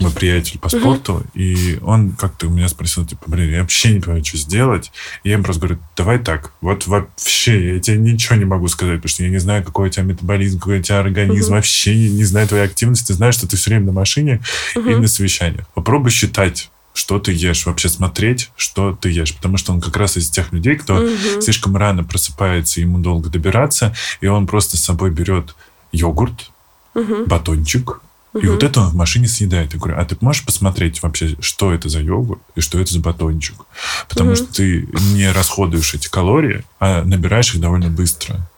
мой 0.00 0.10
приятель 0.10 0.58
по 0.58 0.68
спорту, 0.68 1.14
угу. 1.14 1.24
и 1.34 1.78
он 1.82 2.12
как-то 2.12 2.48
у 2.48 2.50
меня 2.50 2.68
спросил, 2.68 3.06
типа, 3.06 3.22
блин, 3.28 3.50
я 3.50 3.60
вообще 3.60 3.94
не 3.94 4.00
понимаю, 4.00 4.24
что 4.24 4.38
сделать. 4.38 4.90
И 5.22 5.28
я 5.28 5.34
ему 5.34 5.44
просто 5.44 5.62
говорю, 5.62 5.80
давай 5.96 6.18
так, 6.18 6.52
вот 6.60 6.88
вообще, 6.88 7.74
я 7.74 7.80
тебе 7.80 7.98
ничего 7.98 8.36
не 8.36 8.44
могу 8.44 8.66
сказать, 8.68 8.96
потому 8.96 9.10
что 9.10 9.22
я 9.22 9.30
не 9.30 9.38
знаю, 9.38 9.62
какой 9.62 9.86
у 9.86 9.90
тебя 9.90 10.02
метаболизм, 10.02 10.58
какой 10.58 10.80
у 10.80 10.82
тебя 10.82 10.98
организм, 10.98 11.46
угу. 11.46 11.54
вообще 11.54 11.94
не 12.08 12.24
знаю 12.24 12.48
твоей 12.48 12.64
активности, 12.64 13.12
знаю, 13.12 13.32
что 13.32 13.48
ты 13.48 13.56
все 13.56 13.70
время 13.70 13.86
на 13.86 13.92
машине 13.92 14.42
угу. 14.74 14.90
и 14.90 14.96
на 14.96 15.06
совещаниях. 15.06 15.68
Попробуй 15.74 16.10
считать 16.10 16.70
что 16.96 17.18
ты 17.18 17.32
ешь, 17.32 17.66
вообще 17.66 17.88
смотреть, 17.88 18.50
что 18.56 18.96
ты 18.98 19.10
ешь. 19.10 19.34
Потому 19.36 19.58
что 19.58 19.72
он 19.72 19.80
как 19.80 19.96
раз 19.96 20.16
из 20.16 20.30
тех 20.30 20.52
людей, 20.52 20.76
кто 20.76 20.96
угу. 20.96 21.42
слишком 21.42 21.76
рано 21.76 22.04
просыпается, 22.04 22.80
ему 22.80 22.98
долго 22.98 23.28
добираться, 23.28 23.94
и 24.20 24.26
он 24.26 24.46
просто 24.46 24.76
с 24.76 24.84
собой 24.84 25.10
берет 25.10 25.54
йогурт, 25.92 26.50
угу. 26.94 27.26
батончик, 27.26 28.00
и 28.42 28.48
вот 28.48 28.62
это 28.62 28.80
он 28.80 28.90
в 28.90 28.94
машине 28.94 29.28
съедает. 29.28 29.72
Я 29.72 29.78
говорю, 29.78 29.98
а 29.98 30.04
ты 30.04 30.16
можешь 30.20 30.44
посмотреть 30.44 31.02
вообще, 31.02 31.36
что 31.40 31.72
это 31.72 31.88
за 31.88 32.00
йогурт 32.00 32.40
и 32.54 32.60
что 32.60 32.78
это 32.78 32.92
за 32.92 33.00
батончик? 33.00 33.54
Потому 34.08 34.30
угу. 34.30 34.36
что 34.36 34.46
ты 34.46 34.88
не 35.12 35.30
расходуешь 35.32 35.94
эти 35.94 36.08
калории, 36.08 36.64
а 36.78 37.02
набираешь 37.02 37.54
их 37.54 37.60
довольно 37.60 37.88
быстро. 37.88 38.48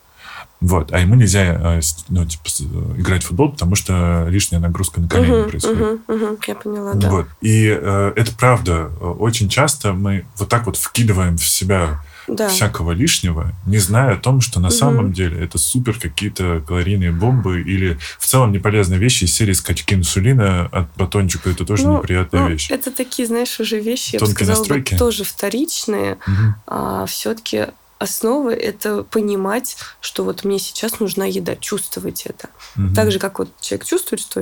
Вот. 0.60 0.92
А 0.92 0.98
ему 0.98 1.14
нельзя 1.14 1.80
ну, 2.08 2.24
типа, 2.24 2.48
играть 2.96 3.22
в 3.22 3.28
футбол, 3.28 3.52
потому 3.52 3.74
что 3.76 4.26
лишняя 4.28 4.60
нагрузка 4.60 5.00
на 5.00 5.08
колени 5.08 5.42
угу, 5.42 5.50
происходит. 5.50 5.80
Угу, 5.80 6.14
угу, 6.14 6.38
я 6.46 6.54
поняла, 6.54 6.94
да. 6.94 7.10
Вот. 7.10 7.26
И 7.40 7.68
э, 7.68 8.12
это 8.16 8.32
правда. 8.36 8.90
Очень 9.00 9.48
часто 9.48 9.92
мы 9.92 10.26
вот 10.36 10.48
так 10.48 10.66
вот 10.66 10.76
вкидываем 10.76 11.36
в 11.36 11.46
себя 11.46 12.00
да. 12.28 12.48
всякого 12.48 12.92
лишнего, 12.92 13.52
не 13.66 13.78
зная 13.78 14.14
о 14.14 14.16
том, 14.16 14.40
что 14.40 14.60
на 14.60 14.68
угу. 14.68 14.74
самом 14.74 15.12
деле 15.12 15.42
это 15.42 15.58
супер 15.58 15.98
какие-то 15.98 16.62
калорийные 16.66 17.12
бомбы 17.12 17.62
или 17.62 17.98
в 18.18 18.26
целом 18.26 18.52
неполезные 18.52 18.98
вещи 18.98 19.24
из 19.24 19.34
серии 19.34 19.52
скачки 19.52 19.94
инсулина 19.94 20.66
от 20.66 20.88
батончика. 20.96 21.50
Это 21.50 21.64
тоже 21.64 21.86
ну, 21.86 21.98
неприятная 21.98 22.42
ну, 22.42 22.48
вещь. 22.50 22.70
Это 22.70 22.90
такие, 22.90 23.26
знаешь, 23.26 23.58
уже 23.60 23.80
вещи, 23.80 24.18
Тонкие 24.18 24.26
я 24.26 24.26
бы 24.26 24.32
сказала, 24.32 24.58
настройки. 24.58 24.96
тоже 24.96 25.24
вторичные. 25.24 26.14
Угу. 26.14 26.54
А 26.66 27.06
все-таки 27.06 27.66
основа 27.98 28.50
это 28.50 29.02
понимать, 29.02 29.76
что 30.00 30.24
вот 30.24 30.44
мне 30.44 30.58
сейчас 30.58 31.00
нужна 31.00 31.26
еда, 31.26 31.56
чувствовать 31.56 32.26
это. 32.26 32.50
Угу. 32.76 32.94
Так 32.94 33.10
же, 33.10 33.18
как 33.18 33.38
вот 33.38 33.48
человек 33.60 33.86
чувствует, 33.86 34.20
что 34.20 34.40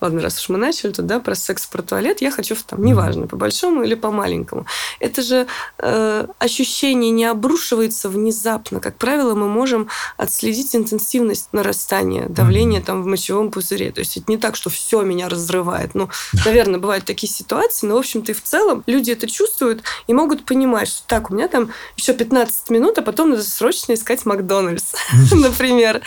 ладно, 0.00 0.20
раз 0.20 0.40
уж 0.40 0.48
мы 0.48 0.58
начали, 0.58 0.92
то 0.92 1.02
да, 1.02 1.20
про 1.20 1.34
секс, 1.34 1.66
про 1.66 1.82
туалет, 1.82 2.20
я 2.20 2.30
хочу 2.30 2.56
там, 2.66 2.84
неважно, 2.84 3.26
по 3.26 3.36
большому 3.36 3.82
или 3.82 3.94
по 3.94 4.10
маленькому. 4.10 4.66
Это 5.00 5.22
же 5.22 5.46
э, 5.78 6.26
ощущение 6.38 7.10
не 7.10 7.24
обрушивается 7.24 8.08
внезапно. 8.08 8.80
Как 8.80 8.96
правило, 8.96 9.34
мы 9.34 9.48
можем 9.48 9.88
отследить 10.16 10.74
интенсивность 10.74 11.48
нарастания 11.52 12.28
давления 12.28 12.80
там 12.80 13.02
в 13.02 13.06
мочевом 13.06 13.50
пузыре. 13.50 13.90
То 13.90 14.00
есть 14.00 14.16
это 14.16 14.26
не 14.28 14.38
так, 14.38 14.56
что 14.56 14.70
все 14.70 15.02
меня 15.02 15.28
разрывает. 15.28 15.94
Ну, 15.94 16.08
наверное, 16.44 16.80
бывают 16.80 17.04
такие 17.04 17.30
ситуации, 17.32 17.86
но, 17.86 17.94
в 17.94 17.98
общем-то, 17.98 18.32
и 18.32 18.34
в 18.34 18.42
целом 18.42 18.82
люди 18.86 19.10
это 19.10 19.28
чувствуют 19.28 19.82
и 20.06 20.14
могут 20.14 20.44
понимать, 20.44 20.88
что 20.88 21.06
так, 21.06 21.30
у 21.30 21.34
меня 21.34 21.48
там 21.48 21.70
еще 21.96 22.14
15 22.14 22.70
минут, 22.70 22.98
а 22.98 23.02
потом 23.02 23.30
надо 23.30 23.42
срочно 23.42 23.94
искать 23.94 24.24
Макдональдс, 24.26 24.94
например. 25.32 26.02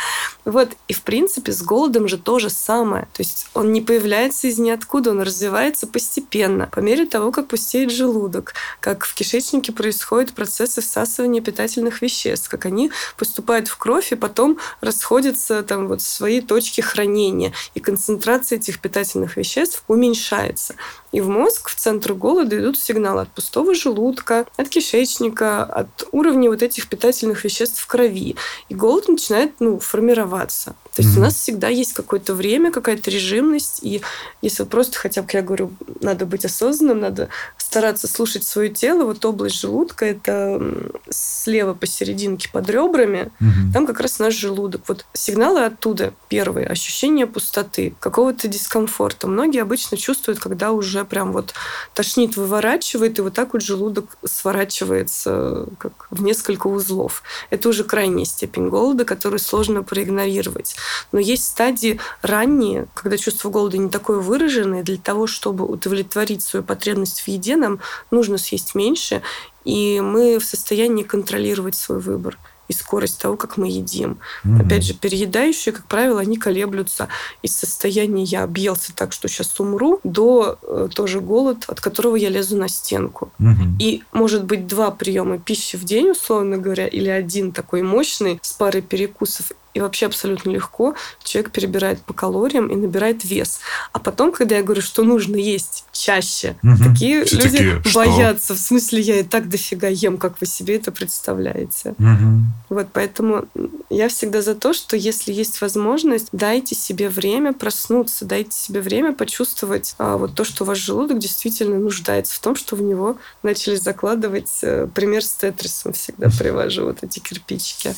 Вот. 0.45 0.69
И, 0.87 0.93
в 0.93 1.01
принципе, 1.01 1.51
с 1.51 1.61
голодом 1.61 2.07
же 2.07 2.17
то 2.17 2.39
же 2.39 2.49
самое. 2.49 3.03
То 3.13 3.21
есть 3.21 3.47
он 3.53 3.71
не 3.71 3.80
не 3.81 3.85
появляется 3.85 4.45
из 4.45 4.59
ниоткуда, 4.59 5.09
он 5.09 5.21
развивается 5.21 5.87
постепенно, 5.87 6.69
по 6.71 6.81
мере 6.81 7.07
того, 7.07 7.31
как 7.31 7.47
пустеет 7.47 7.89
желудок, 7.89 8.53
как 8.79 9.05
в 9.05 9.15
кишечнике 9.15 9.71
происходят 9.71 10.33
процессы 10.33 10.81
всасывания 10.81 11.41
питательных 11.41 12.03
веществ, 12.03 12.47
как 12.47 12.67
они 12.67 12.91
поступают 13.17 13.67
в 13.67 13.77
кровь 13.77 14.11
и 14.11 14.15
потом 14.15 14.59
расходятся 14.81 15.63
там 15.63 15.87
вот 15.87 16.01
в 16.01 16.05
свои 16.05 16.41
точки 16.41 16.81
хранения, 16.81 17.53
и 17.73 17.79
концентрация 17.79 18.59
этих 18.59 18.79
питательных 18.79 19.35
веществ 19.35 19.83
уменьшается. 19.87 20.75
И 21.11 21.19
в 21.19 21.27
мозг, 21.27 21.69
в 21.69 21.75
центр 21.75 22.13
голода 22.13 22.57
идут 22.57 22.77
сигналы 22.77 23.23
от 23.23 23.29
пустого 23.29 23.73
желудка, 23.73 24.45
от 24.57 24.69
кишечника, 24.69 25.63
от 25.63 26.07
уровня 26.11 26.49
вот 26.49 26.61
этих 26.61 26.87
питательных 26.87 27.43
веществ 27.43 27.81
в 27.81 27.87
крови. 27.87 28.35
И 28.69 28.75
голод 28.75 29.09
начинает 29.09 29.59
ну, 29.59 29.79
формироваться. 29.79 30.75
То 30.93 31.01
есть 31.01 31.15
mm-hmm. 31.15 31.19
у 31.19 31.21
нас 31.21 31.35
всегда 31.35 31.67
есть 31.69 31.93
какое-то 31.93 32.33
время, 32.33 32.71
какая-то 32.71 33.09
режимность. 33.09 33.79
И 33.81 34.01
если 34.41 34.63
просто 34.63 34.97
хотя 34.97 35.21
бы, 35.21 35.29
я 35.33 35.41
говорю, 35.41 35.71
надо 36.01 36.25
быть 36.25 36.45
осознанным, 36.45 36.99
надо 36.99 37.29
стараться 37.57 38.07
слушать 38.07 38.43
свое 38.43 38.69
тело. 38.69 39.05
Вот 39.05 39.23
область 39.23 39.59
желудка, 39.59 40.05
это 40.05 40.61
слева 41.09 41.73
посерединке 41.73 42.49
под 42.51 42.69
ребрами, 42.69 43.31
mm-hmm. 43.39 43.73
там 43.73 43.87
как 43.87 44.01
раз 44.01 44.19
наш 44.19 44.33
желудок. 44.33 44.81
Вот 44.87 45.05
сигналы 45.13 45.63
оттуда. 45.63 46.13
Первые. 46.27 46.67
Ощущение 46.67 47.27
пустоты, 47.27 47.95
какого-то 47.99 48.47
дискомфорта. 48.47 49.27
Многие 49.27 49.61
обычно 49.61 49.97
чувствуют, 49.97 50.39
когда 50.39 50.71
уже 50.71 51.05
прям 51.05 51.31
вот 51.31 51.53
тошнит, 51.93 52.35
выворачивает, 52.35 53.19
и 53.19 53.21
вот 53.21 53.33
так 53.33 53.53
вот 53.53 53.61
желудок 53.61 54.17
сворачивается 54.25 55.67
как 55.77 56.07
в 56.09 56.21
несколько 56.21 56.67
узлов. 56.67 57.23
Это 57.49 57.69
уже 57.69 57.83
крайняя 57.83 58.25
степень 58.25 58.69
голода, 58.69 59.05
которую 59.05 59.39
сложно 59.39 59.83
проигнорировать. 59.83 60.75
Но 61.11 61.19
есть 61.19 61.45
стадии 61.45 61.99
ранние, 62.21 62.87
когда 62.93 63.17
чувство 63.17 63.49
голода 63.49 63.77
не 63.77 63.89
такое 63.89 64.19
выраженное. 64.19 64.83
Для 64.83 64.97
того, 64.97 65.27
чтобы 65.27 65.65
удовлетворить 65.65 66.41
свою 66.41 66.63
потребность 66.63 67.21
в 67.21 67.27
еде, 67.27 67.55
нам 67.55 67.79
нужно 68.09 68.37
съесть 68.37 68.75
меньше, 68.75 69.21
и 69.65 69.99
мы 70.01 70.39
в 70.39 70.45
состоянии 70.45 71.03
контролировать 71.03 71.75
свой 71.75 71.99
выбор 71.99 72.37
и 72.71 72.73
скорость 72.73 73.19
того, 73.19 73.35
как 73.35 73.57
мы 73.57 73.67
едим. 73.67 74.17
Mm-hmm. 74.45 74.65
Опять 74.65 74.83
же, 74.83 74.93
переедающие, 74.93 75.73
как 75.73 75.85
правило, 75.85 76.21
они 76.21 76.37
колеблются 76.37 77.09
из 77.43 77.55
состояния 77.55 78.23
«я 78.23 78.43
объелся 78.43 78.93
так, 78.95 79.11
что 79.11 79.27
сейчас 79.27 79.59
умру» 79.59 79.99
до 80.03 80.57
э, 80.61 80.87
тоже 80.93 81.19
голод, 81.19 81.65
от 81.67 81.81
которого 81.81 82.15
я 82.15 82.29
лезу 82.29 82.55
на 82.55 82.69
стенку. 82.69 83.31
Mm-hmm. 83.39 83.77
И 83.79 84.03
может 84.13 84.45
быть 84.45 84.67
два 84.67 84.91
приема 84.91 85.37
пищи 85.37 85.75
в 85.77 85.83
день, 85.83 86.11
условно 86.11 86.57
говоря, 86.57 86.87
или 86.87 87.09
один 87.09 87.51
такой 87.51 87.81
мощный 87.81 88.39
с 88.41 88.53
парой 88.53 88.81
перекусов, 88.81 89.51
и 89.73 89.79
вообще 89.79 90.07
абсолютно 90.07 90.49
легко 90.49 90.95
человек 91.23 91.51
перебирает 91.51 92.01
по 92.01 92.13
калориям 92.13 92.67
и 92.67 92.75
набирает 92.75 93.23
вес. 93.23 93.59
А 93.93 93.99
потом, 93.99 94.31
когда 94.31 94.57
я 94.57 94.63
говорю, 94.63 94.81
что 94.81 95.03
нужно 95.03 95.37
есть 95.37 95.85
чаще, 95.91 96.55
угу. 96.63 96.83
такие 96.83 97.25
Все 97.25 97.37
люди 97.37 97.49
такие, 97.49 97.93
боятся. 97.93 98.53
В 98.53 98.59
смысле, 98.59 99.01
я 99.01 99.19
и 99.19 99.23
так 99.23 99.49
дофига 99.49 99.87
ем, 99.87 100.17
как 100.17 100.39
вы 100.41 100.47
себе 100.47 100.75
это 100.75 100.91
представляете. 100.91 101.95
Угу. 101.97 102.43
Вот 102.69 102.87
поэтому 102.91 103.45
я 103.89 104.09
всегда 104.09 104.41
за 104.41 104.55
то, 104.55 104.73
что 104.73 104.97
если 104.97 105.31
есть 105.31 105.61
возможность, 105.61 106.27
дайте 106.31 106.75
себе 106.75 107.09
время 107.09 107.53
проснуться, 107.53 108.25
дайте 108.25 108.57
себе 108.57 108.81
время 108.81 109.13
почувствовать 109.13 109.95
а, 109.97 110.17
вот 110.17 110.35
то, 110.35 110.43
что 110.43 110.65
ваш 110.65 110.79
желудок 110.79 111.19
действительно 111.19 111.77
нуждается 111.77 112.35
в 112.35 112.39
том, 112.39 112.55
что 112.55 112.75
в 112.75 112.81
него 112.81 113.17
начали 113.43 113.75
закладывать 113.75 114.51
а, 114.63 114.87
пример 114.87 115.23
с 115.23 115.31
тетрисом 115.31 115.93
всегда 115.93 116.29
привожу 116.29 116.85
вот 116.85 117.03
эти 117.03 117.19
кирпичики. 117.19 117.95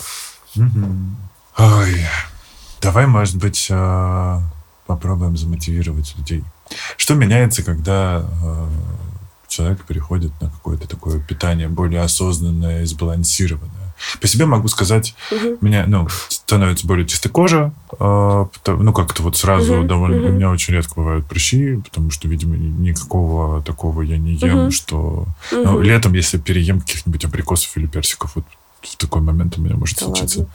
Угу. 0.55 1.32
Ой, 1.58 2.06
давай, 2.82 3.06
может 3.06 3.38
быть, 3.38 3.68
э, 3.70 4.39
попробуем 4.88 5.38
замотивировать 5.38 6.16
людей. 6.18 6.43
Что 6.97 7.14
меняется, 7.14 7.64
когда 7.64 8.26
э, 8.43 8.68
человек 9.47 9.86
переходит 9.86 10.32
на 10.41 10.49
какое-то 10.49 10.88
такое 10.88 11.20
питание 11.20 11.68
более 11.68 12.01
осознанное 12.01 12.84
и 12.84 12.86
сбалансированное? 12.86 13.93
По 14.20 14.28
себе 14.28 14.45
могу 14.45 14.68
сказать, 14.68 15.16
угу. 15.32 15.58
меня, 15.62 15.86
ну, 15.88 16.08
становится 16.28 16.88
более 16.88 17.08
чистой 17.08 17.30
кожа, 17.30 17.72
э, 17.99 18.45
ну, 18.66 18.93
как-то 18.93 19.22
вот 19.22 19.38
сразу 19.38 19.78
угу, 19.78 19.88
довольно... 19.88 20.18
Угу. 20.18 20.28
У 20.28 20.32
меня 20.32 20.49
очень 20.49 20.74
редко 20.74 20.93
бывают 20.95 21.28
прыщи, 21.28 21.78
потому 21.78 22.10
что, 22.10 22.28
видимо, 22.28 22.58
никакого 22.58 23.62
такого 23.62 24.01
я 24.01 24.18
не 24.18 24.34
ем, 24.34 24.66
угу. 24.66 24.72
что... 24.72 24.97
Угу. 25.51 25.64
Ну, 25.64 25.82
летом, 25.82 26.14
если 26.14 26.39
переем 26.39 26.82
каких-нибудь 26.82 27.24
абрикосов 27.26 27.78
или 27.78 27.86
персиков, 27.86 28.32
вот 28.36 28.45
такой 28.97 29.21
момент 29.21 29.57
у 29.57 29.61
меня 29.61 29.75
может 29.75 29.99
да 29.99 30.05
случиться. 30.05 30.39
Ладно. 30.39 30.53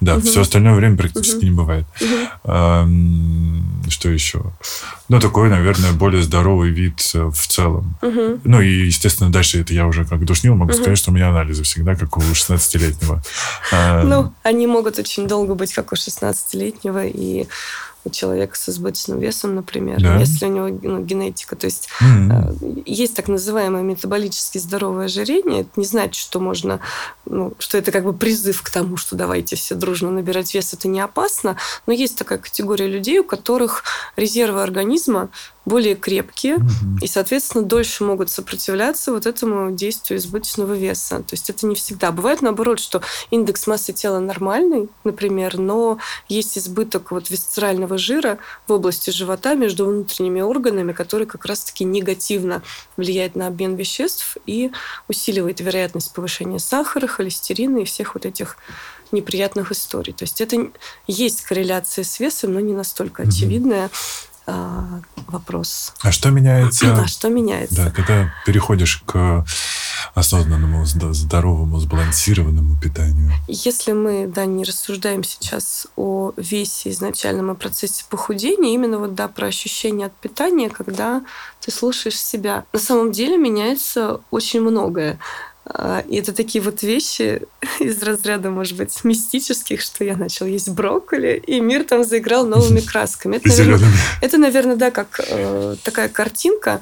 Да, 0.00 0.16
угу. 0.16 0.22
все 0.22 0.40
остальное 0.42 0.74
время 0.74 0.96
практически 0.96 1.36
угу. 1.36 1.44
не 1.44 1.50
бывает. 1.50 1.84
Угу. 2.00 2.14
А, 2.44 2.88
что 3.88 4.08
еще? 4.08 4.42
Ну, 5.08 5.20
такой, 5.20 5.48
наверное, 5.48 5.92
более 5.92 6.22
здоровый 6.22 6.70
вид 6.70 7.00
э, 7.14 7.30
в 7.30 7.46
целом. 7.48 7.96
Угу. 8.02 8.40
Ну, 8.44 8.60
и, 8.60 8.86
естественно, 8.86 9.30
дальше 9.30 9.60
это 9.60 9.74
я 9.74 9.86
уже 9.86 10.04
как 10.04 10.24
душнил, 10.24 10.54
могу 10.54 10.72
угу. 10.72 10.80
сказать, 10.80 10.98
что 10.98 11.10
у 11.10 11.14
меня 11.14 11.30
анализы 11.30 11.62
всегда 11.62 11.94
как 11.94 12.16
у 12.16 12.20
16-летнего. 12.20 13.22
А, 13.72 14.02
ну, 14.04 14.32
они 14.42 14.66
могут 14.66 14.98
очень 14.98 15.26
долго 15.26 15.54
быть 15.54 15.72
как 15.72 15.92
у 15.92 15.94
16-летнего, 15.94 17.06
и 17.06 17.48
у 18.04 18.10
человека 18.10 18.56
с 18.56 18.68
избыточным 18.68 19.18
весом, 19.18 19.54
например, 19.54 20.00
да. 20.00 20.18
если 20.18 20.46
у 20.46 20.48
него 20.48 20.78
ну, 20.82 21.00
генетика. 21.02 21.56
То 21.56 21.66
есть 21.66 21.88
mm-hmm. 22.00 22.82
есть 22.86 23.14
так 23.14 23.28
называемое 23.28 23.82
метаболически 23.82 24.58
здоровое 24.58 25.06
ожирение. 25.06 25.62
Это 25.62 25.70
не 25.76 25.84
значит, 25.84 26.16
что 26.16 26.40
можно 26.40 26.80
ну, 27.30 27.54
что 27.58 27.78
это 27.78 27.92
как 27.92 28.04
бы 28.04 28.12
призыв 28.12 28.62
к 28.62 28.70
тому, 28.70 28.96
что 28.96 29.16
давайте 29.16 29.56
все 29.56 29.74
дружно 29.74 30.10
набирать 30.10 30.52
вес, 30.52 30.74
это 30.74 30.88
не 30.88 31.00
опасно. 31.00 31.56
Но 31.86 31.92
есть 31.92 32.18
такая 32.18 32.38
категория 32.38 32.88
людей, 32.88 33.20
у 33.20 33.24
которых 33.24 33.84
резервы 34.16 34.62
организма 34.62 35.28
более 35.66 35.94
крепкие 35.94 36.56
угу. 36.56 36.64
и, 37.02 37.06
соответственно, 37.06 37.64
дольше 37.64 38.02
могут 38.04 38.30
сопротивляться 38.30 39.12
вот 39.12 39.26
этому 39.26 39.70
действию 39.70 40.18
избыточного 40.18 40.72
веса. 40.72 41.18
То 41.18 41.34
есть 41.34 41.50
это 41.50 41.66
не 41.66 41.74
всегда. 41.74 42.12
Бывает 42.12 42.40
наоборот, 42.40 42.80
что 42.80 43.02
индекс 43.30 43.66
массы 43.66 43.92
тела 43.92 44.20
нормальный, 44.20 44.88
например, 45.04 45.58
но 45.58 45.98
есть 46.28 46.56
избыток 46.56 47.10
вот 47.10 47.30
висцерального 47.30 47.98
жира 47.98 48.38
в 48.66 48.72
области 48.72 49.10
живота 49.10 49.54
между 49.54 49.86
внутренними 49.86 50.40
органами, 50.40 50.92
который 50.92 51.26
как 51.26 51.44
раз-таки 51.44 51.84
негативно 51.84 52.62
влияет 52.96 53.36
на 53.36 53.46
обмен 53.46 53.76
веществ 53.76 54.38
и 54.46 54.72
усиливает 55.08 55.60
вероятность 55.60 56.12
повышения 56.12 56.58
сахара, 56.58 57.06
холестерина 57.06 57.78
и 57.78 57.84
всех 57.84 58.14
вот 58.14 58.24
этих 58.24 58.56
неприятных 59.12 59.72
историй. 59.72 60.12
То 60.12 60.24
есть 60.24 60.40
это 60.40 60.70
есть 61.06 61.42
корреляция 61.42 62.04
с 62.04 62.20
весом, 62.20 62.54
но 62.54 62.60
не 62.60 62.72
настолько 62.72 63.24
очевидная. 63.24 63.90
А, 64.46 65.00
вопрос. 65.28 65.92
А 66.02 66.12
что 66.12 66.30
меняется? 66.30 66.94
А 67.00 67.06
что 67.06 67.28
меняется? 67.28 67.76
Да, 67.76 67.90
когда 67.90 68.32
переходишь 68.44 69.02
к 69.06 69.44
осознанному, 70.14 70.84
здоровому, 70.86 71.78
сбалансированному 71.78 72.76
питанию. 72.80 73.32
Если 73.48 73.92
мы, 73.92 74.26
да, 74.26 74.44
не 74.44 74.64
рассуждаем 74.64 75.22
сейчас 75.24 75.86
о 75.96 76.32
весе 76.36 76.90
изначальном 76.90 77.52
и 77.52 77.54
процессе 77.54 78.04
похудения, 78.08 78.74
именно 78.74 78.98
вот, 78.98 79.14
да, 79.14 79.28
про 79.28 79.46
ощущение 79.46 80.06
от 80.06 80.14
питания, 80.14 80.68
когда 80.68 81.22
ты 81.60 81.70
слушаешь 81.70 82.20
себя. 82.20 82.64
На 82.72 82.78
самом 82.78 83.12
деле 83.12 83.36
меняется 83.36 84.20
очень 84.30 84.60
многое. 84.60 85.18
А, 85.66 86.02
и 86.08 86.16
это 86.16 86.32
такие 86.32 86.62
вот 86.62 86.82
вещи 86.82 87.42
из 87.80 88.02
разряда, 88.02 88.50
может 88.50 88.76
быть, 88.76 89.04
мистических, 89.04 89.80
что 89.80 90.04
я 90.04 90.16
начал 90.16 90.46
есть 90.46 90.68
брокколи, 90.68 91.42
и 91.46 91.60
мир 91.60 91.84
там 91.84 92.04
заиграл 92.04 92.46
новыми 92.46 92.80
красками. 92.80 93.36
Это, 93.36 93.48
наверное, 93.48 93.92
это, 94.22 94.38
наверное 94.38 94.76
да, 94.76 94.90
как 94.90 95.20
э, 95.26 95.76
такая 95.82 96.08
картинка, 96.08 96.80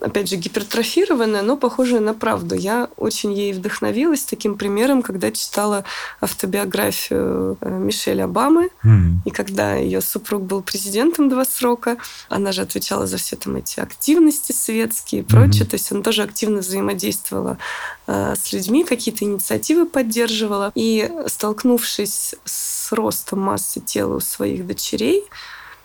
опять 0.00 0.28
же, 0.28 0.36
гипертрофированная, 0.36 1.42
но 1.42 1.56
похожая 1.56 2.00
на 2.00 2.14
правду. 2.14 2.54
Я 2.54 2.88
очень 2.96 3.32
ей 3.32 3.52
вдохновилась 3.52 4.22
таким 4.24 4.56
примером, 4.56 5.02
когда 5.02 5.30
читала 5.30 5.84
автобиографию 6.20 7.56
э, 7.60 7.78
Мишель 7.78 8.22
Обамы, 8.22 8.70
mm. 8.84 9.12
и 9.24 9.30
когда 9.30 9.74
ее 9.74 10.00
супруг 10.00 10.42
был 10.42 10.62
президентом 10.62 11.28
два 11.28 11.44
срока, 11.44 11.96
она 12.28 12.52
же 12.52 12.62
отвечала 12.62 13.06
за 13.06 13.16
все 13.16 13.36
там 13.36 13.56
эти 13.56 13.80
активности 13.80 14.52
светские 14.52 15.22
и 15.22 15.24
прочее, 15.24 15.64
mm-hmm. 15.64 15.70
то 15.70 15.74
есть 15.74 15.92
она 15.92 16.02
тоже 16.02 16.22
активно 16.22 16.58
взаимодействовала 16.58 17.58
э, 18.06 18.34
с 18.36 18.52
людьми, 18.52 18.84
какие-то 18.84 19.24
инициативы 19.24 19.86
поддерживала, 19.86 20.72
и 20.74 21.10
столкнувшись 21.26 22.34
с 22.44 22.92
ростом 22.92 23.40
массы 23.40 23.80
тела 23.80 24.16
у 24.16 24.20
своих 24.20 24.66
дочерей, 24.66 25.24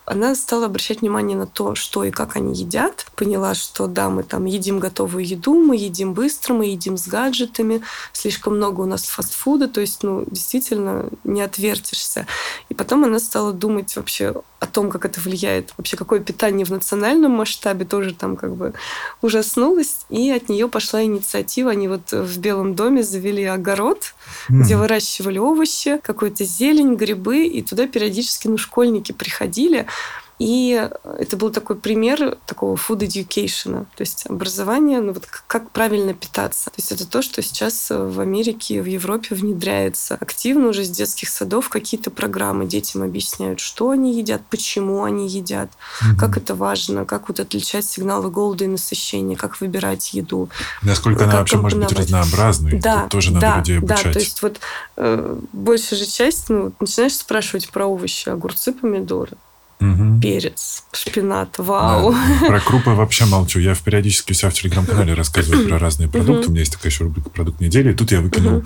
она 0.10 0.34
стала 0.34 0.66
обращать 0.66 1.02
внимание 1.02 1.38
на 1.38 1.46
то, 1.46 1.76
что 1.76 2.04
и 2.04 2.10
как 2.10 2.36
они 2.36 2.56
едят. 2.56 3.06
Поняла, 3.16 3.54
что 3.54 3.86
да, 3.86 4.10
мы 4.10 4.24
там 4.24 4.46
едим 4.46 4.80
готовую 4.80 5.24
еду, 5.24 5.54
мы 5.54 5.76
едим 5.76 6.16
быстро, 6.16 6.56
мы 6.56 6.66
едим 6.66 6.98
с 6.98 7.08
гаджетами, 7.08 7.84
слишком 8.12 8.56
много 8.56 8.82
у 8.82 8.86
нас 8.86 9.04
фастфуда, 9.04 9.68
то 9.68 9.82
есть, 9.82 10.02
ну, 10.02 10.26
действительно, 10.26 11.10
не 11.24 11.44
отвертишься. 11.44 12.26
И 12.70 12.74
потом 12.74 13.04
она 13.04 13.20
стала 13.20 13.54
думать 13.54 13.96
вообще 13.96 14.34
о 14.60 14.68
том, 14.68 14.90
как 14.90 15.06
это 15.06 15.22
влияет, 15.22 15.74
вообще 15.78 15.96
какое 15.96 16.20
питание 16.20 16.66
в 16.66 16.70
национальном 16.70 17.32
масштабе, 17.32 17.86
тоже 17.86 18.14
там 18.14 18.36
как 18.36 18.56
бы 18.56 18.74
ужаснулась, 19.22 20.06
и 20.10 20.30
от 20.32 20.50
нее 20.50 20.68
пошла 20.68 21.02
инициатива. 21.04 21.72
Они 21.72 21.88
вот 21.88 22.12
в 22.12 22.40
Белом 22.40 22.76
доме 22.76 23.04
завели 23.04 23.46
огород, 23.46 24.14
mm. 24.50 24.62
где 24.62 24.76
выращивали 24.76 25.38
овощи, 25.38 26.00
какую-то 26.04 26.44
зелень, 26.44 26.96
грибы, 26.96 27.46
и 27.46 27.62
туда 27.62 27.88
периодически, 27.88 28.48
ну, 28.48 28.58
школьники 28.58 29.14
приходили, 29.14 29.86
и 30.40 30.90
это 31.20 31.36
был 31.36 31.52
такой 31.52 31.76
пример 31.76 32.38
такого 32.46 32.76
food 32.76 33.00
education, 33.00 33.86
то 33.96 34.02
есть 34.02 34.26
образование, 34.26 35.02
ну 35.02 35.12
вот 35.12 35.26
как 35.26 35.70
правильно 35.72 36.14
питаться. 36.14 36.70
То 36.70 36.76
есть 36.78 36.94
это 36.94 37.06
то, 37.06 37.22
что 37.22 37.42
сейчас 37.42 37.88
в 37.90 38.22
Америке, 38.22 38.82
в 38.82 38.86
Европе 38.86 39.36
внедряется 39.36 40.16
активно 40.20 40.70
уже 40.70 40.86
с 40.86 40.90
детских 40.90 41.28
садов 41.28 41.68
какие-то 41.68 42.10
программы. 42.10 42.66
Детям 42.66 43.04
объясняют, 43.04 43.60
что 43.60 43.90
они 43.90 44.18
едят, 44.18 44.42
почему 44.50 45.04
они 45.04 45.28
едят, 45.28 45.70
угу. 46.02 46.18
как 46.18 46.38
это 46.38 46.56
важно, 46.56 47.04
как 47.04 47.28
вот 47.28 47.42
отличать 47.42 47.86
сигналы 47.86 48.32
голода 48.32 48.64
и 48.64 48.68
насыщения, 48.68 49.36
как 49.36 49.60
выбирать 49.60 50.14
еду. 50.14 50.50
Насколько 50.84 51.26
она 51.26 51.40
вообще 51.40 51.58
может 51.58 51.80
быть 51.80 51.92
разнообразной. 51.92 52.80
Да, 52.80 53.02
Тут 53.02 53.12
тоже 53.12 53.34
надо 53.34 53.46
да, 53.46 53.58
людей 53.58 53.78
обучать. 53.80 54.04
Да, 54.06 54.14
то 54.14 54.20
есть 54.20 54.42
вот 54.42 54.60
э, 54.96 55.40
большая 55.52 56.00
же 56.00 56.06
часть, 56.06 56.48
ну, 56.48 56.72
начинаешь 56.80 57.18
спрашивать 57.18 57.70
про 57.70 57.86
овощи, 57.86 58.30
огурцы, 58.30 58.72
помидоры 58.72 59.36
угу. 59.80 60.20
перец, 60.22 60.84
шпинат, 60.92 61.58
вау. 61.58 62.14
Да, 62.14 62.48
про 62.48 62.60
крупы 62.60 62.92
вообще 62.92 63.26
молчу. 63.28 63.60
Я 63.60 63.76
периодически 63.76 64.32
у 64.32 64.36
себя 64.36 64.50
в 64.50 64.54
телеграм-канале 64.54 65.14
рассказываю 65.14 65.68
про 65.68 65.80
разные 65.80 66.10
продукты. 66.10 66.48
У 66.48 66.52
меня 66.52 66.62
есть 66.62 66.74
такая 66.74 66.92
еще 66.92 67.06
рубрика 67.06 67.30
«Продукт 67.30 67.60
недели». 67.62 67.92
И 67.92 67.96
тут 67.96 68.12
я 68.12 68.22
выкинул 68.22 68.64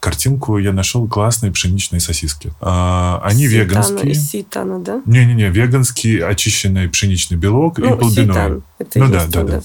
картинку. 0.00 0.58
Я 0.58 0.72
нашел 0.72 1.06
классные 1.08 1.52
пшеничные 1.52 2.00
сосиски. 2.00 2.52
А, 2.60 3.20
они 3.24 3.46
Ситана, 3.46 3.64
веганские. 3.64 4.14
Ситана, 4.14 4.78
да? 4.78 5.02
Не-не-не, 5.06 5.50
веганский 5.50 6.18
очищенный 6.18 6.88
пшеничный 6.88 7.36
белок 7.36 7.78
ну, 7.78 7.94
и 7.94 7.98
полбиной. 7.98 8.62
Ну 8.94 9.08
да, 9.08 9.26
да, 9.26 9.42
да. 9.42 9.62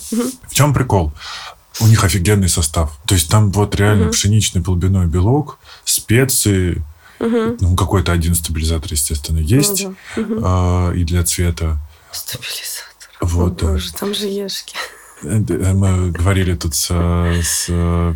В 0.48 0.54
чем 0.54 0.74
прикол? 0.74 1.14
У 1.80 1.88
них 1.88 2.04
офигенный 2.04 2.50
состав. 2.50 2.98
То 3.06 3.14
есть 3.14 3.30
там 3.30 3.52
вот 3.52 3.76
реально 3.76 4.06
угу. 4.06 4.14
пшеничный 4.14 4.64
полбиной 4.64 5.06
белок, 5.06 5.60
специи, 5.84 6.84
Угу. 7.20 7.58
Ну, 7.60 7.76
какой-то 7.76 8.12
один 8.12 8.36
стабилизатор, 8.36 8.92
естественно, 8.92 9.40
есть. 9.40 9.84
Ну, 9.84 9.96
да. 10.16 10.90
угу. 10.90 10.94
и 10.94 11.04
для 11.04 11.24
цвета. 11.24 11.80
Стабилизатор. 12.12 12.88
Вот. 13.22 13.64
О, 13.64 13.68
боже, 13.68 13.94
там 13.94 14.14
же 14.14 14.28
ешки. 14.28 14.76
Э, 15.24 15.42
э, 15.50 15.74
мы 15.74 16.12
говорили 16.12 16.54
тут 16.54 16.76
с, 16.76 16.88
с 16.88 17.66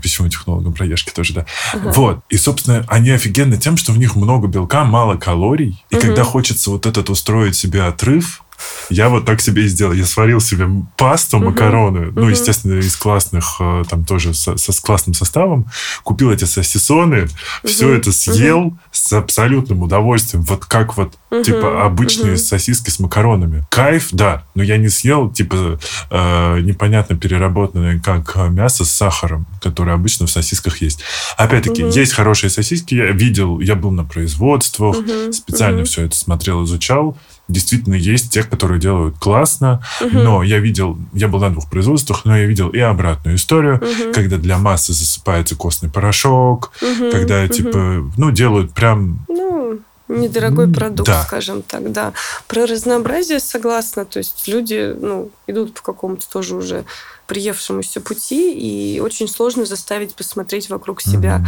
письмовым 0.02 0.32
технологом 0.32 0.74
про 0.74 0.86
ешки 0.86 1.12
тоже, 1.12 1.34
да. 1.34 1.46
Ага. 1.74 1.92
Вот. 1.92 2.20
И, 2.30 2.38
собственно, 2.38 2.86
они 2.88 3.10
офигенны 3.10 3.58
тем, 3.58 3.78
что 3.78 3.92
в 3.92 3.98
них 3.98 4.16
много 4.16 4.48
белка, 4.48 4.84
мало 4.84 5.18
калорий. 5.18 5.84
И 5.90 5.96
угу. 5.96 6.02
когда 6.02 6.24
хочется 6.24 6.70
вот 6.70 6.86
этот 6.86 7.10
устроить 7.10 7.56
себе 7.56 7.84
отрыв, 7.84 8.44
я 8.90 9.10
вот 9.10 9.26
так 9.26 9.42
себе 9.42 9.64
и 9.64 9.68
сделал. 9.68 9.94
Я 9.94 10.06
сварил 10.06 10.40
себе 10.40 10.68
пасту, 10.98 11.40
макароны, 11.40 11.98
uh-huh. 12.08 12.14
ну, 12.16 12.30
естественно, 12.30 12.80
из 12.80 12.96
классных, 12.96 13.58
э, 13.60 13.84
там 13.90 14.06
тоже 14.06 14.34
со, 14.34 14.58
со, 14.58 14.72
с 14.72 14.80
классным 14.80 15.14
составом. 15.14 15.66
Купил 16.04 16.32
эти 16.32 16.46
сосисоны, 16.46 17.16
uh-huh. 17.16 17.68
все 17.68 17.94
это 17.94 18.12
съел 18.12 18.68
uh-huh. 18.68 18.78
с 18.92 19.14
абсолютным 19.14 19.82
удовольствием. 19.82 20.44
Вот 20.44 20.66
как 20.66 20.98
вот, 20.98 21.14
типа, 21.30 21.86
обычные 21.86 22.38
сосиски 22.38 22.90
с 22.90 23.00
макаронами. 23.00 23.64
Кайф, 23.70 24.10
да, 24.12 24.44
но 24.56 24.64
я 24.64 24.78
не 24.78 24.90
съел, 24.90 25.32
типа, 25.32 25.80
э, 26.10 26.60
непонятно 26.62 27.16
переработанное, 27.16 28.00
как 28.00 28.36
мясо 28.50 28.86
с 28.86 28.92
сахаром, 28.92 29.46
которое 29.62 29.94
обычно 29.94 30.26
в 30.26 30.32
сосисках 30.32 30.82
есть. 30.82 31.02
Опять-таки, 31.38 31.84
есть 31.84 32.14
хорошие 32.14 32.50
сосиски, 32.50 32.96
я 32.96 33.12
видел, 33.12 33.60
я 33.60 33.76
был 33.76 33.92
на 33.92 34.04
производствах, 34.04 34.98
специально 35.32 35.84
все 35.86 36.06
это 36.06 36.16
смотрел, 36.16 36.64
изучал 36.64 37.18
действительно 37.52 37.96
есть 37.96 38.32
те, 38.32 38.44
которые 38.44 38.80
делают 38.80 39.18
классно, 39.20 39.84
угу. 40.00 40.18
но 40.18 40.44
я 40.44 40.60
видел, 40.60 40.98
я 41.14 41.28
был 41.28 41.40
на 41.40 41.50
двух 41.50 41.70
производствах, 41.70 42.26
но 42.26 42.38
я 42.38 42.46
видел 42.46 42.70
и 42.70 42.80
обратную 42.80 43.38
историю, 43.38 43.76
угу. 43.76 44.14
когда 44.14 44.38
для 44.38 44.58
массы 44.58 44.94
засыпается 44.94 45.56
костный 45.56 45.90
порошок, 45.90 46.72
угу. 46.82 47.12
когда, 47.12 47.44
угу. 47.44 47.54
типа, 47.54 48.12
ну, 48.18 48.32
делают 48.32 48.74
прям... 48.74 49.26
Ну, 49.28 49.80
недорогой 50.08 50.68
продукт, 50.68 51.08
да. 51.08 51.24
скажем 51.24 51.62
так, 51.62 51.92
да. 51.92 52.14
Про 52.48 52.66
разнообразие 52.66 53.40
согласна, 53.40 54.06
то 54.06 54.20
есть 54.20 54.48
люди, 54.48 54.96
ну, 55.00 55.32
идут 55.48 55.74
по 55.74 55.82
какому-то 55.82 56.30
тоже 56.30 56.56
уже 56.56 56.84
приевшемуся 57.28 58.02
пути, 58.02 58.54
и 58.54 59.00
очень 59.00 59.30
сложно 59.30 59.66
заставить 59.66 60.16
посмотреть 60.16 60.70
вокруг 60.70 61.02
себя. 61.02 61.38
Угу 61.38 61.48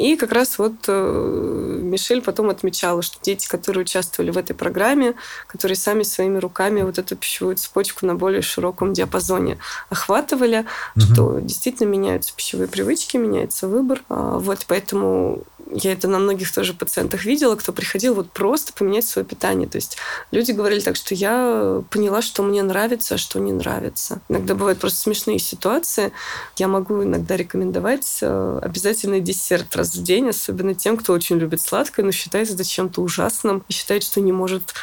и 0.00 0.16
как 0.16 0.32
раз 0.32 0.58
вот 0.58 0.72
э, 0.88 1.78
Мишель 1.82 2.22
потом 2.22 2.48
отмечала, 2.48 3.02
что 3.02 3.18
дети, 3.22 3.46
которые 3.46 3.82
участвовали 3.82 4.30
в 4.30 4.38
этой 4.38 4.54
программе, 4.54 5.12
которые 5.46 5.76
сами 5.76 6.04
своими 6.04 6.38
руками 6.38 6.80
вот 6.80 6.98
эту 6.98 7.16
пищевую 7.16 7.56
цепочку 7.56 8.06
на 8.06 8.14
более 8.14 8.40
широком 8.40 8.94
диапазоне 8.94 9.58
охватывали, 9.90 10.64
угу. 10.96 11.04
что 11.04 11.38
действительно 11.40 11.88
меняются 11.88 12.32
пищевые 12.34 12.66
привычки, 12.66 13.18
меняется 13.18 13.68
выбор. 13.68 14.02
А, 14.08 14.38
вот 14.38 14.64
поэтому 14.66 15.42
я 15.72 15.92
это 15.92 16.08
на 16.08 16.18
многих 16.18 16.52
тоже 16.52 16.74
пациентах 16.74 17.24
видела, 17.24 17.56
кто 17.56 17.72
приходил 17.72 18.14
вот 18.14 18.30
просто 18.30 18.72
поменять 18.72 19.06
свое 19.06 19.26
питание. 19.26 19.68
То 19.68 19.76
есть 19.76 19.96
люди 20.30 20.52
говорили 20.52 20.80
так, 20.80 20.96
что 20.96 21.14
я 21.14 21.82
поняла, 21.90 22.22
что 22.22 22.42
мне 22.42 22.62
нравится, 22.62 23.14
а 23.14 23.18
что 23.18 23.38
не 23.38 23.52
нравится. 23.52 24.20
Иногда 24.28 24.54
бывают 24.54 24.78
просто 24.78 24.98
смешные 24.98 25.38
ситуации. 25.38 26.12
Я 26.56 26.68
могу 26.68 27.02
иногда 27.02 27.36
рекомендовать 27.36 28.18
э, 28.22 28.58
обязательный 28.62 29.20
десерт 29.20 29.74
раз 29.76 29.94
в 29.94 30.02
день, 30.02 30.28
особенно 30.28 30.74
тем, 30.74 30.96
кто 30.96 31.12
очень 31.12 31.38
любит 31.38 31.60
сладкое, 31.60 32.04
но 32.04 32.12
считает 32.12 32.50
это 32.50 32.64
чем-то 32.64 33.00
ужасным 33.00 33.64
и 33.68 33.72
считает, 33.72 34.02
что 34.02 34.20
не 34.20 34.32
может 34.32 34.74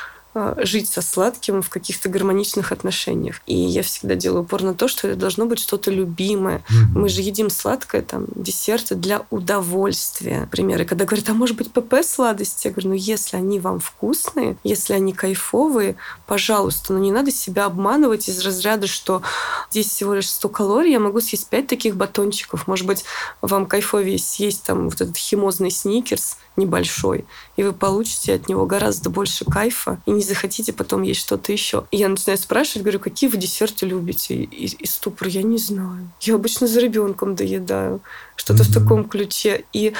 жить 0.57 0.89
со 0.89 1.01
сладким 1.01 1.61
в 1.61 1.69
каких-то 1.69 2.09
гармоничных 2.09 2.71
отношениях. 2.71 3.41
И 3.45 3.55
я 3.55 3.83
всегда 3.83 4.15
делаю 4.15 4.43
упор 4.43 4.63
на 4.63 4.73
то, 4.73 4.87
что 4.87 5.07
это 5.07 5.17
должно 5.17 5.45
быть 5.45 5.59
что-то 5.59 5.91
любимое. 5.91 6.57
Mm-hmm. 6.57 6.95
Мы 6.95 7.09
же 7.09 7.21
едим 7.21 7.49
сладкое, 7.49 8.01
там, 8.01 8.25
десерты 8.35 8.95
для 8.95 9.25
удовольствия. 9.29 10.41
Например, 10.41 10.81
и 10.81 10.85
когда 10.85 11.05
говорят, 11.05 11.29
а 11.29 11.33
может 11.33 11.57
быть 11.57 11.71
ПП 11.71 11.95
сладости? 12.03 12.67
Я 12.67 12.71
говорю, 12.71 12.89
ну 12.89 12.95
если 12.95 13.37
они 13.37 13.59
вам 13.59 13.79
вкусные, 13.79 14.57
если 14.63 14.93
они 14.93 15.13
кайфовые, 15.13 15.95
пожалуйста, 16.25 16.93
но 16.93 16.99
не 16.99 17.11
надо 17.11 17.31
себя 17.31 17.65
обманывать 17.65 18.29
из 18.29 18.41
разряда, 18.41 18.87
что 18.87 19.21
здесь 19.69 19.87
всего 19.87 20.13
лишь 20.13 20.29
100 20.29 20.49
калорий, 20.49 20.91
я 20.91 20.99
могу 20.99 21.21
съесть 21.21 21.47
5 21.47 21.67
таких 21.67 21.95
батончиков. 21.95 22.67
Может 22.67 22.85
быть, 22.85 23.05
вам 23.41 23.65
кайфовее 23.65 24.19
съесть 24.19 24.63
там 24.63 24.89
вот 24.89 25.01
этот 25.01 25.17
химозный 25.17 25.71
сникерс 25.71 26.37
небольшой, 26.55 27.25
и 27.55 27.63
вы 27.63 27.71
получите 27.71 28.33
от 28.33 28.49
него 28.49 28.65
гораздо 28.65 29.09
больше 29.09 29.45
кайфа, 29.45 30.01
и 30.05 30.11
не 30.11 30.21
захотите 30.27 30.73
потом 30.73 31.01
есть 31.01 31.21
что-то 31.21 31.51
еще. 31.51 31.85
И 31.91 31.97
я 31.97 32.09
начинаю 32.09 32.37
спрашивать, 32.37 32.83
говорю, 32.83 32.99
какие 32.99 33.29
вы 33.29 33.37
десерты 33.37 33.85
любите? 33.85 34.35
И, 34.35 34.65
и 34.65 34.85
ступор, 34.85 35.27
я 35.27 35.43
не 35.43 35.57
знаю. 35.57 36.09
Я 36.21 36.35
обычно 36.35 36.67
за 36.67 36.79
ребенком 36.79 37.35
доедаю. 37.35 38.01
Что-то 38.35 38.63
mm-hmm. 38.63 38.69
в 38.69 38.73
таком 38.73 39.09
ключе. 39.09 39.63
И 39.73 39.93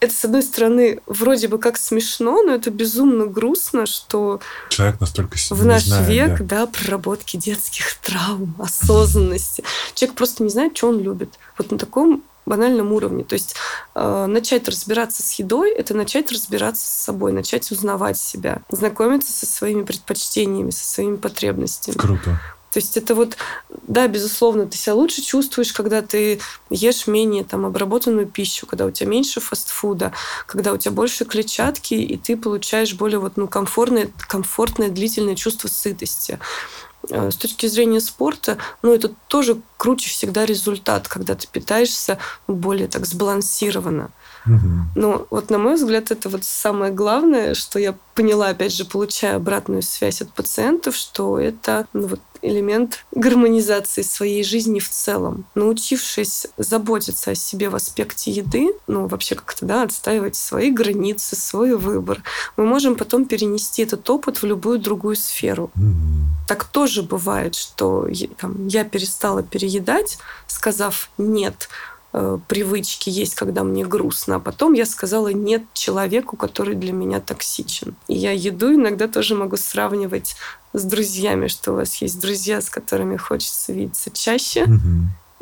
это, 0.00 0.14
с 0.14 0.24
одной 0.24 0.42
стороны, 0.42 1.00
вроде 1.06 1.48
бы 1.48 1.58
как 1.58 1.76
смешно, 1.76 2.42
но 2.42 2.54
это 2.54 2.70
безумно 2.70 3.26
грустно, 3.26 3.84
что 3.84 4.40
человек 4.70 4.98
настолько 4.98 5.36
в 5.50 5.64
наш 5.64 5.84
знает, 5.84 6.08
век, 6.08 6.38
да. 6.38 6.60
да, 6.60 6.66
проработки 6.66 7.36
детских 7.36 7.94
травм, 7.96 8.54
осознанности. 8.58 9.62
Человек 9.94 10.16
просто 10.16 10.42
не 10.42 10.48
знает, 10.48 10.76
что 10.76 10.88
он 10.88 11.00
любит. 11.00 11.38
Вот 11.58 11.70
на 11.70 11.78
таком 11.78 12.22
банальном 12.46 12.92
уровне. 12.92 13.24
То 13.24 13.34
есть 13.34 13.54
э, 13.94 14.26
начать 14.26 14.68
разбираться 14.68 15.22
с 15.22 15.32
едой– 15.34 15.70
это 15.72 15.94
начать 15.94 16.30
разбираться 16.32 16.86
с 16.86 17.04
собой, 17.04 17.32
начать 17.32 17.70
узнавать 17.70 18.18
себя, 18.18 18.62
знакомиться 18.70 19.32
со 19.32 19.46
своими 19.46 19.82
предпочтениями, 19.82 20.70
со 20.70 20.84
своими 20.84 21.16
потребностями. 21.16 21.96
Круто. 21.96 22.38
То 22.72 22.78
есть 22.78 22.96
это 22.96 23.14
вот, 23.14 23.36
да, 23.88 24.06
безусловно, 24.06 24.66
ты 24.66 24.76
себя 24.76 24.94
лучше 24.94 25.22
чувствуешь, 25.22 25.72
когда 25.72 26.02
ты 26.02 26.40
ешь 26.70 27.06
менее 27.08 27.42
там 27.42 27.66
обработанную 27.66 28.26
пищу, 28.26 28.66
когда 28.66 28.86
у 28.86 28.92
тебя 28.92 29.10
меньше 29.10 29.40
фастфуда, 29.40 30.12
когда 30.46 30.72
у 30.72 30.76
тебя 30.76 30.92
больше 30.92 31.24
клетчатки, 31.24 31.94
и 31.94 32.16
ты 32.16 32.36
получаешь 32.36 32.94
более 32.94 33.18
вот, 33.18 33.36
ну, 33.36 33.48
комфортное, 33.48 34.08
комфортное 34.28 34.88
длительное 34.88 35.34
чувство 35.34 35.66
сытости. 35.66 36.38
Э, 37.10 37.30
с 37.30 37.36
точки 37.36 37.66
зрения 37.66 38.00
спорта, 38.00 38.58
ну, 38.82 38.94
это 38.94 39.08
тоже 39.28 39.60
круче 39.76 40.10
всегда 40.10 40.46
результат, 40.46 41.08
когда 41.08 41.34
ты 41.34 41.46
питаешься 41.46 42.18
более 42.46 42.88
так 42.88 43.06
сбалансированно. 43.06 44.10
Угу. 44.46 44.68
Ну, 44.96 45.26
вот 45.30 45.50
на 45.50 45.58
мой 45.58 45.74
взгляд, 45.74 46.10
это 46.10 46.28
вот 46.28 46.44
самое 46.44 46.92
главное, 46.92 47.54
что 47.54 47.78
я 47.78 47.94
поняла, 48.14 48.48
опять 48.48 48.74
же, 48.74 48.84
получая 48.84 49.36
обратную 49.36 49.82
связь 49.82 50.22
от 50.22 50.32
пациентов, 50.32 50.96
что 50.96 51.38
это 51.38 51.86
ну, 51.92 52.06
вот, 52.06 52.20
элемент 52.42 53.04
гармонизации 53.12 54.02
своей 54.02 54.44
жизни 54.44 54.78
в 54.80 54.88
целом. 54.88 55.44
Научившись 55.54 56.46
заботиться 56.56 57.32
о 57.32 57.34
себе 57.34 57.68
в 57.68 57.76
аспекте 57.76 58.30
еды, 58.30 58.72
ну, 58.86 59.06
вообще 59.06 59.34
как-то, 59.34 59.66
да, 59.66 59.82
отстаивать 59.82 60.36
свои 60.36 60.70
границы, 60.70 61.36
свой 61.36 61.76
выбор, 61.76 62.22
мы 62.56 62.64
можем 62.64 62.96
потом 62.96 63.26
перенести 63.26 63.82
этот 63.82 64.08
опыт 64.08 64.42
в 64.42 64.46
любую 64.46 64.78
другую 64.78 65.16
сферу. 65.16 65.70
Mm-hmm. 65.76 66.48
Так 66.48 66.64
тоже 66.64 67.02
бывает, 67.02 67.54
что 67.54 68.08
там, 68.38 68.66
я 68.66 68.84
перестала 68.84 69.42
переедать, 69.42 70.18
сказав 70.46 71.10
«нет», 71.18 71.68
Э, 72.12 72.38
привычки 72.48 73.08
есть, 73.08 73.36
когда 73.36 73.62
мне 73.62 73.84
грустно, 73.84 74.36
а 74.36 74.40
потом 74.40 74.72
я 74.72 74.84
сказала 74.84 75.28
нет 75.28 75.62
человеку, 75.74 76.36
который 76.36 76.74
для 76.74 76.92
меня 76.92 77.20
токсичен. 77.20 77.94
И 78.08 78.14
я 78.14 78.32
еду 78.32 78.74
иногда 78.74 79.06
тоже 79.06 79.36
могу 79.36 79.56
сравнивать 79.56 80.34
с 80.72 80.82
друзьями, 80.82 81.46
что 81.46 81.72
у 81.72 81.76
вас 81.76 82.02
есть 82.02 82.20
друзья, 82.20 82.60
с 82.60 82.68
которыми 82.68 83.16
хочется 83.16 83.72
видеться 83.72 84.10
чаще, 84.10 84.66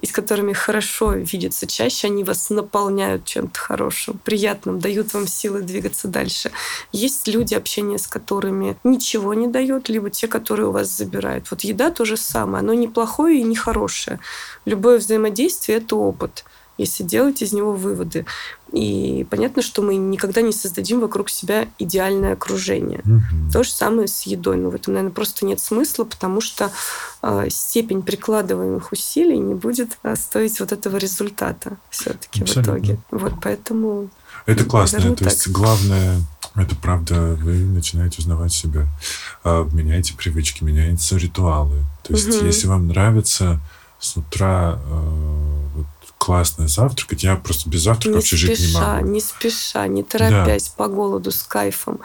и 0.00 0.06
с 0.06 0.12
которыми 0.12 0.52
хорошо 0.52 1.12
видеться 1.14 1.66
чаще, 1.66 2.06
они 2.06 2.22
вас 2.22 2.50
наполняют 2.50 3.24
чем-то 3.24 3.58
хорошим, 3.58 4.20
приятным, 4.22 4.78
дают 4.78 5.12
вам 5.12 5.26
силы 5.26 5.62
двигаться 5.62 6.06
дальше. 6.06 6.52
Есть 6.92 7.26
люди, 7.26 7.54
общение 7.54 7.98
с 7.98 8.06
которыми 8.06 8.76
ничего 8.84 9.34
не 9.34 9.48
дает, 9.48 9.88
либо 9.88 10.10
те, 10.10 10.28
которые 10.28 10.68
у 10.68 10.72
вас 10.72 10.96
забирают. 10.96 11.50
Вот 11.50 11.62
еда 11.62 11.90
то 11.90 12.04
же 12.04 12.16
самое, 12.16 12.60
оно 12.60 12.74
не 12.74 12.86
плохое 12.86 13.40
и 13.40 13.42
не 13.42 13.56
хорошее. 13.56 14.20
Любое 14.66 14.98
взаимодействие— 14.98 15.78
это 15.78 15.96
опыт 15.96 16.44
если 16.78 17.02
делать 17.02 17.42
из 17.42 17.52
него 17.52 17.72
выводы. 17.72 18.24
И 18.72 19.26
понятно, 19.30 19.62
что 19.62 19.82
мы 19.82 19.96
никогда 19.96 20.40
не 20.40 20.52
создадим 20.52 21.00
вокруг 21.00 21.30
себя 21.30 21.68
идеальное 21.78 22.34
окружение. 22.34 23.00
Угу. 23.00 23.52
То 23.52 23.62
же 23.62 23.70
самое 23.70 24.08
с 24.08 24.22
едой. 24.22 24.56
Но 24.56 24.70
в 24.70 24.74
этом, 24.74 24.94
наверное, 24.94 25.14
просто 25.14 25.44
нет 25.44 25.60
смысла, 25.60 26.04
потому 26.04 26.40
что 26.40 26.70
э, 27.22 27.48
степень 27.50 28.02
прикладываемых 28.02 28.92
усилий 28.92 29.38
не 29.38 29.54
будет 29.54 29.98
э, 30.02 30.14
стоить 30.16 30.60
вот 30.60 30.72
этого 30.72 30.96
результата 30.96 31.76
все-таки 31.90 32.44
в 32.44 32.56
итоге. 32.56 32.98
Вот 33.10 33.34
поэтому. 33.42 34.08
Это 34.46 34.64
классно. 34.64 35.00
То 35.00 35.24
так. 35.24 35.32
есть 35.32 35.48
главное 35.48 36.20
это 36.54 36.74
правда, 36.74 37.36
вы 37.40 37.52
начинаете 37.58 38.18
узнавать 38.18 38.52
себя, 38.52 38.88
а, 39.44 39.68
меняете 39.72 40.14
привычки, 40.14 40.64
меняются 40.64 41.16
ритуалы. 41.16 41.84
То 42.02 42.14
есть, 42.14 42.28
угу. 42.28 42.46
если 42.46 42.66
вам 42.66 42.88
нравится 42.88 43.60
с 44.00 44.16
утра 44.16 44.80
э, 44.84 45.57
классно 46.18 46.68
завтракать. 46.68 47.22
Я 47.22 47.36
просто 47.36 47.70
без 47.70 47.82
завтрака 47.82 48.08
не 48.08 48.14
вообще 48.16 48.36
спеша, 48.36 48.54
жить 48.54 48.74
не 48.74 48.80
могу. 48.80 49.06
Не 49.08 49.20
спеша, 49.20 49.86
не 49.86 50.02
торопясь, 50.02 50.64
да. 50.64 50.72
по 50.76 50.88
голоду, 50.88 51.30
с 51.30 51.42
кайфом. 51.42 52.00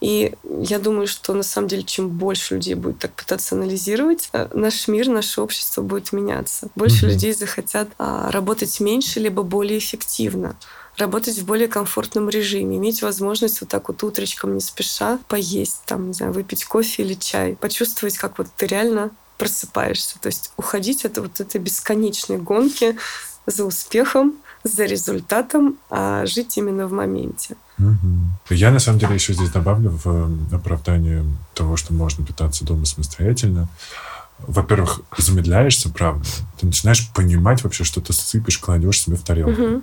И 0.00 0.32
я 0.60 0.78
думаю, 0.78 1.06
что 1.06 1.34
на 1.34 1.42
самом 1.42 1.68
деле, 1.68 1.82
чем 1.82 2.08
больше 2.08 2.54
людей 2.54 2.74
будет 2.74 2.98
так 2.98 3.12
пытаться 3.12 3.56
анализировать, 3.56 4.30
э, 4.32 4.48
наш 4.54 4.88
мир, 4.88 5.08
наше 5.08 5.40
общество 5.40 5.82
будет 5.82 6.12
меняться. 6.12 6.68
Больше 6.74 7.06
угу. 7.06 7.12
людей 7.12 7.34
захотят 7.34 7.88
а, 7.98 8.30
работать 8.30 8.80
меньше, 8.80 9.20
либо 9.20 9.42
более 9.42 9.78
эффективно 9.78 10.56
работать 10.96 11.36
в 11.36 11.44
более 11.44 11.68
комфортном 11.68 12.30
режиме, 12.30 12.78
иметь 12.78 13.02
возможность 13.02 13.60
вот 13.60 13.68
так 13.68 13.88
вот 13.88 14.02
утречком 14.02 14.54
не 14.54 14.60
спеша 14.60 15.18
поесть, 15.28 15.82
там, 15.84 16.08
не 16.08 16.14
знаю, 16.14 16.32
выпить 16.32 16.64
кофе 16.64 17.02
или 17.02 17.12
чай, 17.12 17.54
почувствовать, 17.54 18.16
как 18.16 18.38
вот 18.38 18.46
ты 18.56 18.66
реально 18.66 19.10
просыпаешься. 19.38 20.18
То 20.20 20.28
есть 20.28 20.52
уходить 20.56 21.04
от 21.04 21.18
вот 21.18 21.40
этой 21.40 21.60
бесконечной 21.60 22.38
гонки 22.38 22.96
за 23.46 23.64
успехом, 23.64 24.34
за 24.64 24.84
результатом, 24.84 25.76
а 25.90 26.26
жить 26.26 26.56
именно 26.58 26.86
в 26.86 26.92
моменте. 26.92 27.56
Угу. 27.78 28.54
Я 28.54 28.70
на 28.70 28.78
самом 28.78 28.98
деле 28.98 29.14
еще 29.14 29.32
здесь 29.34 29.50
добавлю 29.50 29.90
в 29.90 30.06
э, 30.06 30.56
оправдание 30.56 31.24
того, 31.54 31.76
что 31.76 31.92
можно 31.92 32.24
питаться 32.24 32.64
дома 32.64 32.84
самостоятельно. 32.86 33.68
Во-первых, 34.38 35.00
замедляешься, 35.16 35.88
правда. 35.88 36.26
Ты 36.60 36.66
начинаешь 36.66 37.08
понимать 37.14 37.64
вообще, 37.64 37.84
что 37.84 38.02
ты 38.02 38.12
сыпешь, 38.12 38.58
кладешь 38.58 39.00
себе 39.00 39.16
в 39.16 39.22
тарелку. 39.22 39.62
Угу. 39.62 39.82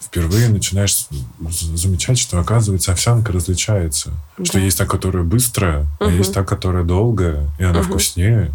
Впервые 0.00 0.48
начинаешь 0.48 1.06
замечать, 1.40 2.18
что, 2.18 2.40
оказывается, 2.40 2.92
овсянка 2.92 3.32
различается. 3.32 4.10
Да. 4.38 4.44
Что 4.44 4.58
есть 4.58 4.78
та, 4.78 4.86
которая 4.86 5.22
быстрая, 5.22 5.82
угу. 6.00 6.08
а 6.08 6.10
есть 6.10 6.34
та, 6.34 6.42
которая 6.42 6.82
долгая, 6.82 7.48
и 7.58 7.64
она 7.64 7.80
угу. 7.80 7.90
вкуснее. 7.90 8.52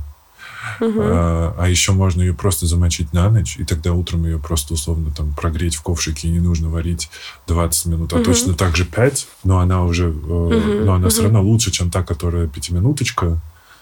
Угу. 0.80 1.00
А, 1.00 1.56
а 1.58 1.70
еще 1.70 1.92
можно 1.92 2.22
ее 2.22 2.34
просто 2.34 2.66
замочить 2.66 3.14
на 3.14 3.30
ночь, 3.30 3.58
и 3.58 3.66
тогда 3.66 3.94
утром 3.94 4.26
ее 4.26 4.40
просто 4.40 4.74
условно 4.74 5.12
там 5.16 5.34
прогреть 5.34 5.76
в 5.76 5.82
ковшике, 5.82 6.28
и 6.28 6.32
не 6.32 6.40
нужно 6.40 6.70
варить 6.70 7.10
20 7.48 7.86
минут, 7.88 8.14
а 8.14 8.18
угу. 8.18 8.26
точно 8.26 8.54
так 8.54 8.76
же 8.76 8.86
5, 8.86 9.28
но 9.44 9.60
она 9.60 9.84
уже, 9.84 10.10
угу. 10.10 10.54
но 10.54 10.94
она 10.94 11.08
угу. 11.08 11.10
все 11.10 11.24
равно 11.24 11.44
лучше, 11.44 11.72
чем 11.72 11.90
та, 11.90 12.04
которая 12.04 12.48
пятиминуточка. 12.48 13.40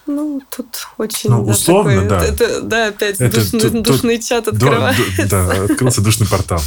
Ну, 0.07 0.39
тут 0.55 0.87
очень... 0.97 1.31
Ну, 1.31 1.43
условно, 1.45 2.07
да. 2.07 2.19
Такой, 2.19 2.37
да. 2.37 2.45
Это, 2.45 2.61
да, 2.61 2.87
опять 2.89 3.19
это, 3.19 3.39
душный, 3.39 3.59
тут, 3.59 3.83
душный 3.83 4.17
тут, 4.17 4.27
чат 4.27 4.47
открывается. 4.47 5.27
Да, 5.27 5.47
да, 5.47 5.63
открылся 5.63 6.01
душный 6.01 6.27
портал. 6.27 6.61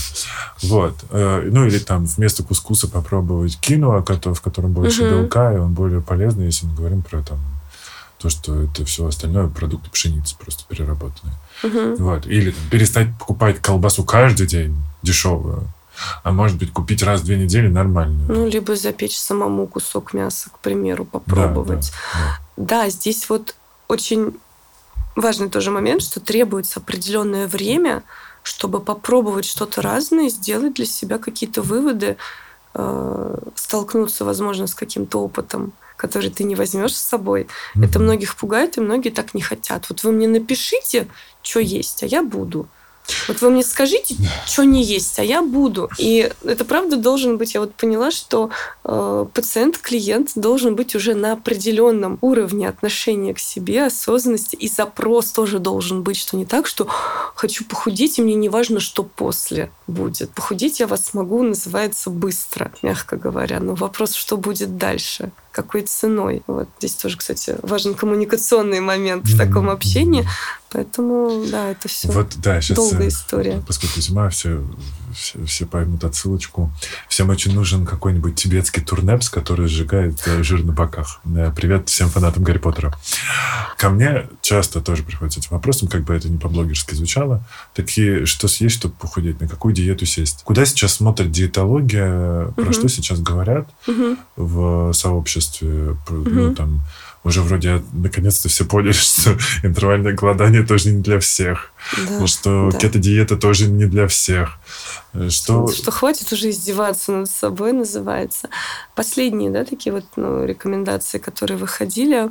Вот. 0.63 0.95
Э, 1.11 1.49
ну, 1.49 1.65
или 1.65 1.79
там 1.79 2.05
вместо 2.05 2.43
кускуса 2.43 2.89
попробовать 2.89 3.57
кино, 3.61 4.05
в 4.05 4.41
котором 4.41 4.73
больше 4.73 5.05
угу. 5.05 5.11
белка, 5.11 5.55
и 5.55 5.59
он 5.59 5.73
более 5.73 6.01
полезный, 6.01 6.47
если 6.47 6.67
мы 6.67 6.75
говорим 6.75 7.03
про 7.03 7.23
там 7.23 7.39
то, 8.19 8.29
что 8.29 8.63
это 8.63 8.85
все 8.85 9.07
остальное 9.07 9.49
продукты 9.49 9.91
пшеницы 9.91 10.37
просто 10.37 10.65
переработанные. 10.69 11.37
Угу. 11.63 12.03
Вот. 12.03 12.27
Или 12.27 12.51
там, 12.51 12.61
перестать 12.71 13.17
покупать 13.19 13.61
колбасу 13.61 14.05
каждый 14.05 14.47
день 14.47 14.77
дешевую, 15.03 15.69
а 16.25 16.33
может 16.33 16.59
быть 16.59 16.73
купить 16.73 17.03
раз 17.03 17.21
в 17.21 17.25
две 17.25 17.39
недели 17.39 17.69
нормальную. 17.69 18.29
Ну, 18.29 18.49
либо 18.49 18.75
запечь 18.77 19.17
самому 19.17 19.67
кусок 19.67 20.15
мяса, 20.15 20.51
к 20.51 20.59
примеру, 20.59 21.05
попробовать. 21.05 21.93
Да, 22.13 22.19
да, 22.19 22.41
да. 22.57 22.85
да 22.85 22.91
здесь 22.91 23.29
вот 23.29 23.55
очень 23.87 24.35
важный 25.15 25.49
тоже 25.49 25.71
момент, 25.71 26.03
что 26.03 26.21
требуется 26.21 26.81
определенное 26.81 27.47
время, 27.47 28.03
чтобы 28.43 28.81
попробовать 28.81 29.45
что-то 29.45 29.81
разное, 29.83 30.29
сделать 30.29 30.75
для 30.75 30.87
себя 30.87 31.19
какие-то 31.19 31.63
выводы, 31.63 32.17
э, 32.75 33.39
столкнуться, 33.55 34.25
возможно, 34.25 34.67
с 34.67 34.75
каким-то 34.75 35.21
опытом 35.23 35.73
который 35.99 36.31
ты 36.31 36.45
не 36.45 36.55
возьмешь 36.55 36.97
с 36.97 37.03
собой. 37.03 37.43
Mm-hmm. 37.43 37.85
Это 37.85 37.99
многих 37.99 38.37
пугает, 38.37 38.79
и 38.79 38.81
многие 38.81 39.11
так 39.11 39.35
не 39.35 39.43
хотят. 39.43 39.85
Вот 39.91 40.03
вы 40.05 40.13
мне 40.13 40.29
напишите, 40.29 41.09
что 41.43 41.61
есть, 41.61 42.03
а 42.03 42.07
я 42.07 42.23
буду. 42.23 42.69
Вот 43.27 43.41
вы 43.41 43.51
мне 43.51 43.63
скажите, 43.63 44.17
что 44.47 44.65
не 44.65 44.83
есть, 44.83 45.19
а 45.19 45.25
я 45.25 45.43
буду. 45.43 45.91
И 45.99 46.31
это 46.45 46.65
правда 46.65 46.97
должен 46.97 47.39
быть, 47.39 47.55
я 47.55 47.61
вот 47.61 47.75
поняла, 47.75 48.11
что 48.11 48.51
э, 48.85 49.27
пациент, 49.33 49.79
клиент 49.79 50.33
должен 50.35 50.77
быть 50.77 50.95
уже 50.95 51.15
на 51.15 51.33
определенном 51.33 52.19
уровне 52.21 52.69
отношения 52.69 53.35
к 53.35 53.39
себе, 53.39 53.87
осознанности, 53.87 54.57
и 54.57 54.69
запрос 54.69 55.31
тоже 55.33 55.59
должен 55.59 56.03
быть, 56.03 56.17
что 56.17 56.37
не 56.37 56.45
так, 56.45 56.67
что 56.67 56.87
хочу 57.35 57.65
похудеть, 57.65 58.19
и 58.19 58.23
мне 58.23 58.35
не 58.35 58.49
важно, 58.49 58.81
что 58.81 59.03
после 59.03 59.71
будет. 59.87 60.31
Похудеть 60.31 60.81
я 60.81 60.87
вас 60.87 61.07
смогу, 61.07 61.43
называется 61.43 62.11
быстро, 62.11 62.73
мягко 62.83 63.17
говоря. 63.17 63.61
Но 63.61 63.75
вопрос, 63.75 64.13
что 64.13 64.37
будет 64.37 64.77
дальше 64.77 65.33
какой 65.63 65.83
ценой. 65.83 66.43
Вот 66.47 66.69
здесь 66.79 66.95
тоже, 66.95 67.17
кстати, 67.17 67.57
важен 67.63 67.95
коммуникационный 67.95 68.79
момент 68.79 69.27
в 69.27 69.37
таком 69.37 69.69
общении. 69.69 70.25
Поэтому, 70.71 71.47
да, 71.51 71.71
это 71.71 71.89
все 71.89 72.09
вот, 72.13 72.37
да, 72.37 72.61
сейчас, 72.61 72.77
долгая 72.77 73.07
э, 73.07 73.09
история. 73.09 73.63
Поскольку 73.67 74.01
зима, 74.01 74.29
все, 74.29 74.63
все, 75.15 75.45
все 75.45 75.67
поймут 75.67 76.05
отсылочку. 76.05 76.73
Всем 77.09 77.31
очень 77.31 77.55
нужен 77.55 77.87
какой-нибудь 77.87 78.35
тибетский 78.35 78.83
турнепс, 78.83 79.29
который 79.29 79.69
сжигает 79.69 80.21
э, 80.27 80.43
жир 80.43 80.65
на 80.65 80.73
боках. 80.73 81.21
Э, 81.25 81.53
привет 81.55 81.89
всем 81.89 82.09
фанатам 82.09 82.43
Гарри 82.43 82.59
Поттера. 82.59 82.95
Ко 83.77 83.91
мне 83.91 84.29
часто 84.43 84.81
тоже 84.81 85.03
приходят 85.03 85.35
с 85.35 85.39
этим 85.39 85.51
вопросом, 85.53 85.89
как 85.89 86.05
бы 86.05 86.15
это 86.15 86.29
не 86.29 86.39
по-блогерски 86.39 86.95
звучало. 86.95 87.45
Такие, 87.75 88.27
что 88.27 88.49
съесть, 88.49 88.77
чтобы 88.77 88.95
похудеть, 88.95 89.41
на 89.41 89.49
какую 89.49 89.75
диету 89.75 90.07
сесть? 90.07 90.43
Куда 90.45 90.65
сейчас 90.65 90.95
смотрит 90.95 91.31
диетология, 91.31 92.47
угу. 92.47 92.63
про 92.63 92.73
что 92.73 92.89
сейчас 92.89 93.21
говорят 93.21 93.69
угу. 93.87 94.17
в 94.37 94.93
сообществе? 94.93 95.97
Угу. 96.09 96.31
Ну, 96.31 96.55
там, 96.55 96.83
уже 97.25 97.43
вроде 97.43 97.83
наконец-то 97.93 98.49
все 98.49 98.65
поняли, 98.65 98.93
что 98.93 99.37
интервальное 99.63 100.13
голодание 100.13 100.65
тоже 100.65 100.91
не 100.91 101.03
для 101.03 101.19
всех. 101.19 101.73
Да, 102.09 102.27
что 102.27 102.71
да. 102.71 102.79
кето-диета 102.79 103.37
тоже 103.37 103.69
не 103.69 103.87
для 103.87 104.07
всех. 104.09 104.59
Что... 105.29 105.69
что 105.69 105.91
хватит 105.91 106.33
уже 106.33 106.51
издеваться 106.51 107.13
над 107.13 107.31
собой, 107.31 107.73
называется. 107.73 108.49
Последние, 108.95 109.51
да, 109.51 109.65
такие 109.65 109.93
вот 109.93 110.05
ну, 110.17 110.45
рекомендации, 110.45 111.19
которые 111.19 111.57
выходили 111.57 112.31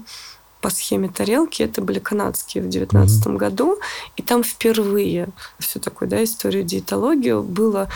по 0.62 0.70
схеме 0.70 1.10
тарелки, 1.10 1.62
это 1.64 1.82
были 1.82 2.00
канадские 2.00 2.64
в 2.64 2.70
2019 2.70 3.26
mm-hmm. 3.26 3.38
году. 3.38 3.80
И 4.16 4.22
там 4.22 4.44
впервые 4.44 5.30
всю 5.60 5.80
такую 5.80 6.10
да, 6.10 6.24
историю 6.24 6.64
диетологию 6.64 7.44
было 7.44 7.90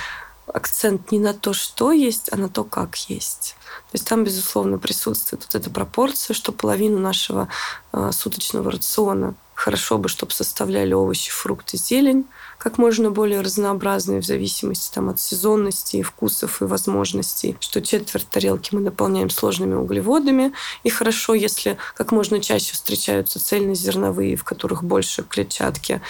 акцент 0.54 1.12
не 1.12 1.20
на 1.20 1.34
то, 1.34 1.54
что 1.54 1.92
есть, 1.92 2.30
а 2.32 2.38
на 2.38 2.50
то, 2.50 2.64
как 2.64 2.96
есть. 3.10 3.56
То 3.92 3.96
есть 3.96 4.08
там, 4.08 4.24
безусловно, 4.24 4.78
присутствует 4.78 5.44
вот 5.44 5.56
эта 5.56 5.70
пропорция, 5.70 6.34
что 6.34 6.52
половину 6.52 7.00
нашего 7.00 7.48
э, 7.94 8.12
суточного 8.12 8.72
рациона 8.72 9.36
хорошо 9.62 10.00
бы, 10.00 10.10
чтобы 10.10 10.32
составляли 10.32 10.94
овощи, 10.94 11.30
фрукты, 11.30 11.78
зелень, 11.78 12.26
как 12.58 12.80
можно 12.80 13.12
более 13.12 13.42
разнообразные 13.42 14.20
в 14.20 14.26
зависимости 14.26 14.92
там, 14.92 15.10
от 15.10 15.20
сезонности, 15.20 16.02
вкусов 16.02 16.62
и 16.62 16.66
возможностей, 16.66 17.56
что 17.60 17.80
четверть 17.82 18.28
тарелки 18.28 18.74
мы 18.74 18.82
наполняем 18.82 19.30
сложными 19.30 19.76
углеводами, 19.76 20.52
и 20.84 20.90
хорошо, 20.90 21.36
если 21.36 21.78
как 21.96 22.12
можно 22.12 22.42
чаще 22.42 22.74
встречаются 22.74 23.40
цельнозерновые, 23.40 24.36
в 24.36 24.44
которых 24.44 24.84
больше 24.84 25.22
клетчатки, 25.22 26.02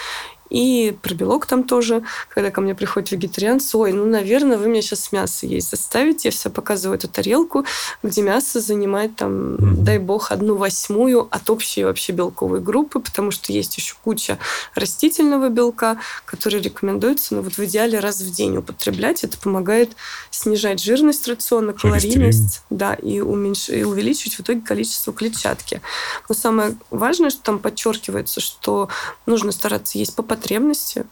и 0.52 0.92
про 1.00 1.14
белок 1.14 1.46
там 1.46 1.64
тоже, 1.64 2.02
когда 2.28 2.50
ко 2.50 2.60
мне 2.60 2.74
приходят 2.74 3.10
вегетарианцы, 3.10 3.78
ой, 3.78 3.94
ну, 3.94 4.04
наверное, 4.04 4.58
вы 4.58 4.68
меня 4.68 4.82
сейчас 4.82 5.10
мясо 5.10 5.46
есть 5.46 5.70
заставите. 5.70 6.28
Я 6.28 6.32
все 6.32 6.50
показываю 6.50 6.98
эту 6.98 7.08
тарелку, 7.08 7.64
где 8.02 8.20
мясо 8.20 8.60
занимает 8.60 9.16
там, 9.16 9.54
mm-hmm. 9.54 9.74
дай 9.78 9.98
бог, 9.98 10.30
одну 10.30 10.56
восьмую 10.56 11.26
от 11.30 11.48
общей 11.48 11.84
вообще 11.84 12.12
белковой 12.12 12.60
группы, 12.60 13.00
потому 13.00 13.30
что 13.30 13.50
есть 13.50 13.78
еще 13.78 13.94
куча 14.04 14.38
растительного 14.74 15.48
белка, 15.48 15.96
который 16.26 16.60
рекомендуется, 16.60 17.34
ну, 17.34 17.40
вот 17.40 17.54
в 17.54 17.64
идеале 17.64 17.98
раз 17.98 18.20
в 18.20 18.30
день 18.30 18.58
употреблять. 18.58 19.24
Это 19.24 19.38
помогает 19.38 19.92
снижать 20.30 20.82
жирность 20.82 21.26
рациона, 21.28 21.72
калорийность, 21.72 22.62
да, 22.68 22.92
и, 22.92 23.20
уменьш... 23.20 23.70
и 23.70 23.84
увеличивать 23.84 24.34
в 24.34 24.40
итоге 24.40 24.60
количество 24.60 25.14
клетчатки. 25.14 25.80
Но 26.28 26.34
самое 26.34 26.76
важное, 26.90 27.30
что 27.30 27.40
там 27.42 27.58
подчеркивается, 27.58 28.42
что 28.42 28.90
нужно 29.24 29.50
стараться 29.50 29.96
есть 29.96 30.14
по 30.14 30.22
потребности, 30.22 30.41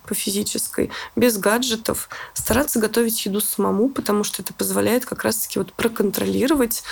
по 0.07 0.15
физической, 0.15 0.91
без 1.17 1.39
гаджетов, 1.39 2.09
стараться 2.35 2.79
готовить 2.79 3.25
еду 3.27 3.41
самому, 3.41 3.89
потому 3.89 4.25
что 4.25 4.43
это 4.43 4.53
позволяет 4.53 5.05
как 5.07 5.25
раз-таки 5.25 5.59
вот 5.59 5.73
проконтролировать 5.73 6.83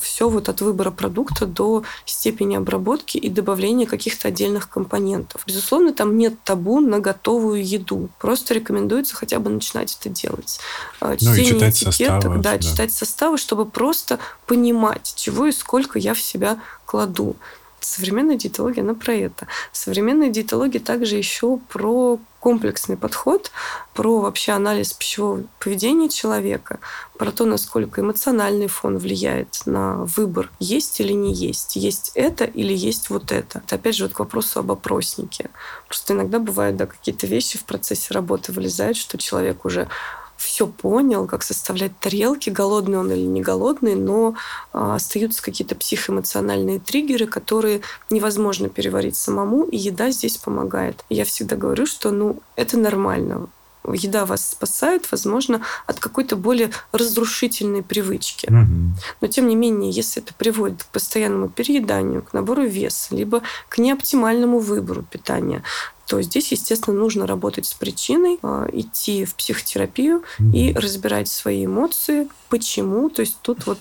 все 0.00 0.28
вот 0.28 0.48
от 0.48 0.60
выбора 0.60 0.90
продукта 0.90 1.46
до 1.46 1.84
степени 2.04 2.56
обработки 2.56 3.18
и 3.18 3.28
добавления 3.28 3.86
каких-то 3.86 4.28
отдельных 4.28 4.68
компонентов. 4.68 5.42
Безусловно, 5.46 5.92
там 5.92 6.16
нет 6.16 6.34
табу 6.44 6.80
на 6.80 7.00
готовую 7.00 7.66
еду. 7.66 8.08
Просто 8.18 8.54
рекомендуется 8.54 9.14
хотя 9.16 9.38
бы 9.38 9.50
начинать 9.50 9.96
это 10.00 10.08
делать. 10.08 10.60
А, 11.00 11.16
чтение 11.16 11.52
ну, 11.52 11.58
читать 11.58 11.82
этикеток, 11.82 12.22
составы, 12.22 12.36
да, 12.38 12.52
да, 12.52 12.58
читать 12.58 12.92
составы, 12.92 13.38
чтобы 13.38 13.66
просто 13.66 14.18
понимать, 14.46 15.14
чего 15.16 15.46
и 15.46 15.52
сколько 15.52 15.98
я 15.98 16.14
в 16.14 16.20
себя 16.20 16.58
кладу. 16.84 17.36
Современная 17.80 18.36
диетология, 18.36 18.82
она 18.82 18.94
про 18.94 19.14
это. 19.14 19.46
Современная 19.72 20.30
диетология 20.30 20.80
также 20.80 21.16
еще 21.16 21.58
про 21.68 22.18
комплексный 22.40 22.96
подход, 22.96 23.50
про 23.92 24.20
вообще 24.20 24.52
анализ 24.52 24.92
пищевого 24.92 25.42
поведения 25.58 26.08
человека, 26.08 26.78
про 27.18 27.32
то, 27.32 27.44
насколько 27.44 28.00
эмоциональный 28.00 28.68
фон 28.68 28.98
влияет 28.98 29.62
на 29.66 30.04
выбор, 30.04 30.50
есть 30.60 31.00
или 31.00 31.12
не 31.12 31.34
есть, 31.34 31.76
есть 31.76 32.12
это 32.14 32.44
или 32.44 32.72
есть 32.72 33.10
вот 33.10 33.32
это. 33.32 33.62
Это 33.66 33.74
опять 33.74 33.96
же 33.96 34.04
вот 34.04 34.14
к 34.14 34.20
вопросу 34.20 34.60
об 34.60 34.70
опроснике. 34.70 35.50
Просто 35.88 36.12
иногда 36.12 36.38
бывают 36.38 36.76
да, 36.76 36.86
какие-то 36.86 37.26
вещи 37.26 37.58
в 37.58 37.64
процессе 37.64 38.14
работы 38.14 38.52
вылезают, 38.52 38.96
что 38.96 39.18
человек 39.18 39.64
уже 39.64 39.88
все 40.36 40.66
понял, 40.66 41.26
как 41.26 41.42
составлять 41.42 41.98
тарелки, 41.98 42.50
голодный 42.50 42.98
он 42.98 43.10
или 43.10 43.20
не 43.20 43.40
голодный, 43.40 43.94
но 43.94 44.34
а, 44.72 44.96
остаются 44.96 45.42
какие-то 45.42 45.74
психоэмоциональные 45.74 46.80
триггеры, 46.80 47.26
которые 47.26 47.80
невозможно 48.10 48.68
переварить 48.68 49.16
самому, 49.16 49.64
и 49.64 49.76
еда 49.76 50.10
здесь 50.10 50.36
помогает. 50.36 51.04
Я 51.08 51.24
всегда 51.24 51.56
говорю, 51.56 51.86
что 51.86 52.10
ну, 52.10 52.40
это 52.54 52.78
нормально 52.78 53.48
еда 53.92 54.26
вас 54.26 54.50
спасает, 54.50 55.10
возможно, 55.10 55.62
от 55.86 55.98
какой-то 55.98 56.36
более 56.36 56.70
разрушительной 56.92 57.82
привычки. 57.82 58.46
Угу. 58.46 58.98
Но 59.20 59.28
тем 59.28 59.48
не 59.48 59.56
менее, 59.56 59.90
если 59.90 60.22
это 60.22 60.34
приводит 60.34 60.84
к 60.84 60.86
постоянному 60.86 61.48
перееданию, 61.48 62.22
к 62.22 62.32
набору 62.32 62.64
веса, 62.64 63.14
либо 63.14 63.42
к 63.68 63.78
неоптимальному 63.78 64.58
выбору 64.58 65.02
питания, 65.02 65.62
то 66.06 66.22
здесь, 66.22 66.52
естественно, 66.52 66.96
нужно 66.96 67.26
работать 67.26 67.66
с 67.66 67.74
причиной, 67.74 68.38
а, 68.42 68.68
идти 68.72 69.24
в 69.24 69.34
психотерапию 69.34 70.22
mm-hmm. 70.38 70.56
и 70.56 70.74
разбирать 70.74 71.28
свои 71.28 71.66
эмоции, 71.66 72.28
почему. 72.48 73.10
То 73.10 73.20
есть 73.20 73.38
тут 73.42 73.66
вот 73.66 73.78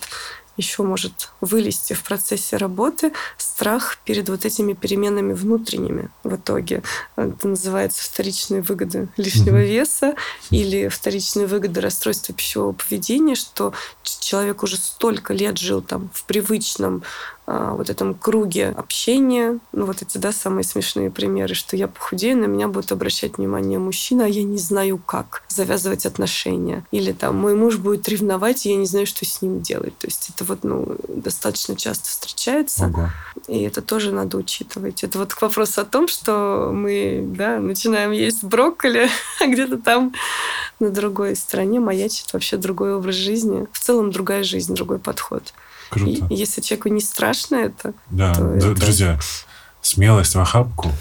еще 0.57 0.83
может 0.83 1.29
вылезти 1.41 1.93
в 1.93 2.03
процессе 2.03 2.57
работы 2.57 3.11
страх 3.55 3.99
перед 4.03 4.27
вот 4.27 4.43
этими 4.43 4.73
переменами 4.73 5.31
внутренними 5.31 6.09
в 6.25 6.35
итоге. 6.35 6.83
Это 7.15 7.47
называется 7.47 8.03
вторичные 8.03 8.61
выгоды 8.61 9.07
лишнего 9.15 9.55
mm-hmm. 9.55 9.67
веса 9.67 10.15
или 10.49 10.89
вторичные 10.89 11.47
выгоды 11.47 11.79
расстройства 11.79 12.35
пищевого 12.35 12.73
поведения, 12.73 13.35
что 13.35 13.73
человек 14.03 14.61
уже 14.63 14.75
столько 14.75 15.33
лет 15.33 15.57
жил 15.57 15.81
там 15.81 16.09
в 16.13 16.25
привычном 16.25 17.03
а, 17.47 17.73
вот 17.75 17.91
этом 17.91 18.15
круге 18.15 18.69
общения. 18.69 19.59
Ну, 19.71 19.85
вот 19.85 20.01
эти, 20.01 20.17
да, 20.17 20.31
самые 20.31 20.63
смешные 20.63 21.11
примеры, 21.11 21.53
что 21.53 21.77
я 21.77 21.87
похудею, 21.87 22.37
на 22.37 22.45
меня 22.45 22.67
будет 22.67 22.91
обращать 22.91 23.37
внимание 23.37 23.77
мужчина, 23.77 24.25
а 24.25 24.27
я 24.27 24.43
не 24.43 24.57
знаю, 24.57 24.97
как 24.97 25.43
завязывать 25.47 26.07
отношения. 26.07 26.85
Или 26.91 27.11
там 27.11 27.35
мой 27.35 27.53
муж 27.53 27.77
будет 27.77 28.07
ревновать, 28.09 28.65
и 28.65 28.71
я 28.71 28.75
не 28.77 28.87
знаю, 28.87 29.05
что 29.05 29.25
с 29.25 29.41
ним 29.43 29.61
делать. 29.61 29.95
То 29.99 30.07
есть 30.07 30.29
это 30.33 30.43
вот, 30.43 30.63
ну, 30.63 30.97
достаточно 31.07 31.75
часто 31.75 32.09
встречается. 32.09 32.87
Ого. 32.87 33.09
И 33.47 33.61
это 33.61 33.81
тоже 33.81 34.11
надо 34.11 34.37
учитывать. 34.37 35.03
Это 35.03 35.19
вот 35.19 35.33
к 35.33 35.41
вопросу 35.41 35.81
о 35.81 35.85
том, 35.85 36.07
что 36.07 36.71
мы, 36.73 37.23
да, 37.25 37.59
начинаем 37.59 38.11
есть 38.11 38.43
брокколи, 38.43 39.09
а 39.41 39.45
где-то 39.45 39.77
там 39.77 40.13
на 40.79 40.89
другой 40.89 41.35
стороне 41.35 41.79
маячит 41.79 42.33
вообще 42.33 42.57
другой 42.57 42.95
образ 42.95 43.15
жизни. 43.15 43.67
В 43.71 43.79
целом 43.79 44.11
другая 44.11 44.43
жизнь, 44.43 44.73
другой 44.73 44.99
подход. 44.99 45.53
Круто. 45.89 46.27
И 46.29 46.35
если 46.35 46.61
человеку 46.61 46.89
не 46.89 47.01
страшно 47.01 47.55
это, 47.55 47.93
да, 48.09 48.31
это... 48.31 48.73
друзья, 48.73 49.19
смелость 49.81 50.33
в 50.33 50.39
охапку. 50.39 50.91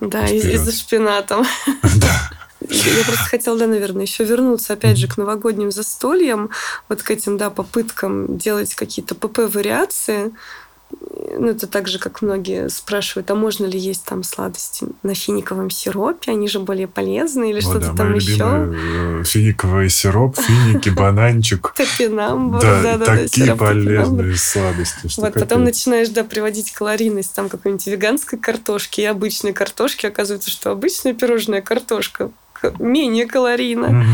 Да, 0.00 0.26
и, 0.28 0.38
и 0.38 0.56
за 0.56 0.70
шпинатом. 0.72 1.44
Да. 1.82 2.30
Я 2.60 3.04
просто 3.04 3.24
хотела, 3.24 3.56
да, 3.56 3.66
наверное, 3.66 4.02
еще 4.02 4.24
вернуться, 4.24 4.72
опять 4.72 4.98
же, 4.98 5.06
к 5.06 5.16
новогодним 5.16 5.70
застольям, 5.70 6.50
вот 6.88 7.02
к 7.02 7.10
этим, 7.10 7.38
да, 7.38 7.50
попыткам 7.50 8.36
делать 8.36 8.74
какие-то 8.74 9.14
ПП-вариации, 9.14 10.32
ну, 11.38 11.48
это 11.48 11.66
так 11.66 11.88
же, 11.88 11.98
как 11.98 12.22
многие 12.22 12.68
спрашивают, 12.68 13.30
а 13.30 13.34
можно 13.34 13.66
ли 13.66 13.78
есть 13.78 14.04
там 14.04 14.22
сладости 14.22 14.86
на 15.02 15.14
финиковом 15.14 15.70
сиропе? 15.70 16.32
Они 16.32 16.48
же 16.48 16.60
более 16.60 16.88
полезны 16.88 17.50
или 17.50 17.60
что-то 17.60 17.92
да, 17.92 17.94
там 17.94 18.14
еще? 18.14 18.36
Э, 18.40 19.22
финиковый 19.24 19.88
сироп, 19.88 20.36
финики, 20.38 20.88
бананчик. 20.96 21.74
Топинамбур. 21.76 22.60
Да, 22.60 22.98
такие 22.98 23.54
полезные 23.54 24.36
сладости. 24.36 25.08
Вот, 25.20 25.34
потом 25.34 25.64
начинаешь, 25.64 26.08
да, 26.08 26.24
приводить 26.24 26.72
калорийность 26.72 27.34
там 27.34 27.48
какой-нибудь 27.48 27.86
веганской 27.86 28.38
картошки 28.38 29.02
и 29.02 29.04
обычной 29.04 29.52
картошки. 29.52 30.06
Оказывается, 30.06 30.50
что 30.50 30.70
обычная 30.70 31.14
пирожная 31.14 31.62
картошка 31.62 32.30
менее 32.78 33.26
калорийно. 33.26 34.04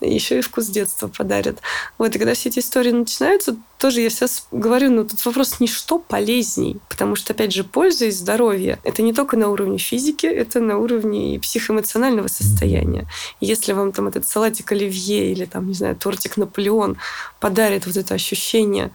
Еще 0.00 0.38
и 0.38 0.42
вкус 0.42 0.66
детства 0.66 1.08
подарят. 1.08 1.58
Вот, 1.98 2.14
и 2.14 2.18
когда 2.18 2.34
все 2.34 2.50
эти 2.50 2.60
истории 2.60 2.92
начинаются, 2.92 3.56
тоже 3.78 4.00
я 4.00 4.10
сейчас 4.10 4.46
говорю, 4.52 4.90
ну, 4.90 5.04
тут 5.04 5.24
вопрос 5.24 5.58
не 5.58 5.66
что 5.66 5.98
полезней, 5.98 6.78
потому 6.88 7.16
что, 7.16 7.32
опять 7.32 7.52
же, 7.52 7.64
польза 7.64 8.06
и 8.06 8.10
здоровье– 8.10 8.78
это 8.84 9.02
не 9.02 9.12
только 9.12 9.36
на 9.36 9.48
уровне 9.48 9.78
физики, 9.78 10.26
это 10.26 10.60
на 10.60 10.78
уровне 10.78 11.34
и 11.34 11.38
психоэмоционального 11.38 12.28
состояния. 12.28 13.06
И 13.40 13.46
если 13.46 13.72
вам 13.72 13.92
там 13.92 14.06
этот 14.06 14.26
салатик 14.26 14.70
оливье 14.70 15.32
или 15.32 15.46
там, 15.46 15.66
не 15.66 15.74
знаю, 15.74 15.96
тортик 15.96 16.36
Наполеон 16.36 16.96
подарит 17.40 17.86
вот 17.86 17.96
это 17.96 18.14
ощущение 18.14 18.92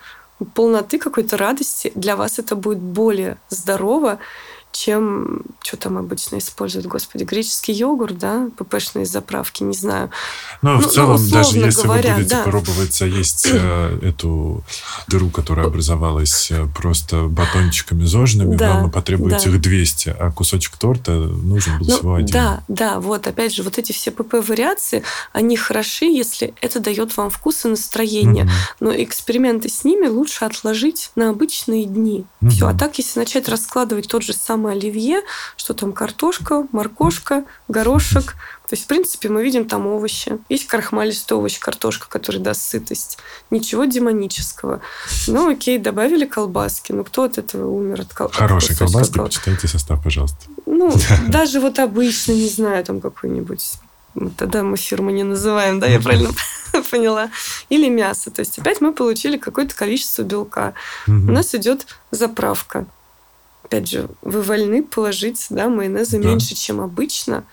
полноты, 0.54 0.99
какой-то 0.99 1.38
радости, 1.38 1.91
для 1.95 2.16
вас 2.16 2.39
это 2.39 2.56
будет 2.56 2.80
более 2.80 3.38
здорово, 3.49 4.20
чем 4.74 5.42
что 5.62 5.78
там 5.78 5.98
обычно 5.98 6.40
используют, 6.40 6.88
господи, 6.88 7.24
греческий 7.24 7.72
йогурт, 7.74 8.18
да, 8.18 8.50
ППшные 8.58 9.06
заправки, 9.06 9.64
не 9.64 9.74
знаю. 9.74 10.10
Ну, 10.62 10.74
ну 10.74 10.80
в 10.80 10.92
целом, 10.92 11.24
ну, 11.24 11.30
даже 11.30 11.58
если 11.58 11.84
говоря, 11.84 12.10
вы 12.10 12.16
будете 12.22 12.36
да. 12.36 12.44
пробовать 12.44 13.02
есть 13.02 13.48
э, 13.50 14.00
эту 14.04 14.64
дыру, 15.08 15.30
которая 15.30 15.68
образовалась 15.68 16.52
э, 16.52 16.68
просто 16.76 17.28
батончиками 17.28 18.04
зожными, 18.04 18.56
да, 18.56 18.82
вам 18.82 18.92
потребуется 18.92 19.50
да. 19.50 19.56
их 19.56 19.62
200, 19.62 20.16
а 20.20 20.32
кусочек 20.32 20.76
торта 20.78 21.12
нужен 21.12 21.78
был 21.78 21.88
ну, 21.88 21.98
всего 21.98 22.16
один. 22.16 22.34
Да, 22.34 22.64
да, 22.68 23.00
вот 23.00 23.28
опять 23.28 23.54
же, 23.54 23.64
вот 23.64 23.78
эти 23.78 23.92
все 23.92 24.12
ПП-вариации, 24.12 25.04
они 25.32 25.56
хороши, 25.56 26.06
если 26.06 26.54
это 26.62 26.80
дает 26.80 27.16
вам 27.16 27.30
вкус 27.30 27.66
и 27.66 27.68
настроение. 27.68 28.46
Угу. 28.46 28.52
Но 28.80 28.96
эксперименты 28.96 29.70
с 29.70 29.84
ними 29.84 30.08
лучше 30.08 30.46
отложить 30.46 31.12
на 31.16 31.30
обычные 31.30 31.86
дни. 31.86 32.26
Угу. 32.42 32.50
Все, 32.50 32.68
а 32.68 32.74
так, 32.74 32.98
если 32.98 33.20
начать 33.20 33.48
раскладывать 33.50 34.08
тот 34.08 34.24
же 34.24 34.34
самый 34.34 34.62
самое 34.64 34.78
оливье, 34.78 35.22
что 35.57 35.74
там 35.74 35.91
картошка, 35.93 36.66
моркошка, 36.72 37.43
горошек. 37.68 38.36
То 38.68 38.76
есть, 38.76 38.86
в 38.86 38.88
принципе, 38.88 39.30
мы 39.30 39.43
видим 39.43 39.66
там 39.66 39.88
овощи. 39.88 40.39
Есть 40.49 40.68
крахмалистый 40.68 41.38
овощ, 41.38 41.59
картошка, 41.59 42.07
который 42.09 42.39
даст 42.39 42.61
сытость. 42.61 43.18
Ничего 43.51 43.86
демонического. 43.86 44.80
Ну, 45.28 45.51
окей, 45.51 45.78
добавили 45.78 46.26
колбаски. 46.26 46.93
Ну, 46.93 47.03
кто 47.03 47.24
от 47.24 47.38
этого 47.38 47.70
умер? 47.70 48.01
От 48.01 48.14
кол... 48.14 48.30
Хорошие 48.32 48.78
колбаски, 48.78 49.18
кол... 49.18 49.26
почитайте 49.26 49.68
состав, 49.68 50.01
пожалуйста. 50.01 50.39
Ну, 50.66 50.93
даже 51.28 51.59
вот 51.59 51.80
обычно, 51.80 52.32
не 52.32 52.47
знаю, 52.47 52.84
там 52.86 53.01
какой-нибудь 53.01 53.74
тогда 54.38 54.61
мы 54.61 54.78
фирму 54.78 55.09
не 55.09 55.24
называем, 55.24 55.80
да, 55.80 55.88
я 55.88 55.99
правильно 55.99 56.30
поняла. 56.91 57.30
Или 57.70 57.89
мясо. 57.89 58.30
То 58.30 58.41
есть 58.41 58.59
опять 58.59 58.80
мы 58.80 58.93
получили 58.93 59.38
какое-то 59.38 59.76
количество 59.76 60.22
белка. 60.22 60.74
У 61.07 61.11
нас 61.11 61.53
идет 61.55 61.88
заправка 62.11 62.86
опять 63.64 63.89
же, 63.89 64.09
вы 64.22 64.41
вольны 64.41 64.84
положить 64.84 65.47
да, 65.49 65.70
майонеза 65.70 66.20
да. 66.20 66.28
меньше, 66.30 66.55
чем 66.55 66.82
обычно, 66.82 67.45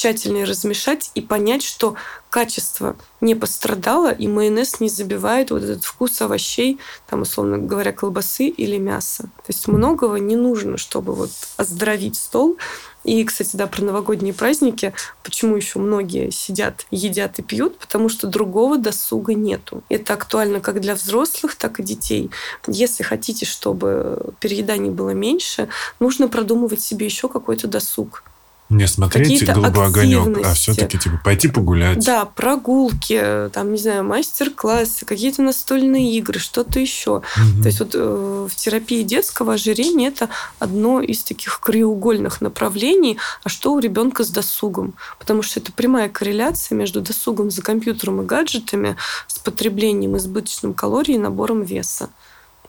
тщательнее 0.00 0.46
размешать 0.46 1.10
и 1.14 1.20
понять, 1.20 1.62
что 1.62 1.94
качество 2.30 2.96
не 3.20 3.34
пострадало, 3.34 4.10
и 4.10 4.28
майонез 4.28 4.80
не 4.80 4.88
забивает 4.88 5.50
вот 5.50 5.62
этот 5.62 5.84
вкус 5.84 6.22
овощей, 6.22 6.78
там, 7.06 7.20
условно 7.20 7.58
говоря, 7.58 7.92
колбасы 7.92 8.46
или 8.46 8.78
мяса. 8.78 9.24
То 9.24 9.48
есть 9.48 9.68
многого 9.68 10.16
не 10.16 10.36
нужно, 10.36 10.78
чтобы 10.78 11.14
вот 11.14 11.30
оздоровить 11.58 12.16
стол. 12.16 12.56
И, 13.04 13.22
кстати, 13.24 13.56
да, 13.56 13.66
про 13.66 13.82
новогодние 13.82 14.32
праздники, 14.32 14.94
почему 15.22 15.54
еще 15.56 15.78
многие 15.78 16.30
сидят, 16.30 16.86
едят 16.90 17.38
и 17.38 17.42
пьют, 17.42 17.78
потому 17.78 18.08
что 18.08 18.26
другого 18.26 18.78
досуга 18.78 19.34
нету. 19.34 19.82
Это 19.90 20.14
актуально 20.14 20.60
как 20.60 20.80
для 20.80 20.94
взрослых, 20.94 21.56
так 21.56 21.78
и 21.78 21.82
детей. 21.82 22.30
Если 22.66 23.02
хотите, 23.02 23.44
чтобы 23.44 24.32
перееданий 24.40 24.90
было 24.90 25.10
меньше, 25.10 25.68
нужно 25.98 26.28
продумывать 26.28 26.80
себе 26.80 27.04
еще 27.04 27.28
какой-то 27.28 27.68
досуг. 27.68 28.22
Не 28.70 28.86
смотреть 28.86 29.44
голубой 29.44 29.86
огонек, 29.86 30.46
а 30.46 30.54
все-таки 30.54 30.96
типа 30.96 31.20
пойти 31.24 31.48
погулять. 31.48 32.04
Да, 32.04 32.24
прогулки, 32.24 33.50
там, 33.52 33.72
не 33.72 33.78
знаю, 33.78 34.04
мастер-классы, 34.04 35.04
какие-то 35.04 35.42
настольные 35.42 36.12
игры, 36.16 36.38
что-то 36.38 36.78
еще. 36.78 37.10
Угу. 37.10 37.62
То 37.62 37.66
есть 37.66 37.80
вот 37.80 37.90
э, 37.94 38.48
в 38.48 38.54
терапии 38.54 39.02
детского 39.02 39.54
ожирения 39.54 40.08
это 40.08 40.28
одно 40.60 41.00
из 41.00 41.24
таких 41.24 41.58
краеугольных 41.58 42.40
направлений, 42.40 43.18
а 43.42 43.48
что 43.48 43.72
у 43.72 43.80
ребенка 43.80 44.22
с 44.22 44.30
досугом? 44.30 44.94
Потому 45.18 45.42
что 45.42 45.58
это 45.58 45.72
прямая 45.72 46.08
корреляция 46.08 46.76
между 46.76 47.00
досугом 47.00 47.50
за 47.50 47.62
компьютером 47.62 48.22
и 48.22 48.24
гаджетами 48.24 48.96
с 49.26 49.40
потреблением 49.40 50.16
избыточным 50.16 50.74
калорий 50.74 51.16
и 51.16 51.18
набором 51.18 51.62
веса. 51.62 52.10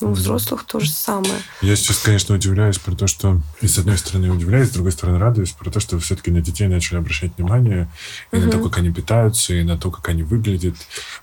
У 0.01 0.11
взрослых 0.11 0.63
то 0.65 0.79
же 0.79 0.89
самое. 0.89 1.35
Я 1.61 1.75
сейчас, 1.75 1.99
конечно, 1.99 2.35
удивляюсь 2.35 2.77
про 2.77 2.95
то, 2.95 3.07
что... 3.07 3.41
И 3.61 3.67
с 3.67 3.77
одной 3.77 3.97
стороны 3.97 4.31
удивляюсь, 4.31 4.69
с 4.69 4.71
другой 4.71 4.91
стороны 4.91 5.19
радуюсь 5.19 5.51
про 5.51 5.69
то, 5.69 5.79
что 5.79 5.99
все-таки 5.99 6.31
на 6.31 6.41
детей 6.41 6.67
начали 6.67 6.97
обращать 6.97 7.37
внимание 7.37 7.89
и 8.31 8.37
угу. 8.37 8.45
на 8.45 8.51
то, 8.51 8.59
как 8.59 8.77
они 8.79 8.91
питаются, 8.91 9.53
и 9.53 9.63
на 9.63 9.77
то, 9.77 9.91
как 9.91 10.09
они 10.09 10.23
выглядят. 10.23 10.75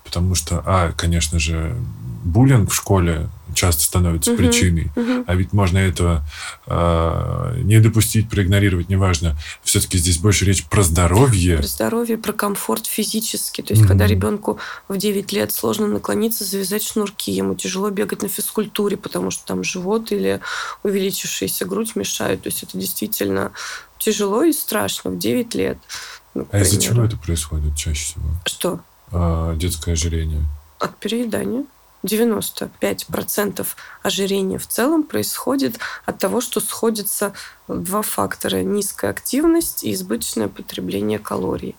Потому 0.03 0.35
что, 0.35 0.63
а, 0.65 0.93
конечно 0.93 1.39
же, 1.39 1.75
буллинг 2.23 2.69
в 2.69 2.73
школе 2.73 3.29
часто 3.53 3.83
становится 3.83 4.31
угу, 4.31 4.39
причиной. 4.39 4.91
Угу. 4.95 5.23
А 5.27 5.35
ведь 5.35 5.53
можно 5.53 5.77
этого 5.77 6.23
э, 6.67 7.61
не 7.63 7.79
допустить, 7.79 8.29
проигнорировать, 8.29 8.89
неважно. 8.89 9.37
Все-таки 9.63 9.97
здесь 9.97 10.17
больше 10.17 10.45
речь 10.45 10.65
про 10.65 10.83
здоровье. 10.83 11.57
Про 11.57 11.67
здоровье, 11.67 12.17
про 12.17 12.33
комфорт 12.33 12.85
физический. 12.85 13.61
То 13.61 13.73
есть, 13.73 13.83
угу. 13.83 13.89
когда 13.89 14.07
ребенку 14.07 14.59
в 14.87 14.97
9 14.97 15.31
лет 15.31 15.51
сложно 15.51 15.87
наклониться, 15.87 16.45
завязать 16.45 16.83
шнурки, 16.83 17.31
ему 17.31 17.55
тяжело 17.55 17.89
бегать 17.89 18.21
на 18.21 18.29
физкультуре, 18.29 18.97
потому 18.97 19.31
что 19.31 19.45
там 19.45 19.63
живот 19.63 20.11
или 20.11 20.39
увеличившаяся 20.83 21.65
грудь 21.65 21.95
мешают. 21.95 22.43
То 22.43 22.49
есть, 22.49 22.63
это 22.63 22.77
действительно 22.77 23.51
тяжело 23.97 24.43
и 24.43 24.53
страшно 24.53 25.11
в 25.11 25.17
9 25.17 25.55
лет. 25.55 25.77
Ну, 26.33 26.47
а 26.51 26.59
из-за 26.59 26.79
чего 26.79 27.03
это 27.03 27.17
происходит 27.17 27.75
чаще 27.75 28.13
всего? 28.13 28.25
Что? 28.45 28.79
А, 29.11 29.55
детское 29.55 29.93
ожирение. 29.93 30.45
От 30.79 30.95
переедания. 30.97 31.65
95% 32.03 33.67
ожирения 34.03 34.57
в 34.57 34.67
целом 34.67 35.03
происходит 35.03 35.79
от 36.05 36.17
того, 36.17 36.41
что 36.41 36.59
сходятся 36.59 37.33
два 37.67 38.01
фактора. 38.01 38.61
Низкая 38.61 39.11
активность 39.11 39.83
и 39.83 39.93
избыточное 39.93 40.47
потребление 40.47 41.19
калорий. 41.19 41.75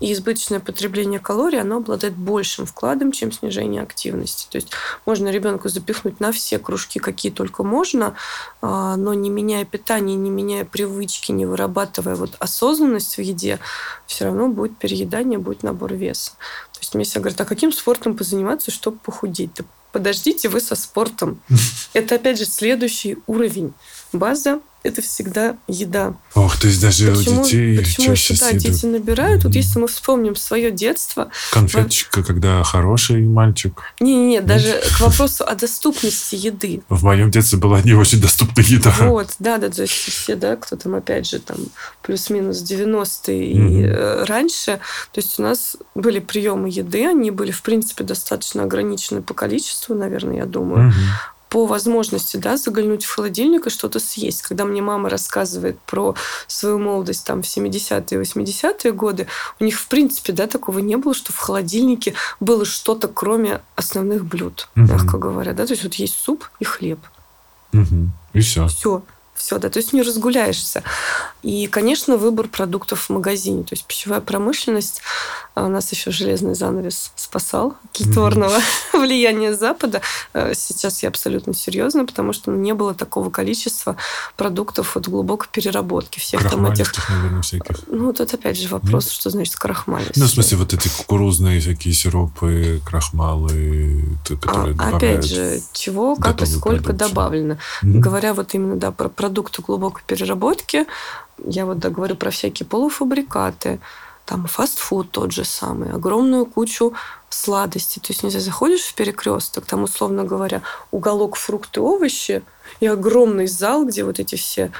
И 0.00 0.12
избыточное 0.12 0.58
потребление 0.58 1.20
калорий, 1.20 1.60
оно 1.60 1.76
обладает 1.76 2.16
большим 2.16 2.66
вкладом, 2.66 3.12
чем 3.12 3.30
снижение 3.30 3.82
активности. 3.82 4.48
То 4.50 4.56
есть 4.56 4.70
можно 5.06 5.28
ребенку 5.28 5.68
запихнуть 5.68 6.18
на 6.18 6.32
все 6.32 6.58
кружки, 6.58 6.98
какие 6.98 7.30
только 7.30 7.62
можно, 7.62 8.14
а, 8.62 8.96
но 8.96 9.14
не 9.14 9.30
меняя 9.30 9.64
питание, 9.64 10.16
не 10.16 10.30
меняя 10.30 10.64
привычки, 10.64 11.30
не 11.30 11.46
вырабатывая 11.46 12.16
вот 12.16 12.36
осознанность 12.38 13.16
в 13.16 13.20
еде, 13.20 13.60
все 14.06 14.24
равно 14.24 14.48
будет 14.48 14.76
переедание, 14.78 15.38
будет 15.38 15.62
набор 15.62 15.92
веса. 15.94 16.32
То 16.72 16.80
есть 16.80 16.94
мне 16.94 17.04
все 17.04 17.20
говорят, 17.20 17.40
а 17.40 17.44
каким 17.44 17.70
спортом 17.70 18.16
позаниматься, 18.16 18.70
чтобы 18.70 18.98
похудеть? 18.98 19.50
Да 19.56 19.64
подождите 19.92 20.48
вы 20.48 20.60
со 20.60 20.74
спортом. 20.74 21.40
Это, 21.92 22.16
опять 22.16 22.38
же, 22.38 22.46
следующий 22.46 23.18
уровень. 23.26 23.72
База 24.12 24.60
это 24.84 25.00
всегда 25.00 25.56
еда. 25.66 26.14
Ох, 26.34 26.58
то 26.58 26.66
есть 26.66 26.80
даже 26.80 27.10
почему, 27.10 27.40
у 27.40 27.44
детей 27.44 27.78
почему 27.78 28.06
чаще 28.08 28.34
да, 28.38 28.52
дети 28.52 28.84
набирают. 28.84 29.40
Mm-hmm. 29.40 29.46
Вот 29.46 29.54
если 29.56 29.78
мы 29.78 29.88
вспомним 29.88 30.36
свое 30.36 30.70
детство... 30.70 31.30
Конфеточка, 31.52 32.22
в... 32.22 32.26
когда 32.26 32.62
хороший 32.62 33.22
мальчик. 33.22 33.80
Не-не-не, 34.00 34.42
даже 34.42 34.82
к 34.96 35.00
вопросу 35.00 35.44
о 35.44 35.54
доступности 35.54 36.36
еды. 36.36 36.82
В 36.90 37.02
моем 37.02 37.30
детстве 37.30 37.58
была 37.58 37.80
не 37.80 37.94
очень 37.94 38.20
доступная 38.20 38.64
еда. 38.64 38.94
Вот, 39.00 39.34
да-да, 39.38 39.70
то 39.70 39.82
есть 39.82 39.94
все, 39.94 40.36
да, 40.36 40.56
кто 40.56 40.76
там, 40.76 40.94
опять 40.94 41.28
же, 41.28 41.38
там, 41.38 41.56
плюс-минус 42.02 42.62
90-е 42.62 43.52
mm-hmm. 43.52 43.80
и 43.80 43.84
э, 43.86 44.24
раньше. 44.24 44.80
То 45.12 45.20
есть 45.20 45.38
у 45.38 45.42
нас 45.42 45.78
были 45.94 46.18
приемы 46.18 46.68
еды, 46.68 47.06
они 47.06 47.30
были, 47.30 47.52
в 47.52 47.62
принципе, 47.62 48.04
достаточно 48.04 48.64
ограничены 48.64 49.22
по 49.22 49.32
количеству, 49.32 49.94
наверное, 49.94 50.36
я 50.36 50.44
думаю. 50.44 50.90
Mm-hmm 50.90 51.33
по 51.54 51.66
возможности, 51.66 52.36
да, 52.36 52.56
заглянуть 52.56 53.04
в 53.04 53.14
холодильник 53.14 53.68
и 53.68 53.70
что-то 53.70 54.00
съесть. 54.00 54.42
Когда 54.42 54.64
мне 54.64 54.82
мама 54.82 55.08
рассказывает 55.08 55.78
про 55.82 56.16
свою 56.48 56.80
молодость 56.80 57.24
там 57.24 57.42
в 57.42 57.46
70-е, 57.46 58.20
80-е 58.20 58.90
годы, 58.90 59.28
у 59.60 59.64
них, 59.64 59.78
в 59.78 59.86
принципе, 59.86 60.32
да, 60.32 60.48
такого 60.48 60.80
не 60.80 60.96
было, 60.96 61.14
что 61.14 61.32
в 61.32 61.38
холодильнике 61.38 62.14
было 62.40 62.64
что-то, 62.64 63.06
кроме 63.06 63.60
основных 63.76 64.24
блюд, 64.24 64.66
угу. 64.74 64.86
мягко 64.86 65.16
говоря, 65.16 65.52
да, 65.52 65.64
то 65.64 65.74
есть 65.74 65.84
вот 65.84 65.94
есть 65.94 66.16
суп 66.16 66.44
и 66.58 66.64
хлеб. 66.64 66.98
Угу. 67.72 68.08
И 68.32 68.40
все. 68.40 68.66
Все 68.66 69.04
все, 69.34 69.58
да, 69.58 69.68
то 69.68 69.78
есть 69.78 69.92
не 69.92 70.02
разгуляешься. 70.02 70.82
И, 71.42 71.66
конечно, 71.66 72.16
выбор 72.16 72.48
продуктов 72.48 73.06
в 73.06 73.10
магазине, 73.10 73.64
то 73.64 73.74
есть 73.74 73.84
пищевая 73.84 74.20
промышленность, 74.20 75.02
а 75.54 75.64
у 75.64 75.68
нас 75.68 75.90
еще 75.92 76.10
железный 76.10 76.54
занавес 76.54 77.12
спасал 77.16 77.76
от 77.84 78.00
mm-hmm. 78.00 78.62
влияния 78.92 79.54
Запада. 79.54 80.00
Э, 80.32 80.52
сейчас 80.54 81.02
я 81.02 81.08
абсолютно 81.08 81.54
серьезно, 81.54 82.06
потому 82.06 82.32
что 82.32 82.50
не 82.50 82.74
было 82.74 82.94
такого 82.94 83.30
количества 83.30 83.96
продуктов 84.36 84.96
от 84.96 85.08
глубокой 85.08 85.48
переработки. 85.52 86.18
Всех 86.18 86.48
там 86.50 86.66
этих... 86.66 86.92
наверное, 87.08 87.42
всяких. 87.42 87.76
Ну, 87.88 88.12
тут 88.12 88.34
опять 88.34 88.58
же 88.58 88.68
вопрос, 88.68 89.04
Нет? 89.04 89.12
что 89.12 89.30
значит 89.30 89.56
крахмалистые. 89.56 90.22
Ну, 90.22 90.26
в 90.26 90.30
смысле, 90.30 90.58
вот 90.58 90.72
эти 90.72 90.88
кукурузные 90.88 91.60
всякие 91.60 91.94
сиропы, 91.94 92.80
крахмалы, 92.84 94.04
которые 94.28 94.76
а, 94.78 94.96
Опять 94.96 95.24
же, 95.24 95.60
чего, 95.72 96.16
как 96.16 96.42
и 96.42 96.46
сколько 96.46 96.84
продукцию. 96.84 97.08
добавлено. 97.08 97.54
Mm-hmm. 97.54 97.98
Говоря 97.98 98.34
вот 98.34 98.54
именно, 98.54 98.76
да, 98.76 98.90
про 98.90 99.08
продукты 99.24 99.62
глубокой 99.62 100.02
переработки. 100.06 100.86
Я 101.46 101.64
вот 101.64 101.78
да, 101.78 101.88
говорю 101.88 102.14
про 102.14 102.30
всякие 102.30 102.66
полуфабрикаты, 102.66 103.80
там 104.26 104.46
фастфуд 104.46 105.10
тот 105.10 105.32
же 105.32 105.44
самый, 105.44 105.90
огромную 105.92 106.44
кучу 106.44 106.92
сладостей. 107.30 108.02
То 108.02 108.12
есть, 108.12 108.22
не 108.22 108.28
знаю, 108.28 108.44
заходишь 108.44 108.82
в 108.82 108.94
перекресток, 108.94 109.64
там, 109.64 109.82
условно 109.82 110.24
говоря, 110.24 110.60
уголок 110.90 111.36
фрукты, 111.36 111.80
овощи 111.80 112.42
и 112.80 112.86
огромный 112.86 113.46
зал, 113.46 113.86
где 113.86 114.04
вот 114.04 114.18
эти 114.18 114.34
все 114.34 114.70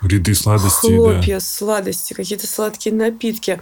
ряды 0.00 0.34
сладостей, 0.34 0.96
хлопья, 0.96 1.34
да. 1.34 1.40
сладости, 1.40 2.12
какие-то 2.12 2.48
сладкие 2.48 2.92
напитки. 2.92 3.60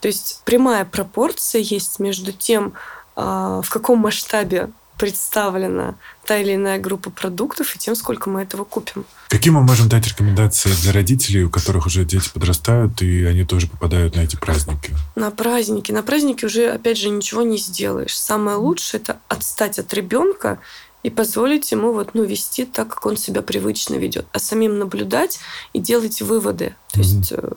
То 0.00 0.08
есть 0.08 0.42
прямая 0.44 0.84
пропорция 0.84 1.62
есть 1.62 1.98
между 1.98 2.32
тем, 2.32 2.74
а, 3.16 3.62
в 3.62 3.70
каком 3.70 4.00
масштабе 4.00 4.70
представлена 4.98 5.94
та 6.26 6.38
или 6.38 6.56
иная 6.56 6.78
группа 6.78 7.10
продуктов 7.10 7.74
и 7.74 7.78
тем, 7.78 7.94
сколько 7.94 8.28
мы 8.28 8.42
этого 8.42 8.64
купим. 8.64 9.06
Какие 9.28 9.52
мы 9.52 9.62
можем 9.62 9.88
дать 9.88 10.06
рекомендации 10.06 10.70
для 10.82 10.92
родителей, 10.92 11.44
у 11.44 11.50
которых 11.50 11.86
уже 11.86 12.04
дети 12.04 12.28
подрастают, 12.32 13.00
и 13.00 13.24
они 13.24 13.44
тоже 13.44 13.68
попадают 13.68 14.16
на 14.16 14.20
эти 14.20 14.36
праздники? 14.36 14.94
На 15.14 15.30
праздники. 15.30 15.92
На 15.92 16.02
праздники 16.02 16.44
уже, 16.44 16.70
опять 16.70 16.98
же, 16.98 17.08
ничего 17.08 17.42
не 17.42 17.56
сделаешь. 17.56 18.18
Самое 18.18 18.56
лучшее– 18.56 19.00
это 19.02 19.18
отстать 19.28 19.78
от 19.78 19.94
ребенка 19.94 20.58
и 21.02 21.10
позволить 21.10 21.70
ему 21.70 21.92
вот, 21.92 22.14
ну, 22.14 22.24
вести 22.24 22.64
так, 22.64 22.88
как 22.88 23.06
он 23.06 23.16
себя 23.16 23.40
привычно 23.40 23.94
ведет, 23.94 24.26
а 24.32 24.38
самим 24.38 24.78
наблюдать 24.78 25.38
и 25.72 25.78
делать 25.78 26.20
выводы. 26.20 26.74
То 26.92 27.00
mm-hmm. 27.00 27.02
есть 27.02 27.32
э, 27.32 27.50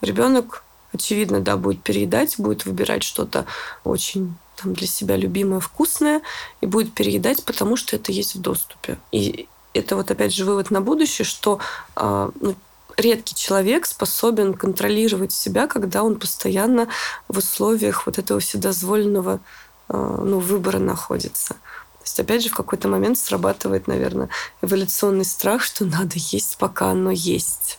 ребенок, 0.00 0.64
очевидно, 0.92 1.40
да, 1.40 1.56
будет 1.56 1.82
переедать, 1.82 2.36
будет 2.38 2.64
выбирать 2.64 3.02
что-то 3.02 3.44
очень 3.84 4.34
там, 4.62 4.74
для 4.74 4.86
себя 4.86 5.16
любимое, 5.16 5.60
вкусное, 5.60 6.22
и 6.60 6.66
будет 6.66 6.92
переедать, 6.92 7.44
потому 7.44 7.76
что 7.76 7.96
это 7.96 8.12
есть 8.12 8.34
в 8.34 8.40
доступе. 8.40 8.98
И 9.10 9.48
это 9.74 9.96
вот 9.96 10.10
опять 10.10 10.34
же 10.34 10.44
вывод 10.44 10.70
на 10.70 10.80
будущее, 10.80 11.24
что 11.24 11.58
э, 11.96 12.30
ну, 12.40 12.54
редкий 12.96 13.34
человек 13.34 13.86
способен 13.86 14.54
контролировать 14.54 15.32
себя, 15.32 15.66
когда 15.66 16.02
он 16.02 16.18
постоянно 16.18 16.88
в 17.28 17.38
условиях 17.38 18.06
вот 18.06 18.18
этого 18.18 18.40
вседозволенного 18.40 19.40
э, 19.88 20.22
ну, 20.24 20.38
выбора 20.38 20.78
находится. 20.78 21.54
То 21.54 22.04
есть, 22.04 22.20
опять 22.20 22.42
же, 22.42 22.48
в 22.48 22.54
какой-то 22.54 22.88
момент 22.88 23.16
срабатывает, 23.16 23.86
наверное, 23.86 24.28
эволюционный 24.60 25.24
страх, 25.24 25.62
что 25.62 25.84
надо 25.84 26.14
есть, 26.16 26.56
пока 26.58 26.90
оно 26.90 27.10
есть 27.10 27.78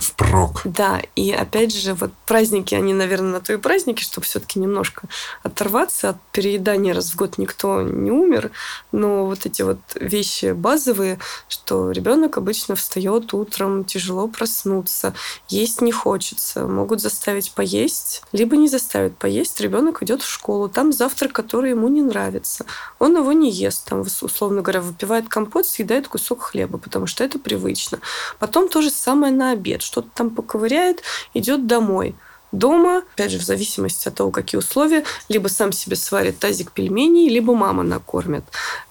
впрок. 0.00 0.62
Да, 0.64 1.00
и 1.14 1.30
опять 1.30 1.74
же, 1.74 1.94
вот 1.94 2.12
праздники, 2.26 2.74
они, 2.74 2.94
наверное, 2.94 3.32
на 3.32 3.40
то 3.40 3.52
и 3.52 3.56
праздники, 3.56 4.02
чтобы 4.02 4.24
все-таки 4.24 4.58
немножко 4.58 5.08
оторваться 5.42 6.10
от 6.10 6.16
переедания 6.32 6.94
раз 6.94 7.10
в 7.10 7.16
год 7.16 7.38
никто 7.38 7.82
не 7.82 8.10
умер, 8.10 8.50
но 8.92 9.26
вот 9.26 9.46
эти 9.46 9.62
вот 9.62 9.78
вещи 9.94 10.52
базовые, 10.52 11.18
что 11.48 11.90
ребенок 11.90 12.38
обычно 12.38 12.74
встает 12.74 13.34
утром, 13.34 13.84
тяжело 13.84 14.26
проснуться, 14.26 15.14
есть 15.48 15.80
не 15.80 15.92
хочется, 15.92 16.66
могут 16.66 17.00
заставить 17.00 17.52
поесть, 17.52 18.22
либо 18.32 18.56
не 18.56 18.68
заставят 18.68 19.16
поесть, 19.16 19.60
ребенок 19.60 20.02
идет 20.02 20.22
в 20.22 20.30
школу, 20.30 20.68
там 20.68 20.92
завтрак, 20.92 21.32
который 21.32 21.70
ему 21.70 21.88
не 21.88 22.02
нравится, 22.02 22.64
он 22.98 23.16
его 23.16 23.32
не 23.32 23.50
ест, 23.50 23.88
там, 23.88 24.00
условно 24.00 24.62
говоря, 24.62 24.80
выпивает 24.80 25.28
компот, 25.28 25.66
съедает 25.66 26.08
кусок 26.08 26.42
хлеба, 26.42 26.78
потому 26.78 27.06
что 27.06 27.22
это 27.22 27.38
привычно. 27.38 28.00
Потом 28.38 28.68
то 28.68 28.80
же 28.80 28.90
самое 28.90 29.32
на 29.32 29.52
обед, 29.52 29.82
что-то 29.90 30.08
там 30.14 30.30
поковыряет, 30.30 31.02
идет 31.34 31.66
домой. 31.66 32.14
Дома, 32.52 33.02
опять 33.14 33.32
же, 33.32 33.38
в 33.38 33.42
зависимости 33.42 34.08
от 34.08 34.14
того, 34.14 34.30
какие 34.30 34.58
условия, 34.58 35.04
либо 35.28 35.48
сам 35.48 35.72
себе 35.72 35.96
сварит 35.96 36.38
тазик 36.38 36.72
пельменей, 36.72 37.28
либо 37.28 37.54
мама 37.54 37.82
накормит. 37.82 38.44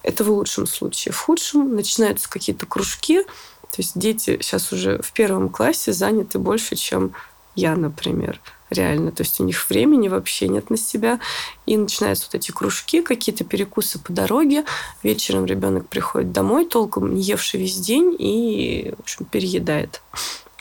Это 0.04 0.24
в 0.24 0.30
лучшем 0.30 0.68
случае. 0.68 1.14
В 1.14 1.20
худшем 1.20 1.76
начинаются 1.76 2.30
какие-то 2.30 2.66
кружки. 2.66 3.24
То 3.24 3.78
есть 3.78 3.98
дети 3.98 4.40
сейчас 4.42 4.74
уже 4.74 5.02
в 5.02 5.12
первом 5.14 5.50
классе 5.50 5.94
заняты 5.94 6.40
больше, 6.40 6.76
чем 6.76 7.14
я, 7.56 7.76
например 7.76 8.40
реально. 8.70 9.12
То 9.12 9.24
есть 9.24 9.40
у 9.40 9.44
них 9.44 9.70
времени 9.70 10.08
вообще 10.08 10.48
нет 10.48 10.70
на 10.70 10.78
себя. 10.78 11.20
И 11.66 11.78
начинаются 11.78 12.28
вот 12.28 12.36
эти 12.36 12.52
кружки, 12.52 13.02
какие-то 13.02 13.44
перекусы 13.44 14.00
по 14.00 14.14
дороге. 14.14 14.66
Вечером 15.04 15.46
ребенок 15.46 15.88
приходит 15.88 16.32
домой, 16.32 16.66
толком 16.66 17.14
не 17.14 17.22
евший 17.22 17.60
весь 17.60 17.78
день, 17.78 18.16
и, 18.18 18.94
в 18.98 19.02
общем, 19.02 19.26
переедает. 19.26 20.02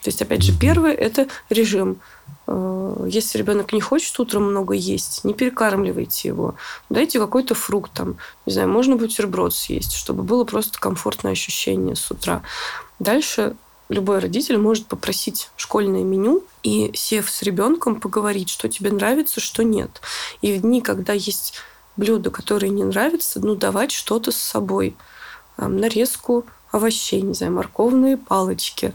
То 0.03 0.09
есть, 0.09 0.23
опять 0.23 0.43
же, 0.43 0.53
первое– 0.59 0.93
это 0.95 1.29
режим. 1.51 2.01
Э, 2.47 3.07
если 3.09 3.39
ребенок 3.39 3.73
не 3.73 3.81
хочет 3.81 4.19
утром 4.19 4.45
много 4.45 4.75
есть, 4.75 5.25
не 5.25 5.35
перекармливайте 5.35 6.29
его. 6.29 6.55
Дайте 6.89 7.19
какой-то 7.19 7.55
фрукт, 7.55 7.93
там, 7.93 8.17
не 8.47 8.53
знаю, 8.53 8.69
можно 8.69 8.97
бутерброд 8.97 9.55
съесть, 9.55 9.93
чтобы 9.93 10.23
было 10.23 10.45
просто 10.45 10.79
комфортное 10.79 11.33
ощущение 11.33 11.97
с 11.97 12.11
утра. 12.11 12.43
Дальше 12.99 13.55
любой 13.89 14.19
родитель 14.19 14.59
может 14.59 14.87
попросить 14.87 15.51
школьное 15.57 16.03
меню 16.03 16.45
и, 16.63 16.91
сев 16.95 17.31
с 17.31 17.43
ребенком, 17.43 18.01
поговорить, 18.01 18.51
что 18.51 18.69
тебе 18.69 18.91
нравится, 18.93 19.41
что 19.41 19.65
нет. 19.65 20.01
И 20.43 20.53
в 20.53 20.63
дни, 20.63 20.81
когда 20.81 21.13
есть 21.13 21.55
блюда, 21.97 22.31
которые 22.31 22.71
не 22.71 22.85
нравятся, 22.85 23.41
ну, 23.41 23.55
давать 23.55 23.93
что-то 23.93 24.31
с 24.31 24.37
собой. 24.37 24.97
Нарезку 25.57 26.47
овощей, 26.71 27.23
не 27.23 27.35
знаю, 27.35 27.53
морковные 27.53 28.17
палочки, 28.17 28.93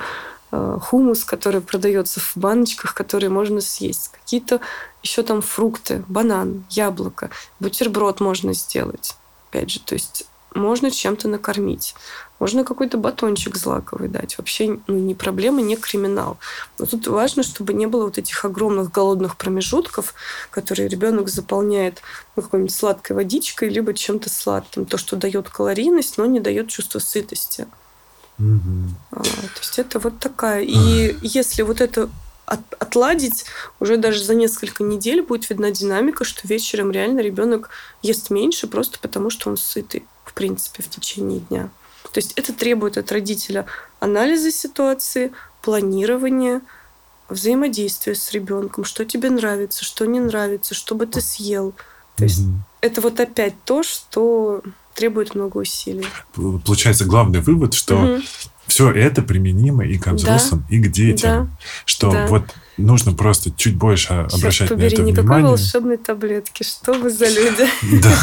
хумус, 0.81 1.23
который 1.23 1.61
продается 1.61 2.19
в 2.19 2.33
баночках, 2.35 2.93
которые 2.93 3.29
можно 3.29 3.61
съесть, 3.61 4.11
какие-то 4.11 4.59
еще 5.01 5.23
там 5.23 5.41
фрукты, 5.41 6.03
банан, 6.07 6.65
яблоко, 6.69 7.29
бутерброд 7.59 8.19
можно 8.19 8.53
сделать. 8.53 9.15
Опять 9.49 9.69
же, 9.69 9.79
то 9.79 9.93
есть 9.93 10.27
можно 10.55 10.91
чем-то 10.91 11.27
накормить. 11.27 11.95
Можно 12.39 12.63
какой-то 12.63 12.97
батончик 12.97 13.55
злаковый 13.55 14.09
дать. 14.09 14.37
Вообще 14.37 14.79
ну, 14.87 14.97
не 14.97 15.15
проблема, 15.15 15.61
не 15.61 15.75
криминал. 15.75 16.37
Но 16.77 16.85
тут 16.85 17.07
важно, 17.07 17.41
чтобы 17.41 17.73
не 17.73 17.87
было 17.87 18.05
вот 18.05 18.17
этих 18.17 18.43
огромных 18.45 18.91
голодных 18.91 19.37
промежутков, 19.37 20.13
которые 20.51 20.89
ребенок 20.89 21.29
заполняет 21.29 22.01
ну, 22.35 22.43
какой-нибудь 22.43 22.75
сладкой 22.75 23.15
водичкой, 23.15 23.69
либо 23.69 23.93
чем-то 23.93 24.29
сладким. 24.29 24.85
То, 24.85 24.97
что 24.97 25.15
дает 25.15 25.49
калорийность, 25.49 26.17
но 26.17 26.25
не 26.25 26.39
дает 26.39 26.67
чувство 26.67 26.99
сытости. 26.99 27.65
А, 28.39 29.21
то 29.21 29.59
есть 29.59 29.79
это 29.79 29.99
вот 29.99 30.19
такая. 30.19 30.61
И 30.63 31.15
если 31.21 31.61
вот 31.61 31.81
это 31.81 32.09
от, 32.45 32.61
отладить, 32.79 33.45
уже 33.79 33.97
даже 33.97 34.23
за 34.23 34.35
несколько 34.35 34.83
недель 34.83 35.21
будет 35.21 35.49
видна 35.49 35.71
динамика, 35.71 36.23
что 36.23 36.47
вечером 36.47 36.91
реально 36.91 37.21
ребенок 37.21 37.69
ест 38.01 38.29
меньше 38.29 38.67
просто 38.67 38.99
потому, 38.99 39.29
что 39.29 39.49
он 39.49 39.57
сытый, 39.57 40.05
в 40.25 40.33
принципе, 40.33 40.83
в 40.83 40.89
течение 40.89 41.39
дня. 41.39 41.69
То 42.11 42.19
есть 42.19 42.33
это 42.35 42.53
требует 42.53 42.97
от 42.97 43.11
родителя 43.11 43.65
анализа 43.99 44.51
ситуации, 44.51 45.31
планирования, 45.61 46.61
взаимодействия 47.29 48.15
с 48.15 48.31
ребенком, 48.31 48.83
что 48.83 49.05
тебе 49.05 49.29
нравится, 49.29 49.83
что 49.85 50.05
не 50.05 50.19
нравится, 50.19 50.75
что 50.75 50.95
бы 50.95 51.07
ты 51.07 51.21
съел. 51.21 51.73
То 52.15 52.25
есть 52.25 52.41
это 52.81 53.01
вот 53.01 53.19
опять 53.19 53.55
то, 53.65 53.81
что 53.81 54.61
требует 54.95 55.35
много 55.35 55.57
усилий. 55.57 56.05
Получается 56.33 57.05
главный 57.05 57.39
вывод, 57.41 57.73
что 57.73 57.95
угу. 57.95 58.23
все 58.67 58.91
это 58.91 59.21
применимо 59.21 59.85
и 59.85 59.97
к 59.97 60.11
взрослым, 60.11 60.65
да. 60.69 60.75
и 60.75 60.79
к 60.79 60.91
детям. 60.91 61.45
Да. 61.45 61.57
Что 61.85 62.11
да. 62.11 62.27
вот 62.27 62.43
нужно 62.77 63.13
просто 63.13 63.51
чуть 63.51 63.75
больше 63.75 64.07
Черт 64.07 64.33
обращать 64.33 64.69
побери, 64.69 64.89
на 64.89 64.93
это 64.93 65.01
никакой 65.03 65.23
внимание. 65.23 65.49
волшебной 65.49 65.97
таблетки. 65.97 66.63
Что 66.63 66.93
вы 66.93 67.09
за 67.09 67.27
люди? 67.27 67.67
Да. 68.03 68.17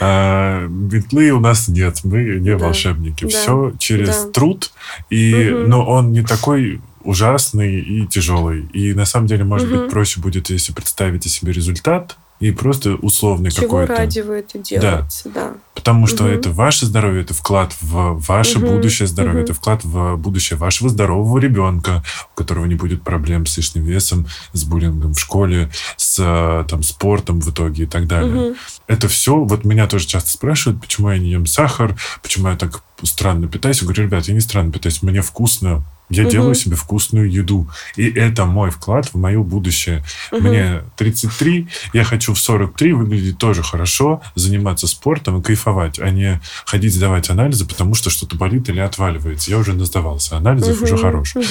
А, 0.00 0.66
метлы 0.66 1.30
у 1.30 1.40
нас 1.40 1.68
нет, 1.68 2.00
мы 2.04 2.38
не 2.40 2.56
волшебники. 2.56 3.26
Все 3.26 3.72
через 3.78 4.30
труд. 4.32 4.72
Но 5.10 5.84
он 5.86 6.12
не 6.12 6.22
такой 6.22 6.80
ужасный 7.04 7.80
и 7.80 8.06
тяжелый. 8.06 8.66
И 8.72 8.94
на 8.94 9.04
самом 9.04 9.26
деле, 9.26 9.44
может 9.44 9.70
быть, 9.70 9.90
проще 9.90 10.20
будет, 10.20 10.50
если 10.50 10.72
представить 10.72 11.24
себе 11.24 11.52
результат, 11.52 12.16
и 12.40 12.50
просто 12.50 12.96
условный 12.96 13.50
Чего 13.50 13.66
какой-то. 13.66 13.96
Ради 13.96 14.20
вы 14.20 14.34
это 14.36 14.58
делаете, 14.58 15.22
да. 15.26 15.30
да. 15.34 15.52
Потому 15.74 16.06
что 16.06 16.24
угу. 16.24 16.32
это 16.32 16.50
ваше 16.50 16.86
здоровье, 16.86 17.22
это 17.22 17.32
вклад 17.32 17.74
в 17.80 18.20
ваше 18.26 18.58
угу. 18.58 18.72
будущее 18.72 19.06
здоровье, 19.06 19.42
угу. 19.42 19.44
это 19.44 19.54
вклад 19.54 19.84
в 19.84 20.16
будущее 20.16 20.58
вашего 20.58 20.90
здорового 20.90 21.38
ребенка, 21.38 22.02
у 22.32 22.36
которого 22.36 22.66
не 22.66 22.74
будет 22.74 23.02
проблем 23.02 23.46
с 23.46 23.56
лишним 23.56 23.84
весом, 23.84 24.26
с 24.52 24.64
буллингом 24.64 25.14
в 25.14 25.18
школе, 25.18 25.70
с 25.96 26.64
там, 26.68 26.82
спортом 26.82 27.40
в 27.40 27.50
итоге 27.50 27.84
и 27.84 27.86
так 27.86 28.06
далее. 28.06 28.50
Угу. 28.50 28.56
Это 28.88 29.08
все, 29.08 29.36
вот 29.36 29.64
меня 29.64 29.86
тоже 29.86 30.06
часто 30.06 30.30
спрашивают, 30.30 30.80
почему 30.80 31.10
я 31.10 31.18
не 31.18 31.30
ем 31.30 31.46
сахар, 31.46 31.96
почему 32.22 32.48
я 32.48 32.56
так 32.56 32.82
странно 33.02 33.48
питаюсь. 33.48 33.80
Я 33.80 33.84
говорю, 33.86 34.04
ребят, 34.04 34.26
я 34.26 34.34
не 34.34 34.40
странно 34.40 34.72
питаюсь, 34.72 35.02
мне 35.02 35.22
вкусно, 35.22 35.84
я 36.14 36.22
угу. 36.24 36.30
делаю 36.30 36.54
себе 36.54 36.76
вкусную 36.76 37.30
еду. 37.30 37.68
И 37.96 38.08
это 38.10 38.44
мой 38.44 38.70
вклад 38.70 39.06
в 39.06 39.16
мое 39.16 39.42
будущее. 39.42 40.04
Угу. 40.32 40.42
Мне 40.42 40.82
33, 40.96 41.68
я 41.92 42.04
хочу 42.04 42.34
в 42.34 42.38
43 42.38 42.92
выглядеть 42.92 43.38
тоже 43.38 43.62
хорошо, 43.62 44.22
заниматься 44.34 44.86
спортом 44.86 45.40
и 45.40 45.42
кайфовать, 45.42 45.98
а 45.98 46.10
не 46.10 46.40
ходить 46.64 46.94
сдавать 46.94 47.30
анализы, 47.30 47.66
потому 47.66 47.94
что 47.94 48.10
что-то 48.10 48.36
болит 48.36 48.68
или 48.68 48.80
отваливается. 48.80 49.50
Я 49.50 49.58
уже 49.58 49.72
насдавался 49.74 50.36
анализов, 50.36 50.76
угу. 50.76 50.84
уже 50.84 50.96
хорош. 50.96 51.36
Угу. 51.36 51.44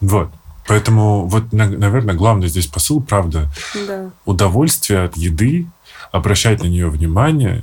Вот. 0.00 0.30
Поэтому 0.66 1.26
вот, 1.26 1.52
наверное, 1.52 2.14
главный 2.14 2.48
здесь 2.48 2.66
посыл, 2.66 3.00
правда, 3.00 3.48
да. 3.86 4.10
удовольствие 4.24 5.04
от 5.04 5.16
еды, 5.16 5.66
обращать 6.10 6.62
на 6.62 6.66
нее 6.66 6.88
внимание. 6.88 7.62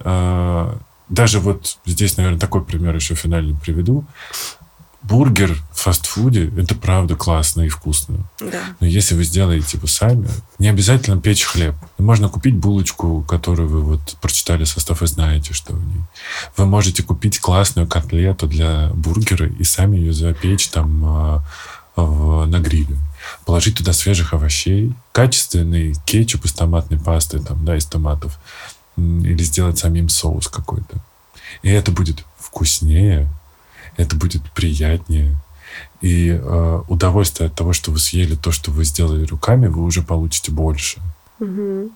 А, 0.00 0.78
даже 1.08 1.38
вот 1.40 1.78
здесь, 1.86 2.16
наверное, 2.16 2.40
такой 2.40 2.64
пример 2.64 2.94
еще 2.94 3.14
финально 3.14 3.58
приведу 3.58 4.04
бургер 5.02 5.56
в 5.72 5.78
фастфуде– 5.78 6.52
это 6.56 6.74
правда 6.74 7.16
классно 7.16 7.62
и 7.62 7.68
вкусно. 7.68 8.28
Да. 8.38 8.62
Но 8.80 8.86
если 8.86 9.14
вы 9.14 9.24
сделаете 9.24 9.78
его 9.78 9.86
сами, 9.86 10.28
не 10.58 10.68
обязательно 10.68 11.20
печь 11.20 11.44
хлеб. 11.44 11.74
Можно 11.98 12.28
купить 12.28 12.56
булочку, 12.56 13.22
которую 13.22 13.68
вы 13.68 13.80
вот 13.82 14.16
прочитали 14.20 14.64
состав 14.64 15.02
и 15.02 15.06
знаете, 15.06 15.54
что 15.54 15.72
в 15.72 15.84
ней. 15.84 16.02
Вы 16.56 16.66
можете 16.66 17.02
купить 17.02 17.40
классную 17.40 17.88
котлету 17.88 18.46
для 18.46 18.90
бургера 18.94 19.48
и 19.48 19.64
сами 19.64 19.96
ее 19.96 20.12
запечь 20.12 20.68
там 20.68 21.02
а, 21.04 21.44
в, 21.96 22.46
на 22.46 22.60
гриле. 22.60 22.96
Положить 23.44 23.76
туда 23.76 23.92
свежих 23.92 24.34
овощей, 24.34 24.94
качественный 25.12 25.94
кетчуп 26.04 26.44
из 26.44 26.52
томатной 26.52 26.98
пасты, 26.98 27.38
там, 27.40 27.64
да, 27.64 27.76
из 27.76 27.86
томатов, 27.86 28.38
или 28.96 29.42
сделать 29.42 29.78
самим 29.78 30.08
соус 30.08 30.48
какой-то. 30.48 31.02
И 31.62 31.70
это 31.70 31.90
будет 31.90 32.24
вкуснее, 32.38 33.30
это 34.00 34.16
будет 34.16 34.42
приятнее. 34.52 35.36
И 36.00 36.30
э, 36.30 36.80
удовольствие 36.88 37.48
от 37.48 37.54
того, 37.54 37.72
что 37.72 37.90
вы 37.90 37.98
съели 37.98 38.34
то, 38.34 38.50
что 38.52 38.70
вы 38.70 38.84
сделали 38.84 39.24
руками, 39.24 39.66
вы 39.66 39.82
уже 39.82 40.02
получите 40.02 40.50
больше. 40.50 41.00
Угу. 41.38 41.90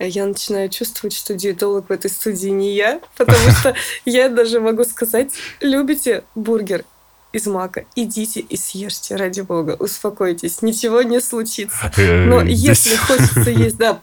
Я 0.00 0.26
начинаю 0.26 0.68
чувствовать, 0.68 1.14
что 1.14 1.34
диетолог 1.34 1.88
в 1.88 1.92
этой 1.92 2.10
студии 2.10 2.48
не 2.48 2.74
я, 2.74 3.00
потому 3.16 3.50
что 3.50 3.74
я 4.04 4.28
даже 4.28 4.60
могу 4.60 4.84
сказать, 4.84 5.30
любите 5.60 6.24
бургер 6.34 6.84
из 7.32 7.46
мака, 7.46 7.84
идите 7.96 8.40
и 8.40 8.56
съешьте, 8.56 9.16
ради 9.16 9.40
бога, 9.40 9.76
успокойтесь, 9.78 10.60
ничего 10.60 11.02
не 11.02 11.20
случится. 11.20 11.90
Э, 11.96 12.26
Но 12.26 12.42
если 12.42 12.96
хочется 12.96 13.50
есть, 13.50 13.76
да, 13.76 14.00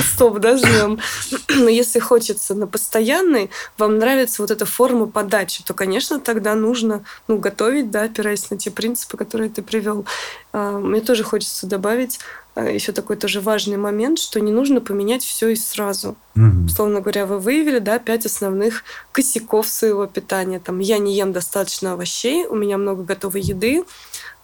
стоп, 0.00 0.38
дождем. 0.38 0.98
Но 1.48 1.68
если 1.68 1.98
хочется 1.98 2.54
на 2.54 2.66
постоянный, 2.66 3.50
вам 3.78 3.98
нравится 3.98 4.42
вот 4.42 4.50
эта 4.50 4.64
форма 4.64 5.06
подачи, 5.06 5.62
то, 5.64 5.74
конечно, 5.74 6.20
тогда 6.20 6.54
нужно 6.54 7.04
ну, 7.28 7.38
готовить, 7.38 7.90
да, 7.90 8.02
опираясь 8.04 8.50
на 8.50 8.56
те 8.56 8.70
принципы, 8.70 9.16
которые 9.16 9.50
ты 9.50 9.62
привел. 9.62 10.04
А, 10.52 10.78
мне 10.78 11.00
тоже 11.00 11.24
хочется 11.24 11.66
добавить 11.66 12.18
а, 12.54 12.64
еще 12.64 12.92
такой 12.92 13.16
тоже 13.16 13.40
важный 13.40 13.76
момент, 13.76 14.18
что 14.18 14.40
не 14.40 14.52
нужно 14.52 14.80
поменять 14.80 15.22
все 15.22 15.48
и 15.48 15.56
сразу. 15.56 16.16
Мгм. 16.34 16.66
Условно 16.66 17.00
говоря, 17.00 17.26
вы 17.26 17.38
выявили, 17.38 17.78
да, 17.78 17.98
пять 17.98 18.26
основных 18.26 18.84
косяков 19.12 19.68
своего 19.68 20.06
питания. 20.06 20.60
Там, 20.60 20.78
я 20.78 20.98
не 20.98 21.14
ем 21.14 21.32
достаточно 21.32 21.92
овощей, 21.94 22.46
у 22.46 22.54
меня 22.54 22.78
много 22.78 23.02
готовой 23.04 23.40
еды, 23.40 23.84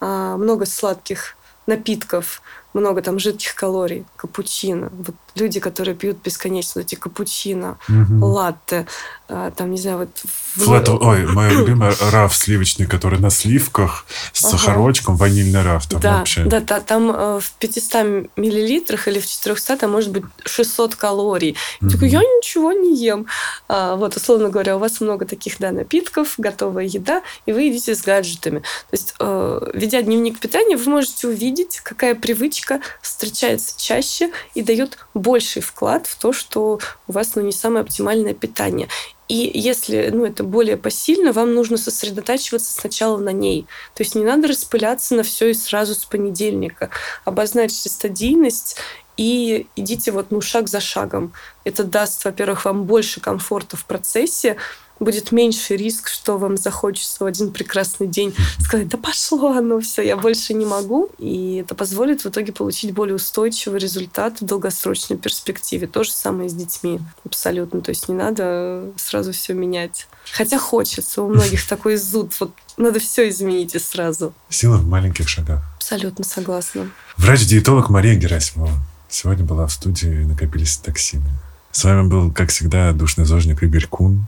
а, 0.00 0.36
много 0.36 0.64
сладких 0.64 1.36
напитков, 1.66 2.40
много 2.72 3.02
там 3.02 3.18
жидких 3.18 3.54
калорий, 3.54 4.06
капучино. 4.16 4.90
Вот 4.92 5.14
люди, 5.38 5.60
которые 5.60 5.94
пьют 5.94 6.18
бесконечно 6.24 6.80
эти 6.80 6.94
капучино, 6.94 7.78
Мгм. 7.88 8.22
латте, 8.22 8.86
а, 9.28 9.50
там, 9.50 9.70
не 9.70 9.78
знаю, 9.78 9.98
вот... 9.98 10.08
в- 10.24 10.64
Флэт, 10.64 10.88
ой, 10.88 11.26
мой 11.26 11.50
любимый 11.54 11.92
раф 12.10 12.34
сливочный, 12.34 12.86
который 12.86 13.18
на 13.20 13.30
сливках 13.30 14.06
с 14.32 14.44
Ага. 14.44 14.56
сахарочком, 14.58 15.16
ванильный 15.16 15.62
раф. 15.62 15.86
Там 15.86 16.00
да, 16.00 16.18
вообще. 16.18 16.44
да, 16.44 16.60
та- 16.60 16.80
там 16.80 17.10
э, 17.10 17.40
в 17.40 17.50
500 17.58 18.30
миллилитрах 18.36 19.06
или 19.08 19.20
в 19.20 19.26
400 19.26 19.76
там 19.76 19.90
может 19.92 20.10
быть 20.10 20.24
600 20.44 20.94
калорий. 20.96 21.56
Я 21.80 21.88
такой, 21.90 22.08
я 22.08 22.20
ничего 22.20 22.72
не 22.72 22.96
ем. 22.96 23.26
А, 23.68 23.96
вот, 23.96 24.16
условно 24.16 24.48
говоря, 24.48 24.76
у 24.76 24.78
вас 24.78 25.00
много 25.00 25.26
таких, 25.26 25.58
да, 25.58 25.70
напитков, 25.72 26.34
готовая 26.38 26.84
еда, 26.84 27.22
и 27.46 27.52
вы 27.52 27.62
едите 27.62 27.94
с 27.94 28.02
гаджетами. 28.02 28.60
То 28.60 28.64
есть, 28.92 29.14
э, 29.20 29.70
ведя 29.74 30.02
дневник 30.02 30.40
питания, 30.40 30.76
вы 30.76 30.90
можете 30.90 31.28
увидеть, 31.28 31.80
какая 31.84 32.14
привычка 32.14 32.80
встречается 33.02 33.74
чаще 33.78 34.30
и 34.54 34.62
дает 34.62 34.98
больший 35.28 35.60
вклад 35.60 36.06
в 36.06 36.16
то, 36.16 36.32
что 36.32 36.80
у 37.06 37.12
вас, 37.12 37.34
ну, 37.34 37.42
не 37.42 37.52
самое 37.52 37.82
оптимальное 37.82 38.32
питание. 38.32 38.88
И 39.28 39.50
если 39.52 40.08
ну, 40.10 40.24
это 40.24 40.42
более 40.42 40.78
посильно, 40.78 41.32
вам 41.32 41.54
нужно 41.54 41.76
сосредотачиваться 41.76 42.72
сначала 42.72 43.18
на 43.18 43.28
ней. 43.28 43.66
То 43.94 44.02
есть 44.02 44.14
не 44.14 44.24
надо 44.24 44.48
распыляться 44.48 45.14
на 45.14 45.22
все 45.22 45.50
и 45.50 45.54
сразу 45.54 45.94
с 45.94 46.06
понедельника. 46.06 46.88
Обозначьте 47.26 47.90
стадийность 47.90 48.76
и 49.18 49.66
идите 49.76 50.12
вот 50.12 50.30
ну, 50.30 50.40
шаг 50.40 50.66
за 50.68 50.80
шагом. 50.80 51.34
Это 51.64 51.84
даст, 51.84 52.24
во-первых, 52.24 52.64
вам 52.64 52.84
больше 52.84 53.20
комфорта 53.20 53.76
в 53.76 53.84
процессе, 53.84 54.56
будет 55.00 55.32
меньше 55.32 55.76
риск, 55.76 56.08
что 56.08 56.38
вам 56.38 56.56
захочется 56.56 57.24
в 57.24 57.26
один 57.26 57.52
прекрасный 57.52 58.06
день 58.06 58.34
сказать, 58.60 58.88
да 58.88 58.98
пошло 58.98 59.52
оно 59.52 59.80
все, 59.80 60.02
я 60.02 60.16
больше 60.16 60.54
не 60.54 60.66
могу. 60.66 61.10
И 61.18 61.62
это 61.64 61.74
позволит 61.74 62.24
в 62.24 62.26
итоге 62.26 62.52
получить 62.52 62.92
более 62.92 63.16
устойчивый 63.16 63.78
результат 63.78 64.40
в 64.40 64.44
долгосрочной 64.44 65.16
перспективе. 65.16 65.86
То 65.86 66.04
же 66.04 66.12
самое 66.12 66.48
с 66.48 66.54
детьми. 66.54 67.00
Абсолютно. 67.24 67.80
То 67.80 67.90
есть 67.90 68.08
не 68.08 68.14
надо 68.14 68.84
сразу 68.96 69.32
все 69.32 69.54
менять. 69.54 70.06
Хотя 70.32 70.58
хочется. 70.58 71.22
У 71.22 71.28
многих 71.28 71.66
такой 71.68 71.96
зуд. 71.96 72.32
Вот 72.40 72.52
надо 72.76 73.00
все 73.00 73.28
изменить 73.28 73.74
и 73.74 73.78
сразу. 73.78 74.32
Сила 74.48 74.76
в 74.76 74.86
маленьких 74.86 75.28
шагах. 75.28 75.62
Абсолютно 75.76 76.24
согласна. 76.24 76.90
Врач-диетолог 77.16 77.88
Мария 77.88 78.14
Герасимова. 78.14 78.72
Сегодня 79.08 79.44
была 79.44 79.66
в 79.66 79.72
студии 79.72 80.24
«Накопились 80.24 80.76
токсины». 80.76 81.30
С 81.70 81.84
вами 81.84 82.08
был, 82.08 82.32
как 82.32 82.50
всегда, 82.50 82.92
душный 82.92 83.24
зожник 83.24 83.62
Игорь 83.62 83.86
Кун 83.86 84.26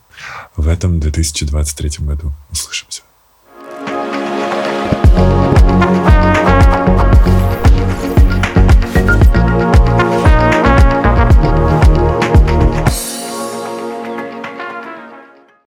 в 0.57 0.69
этом 0.69 1.01
2023 1.01 2.05
году. 2.07 2.33
Услышимся. 2.51 3.03
thank 5.71 6.05
you 6.05 6.10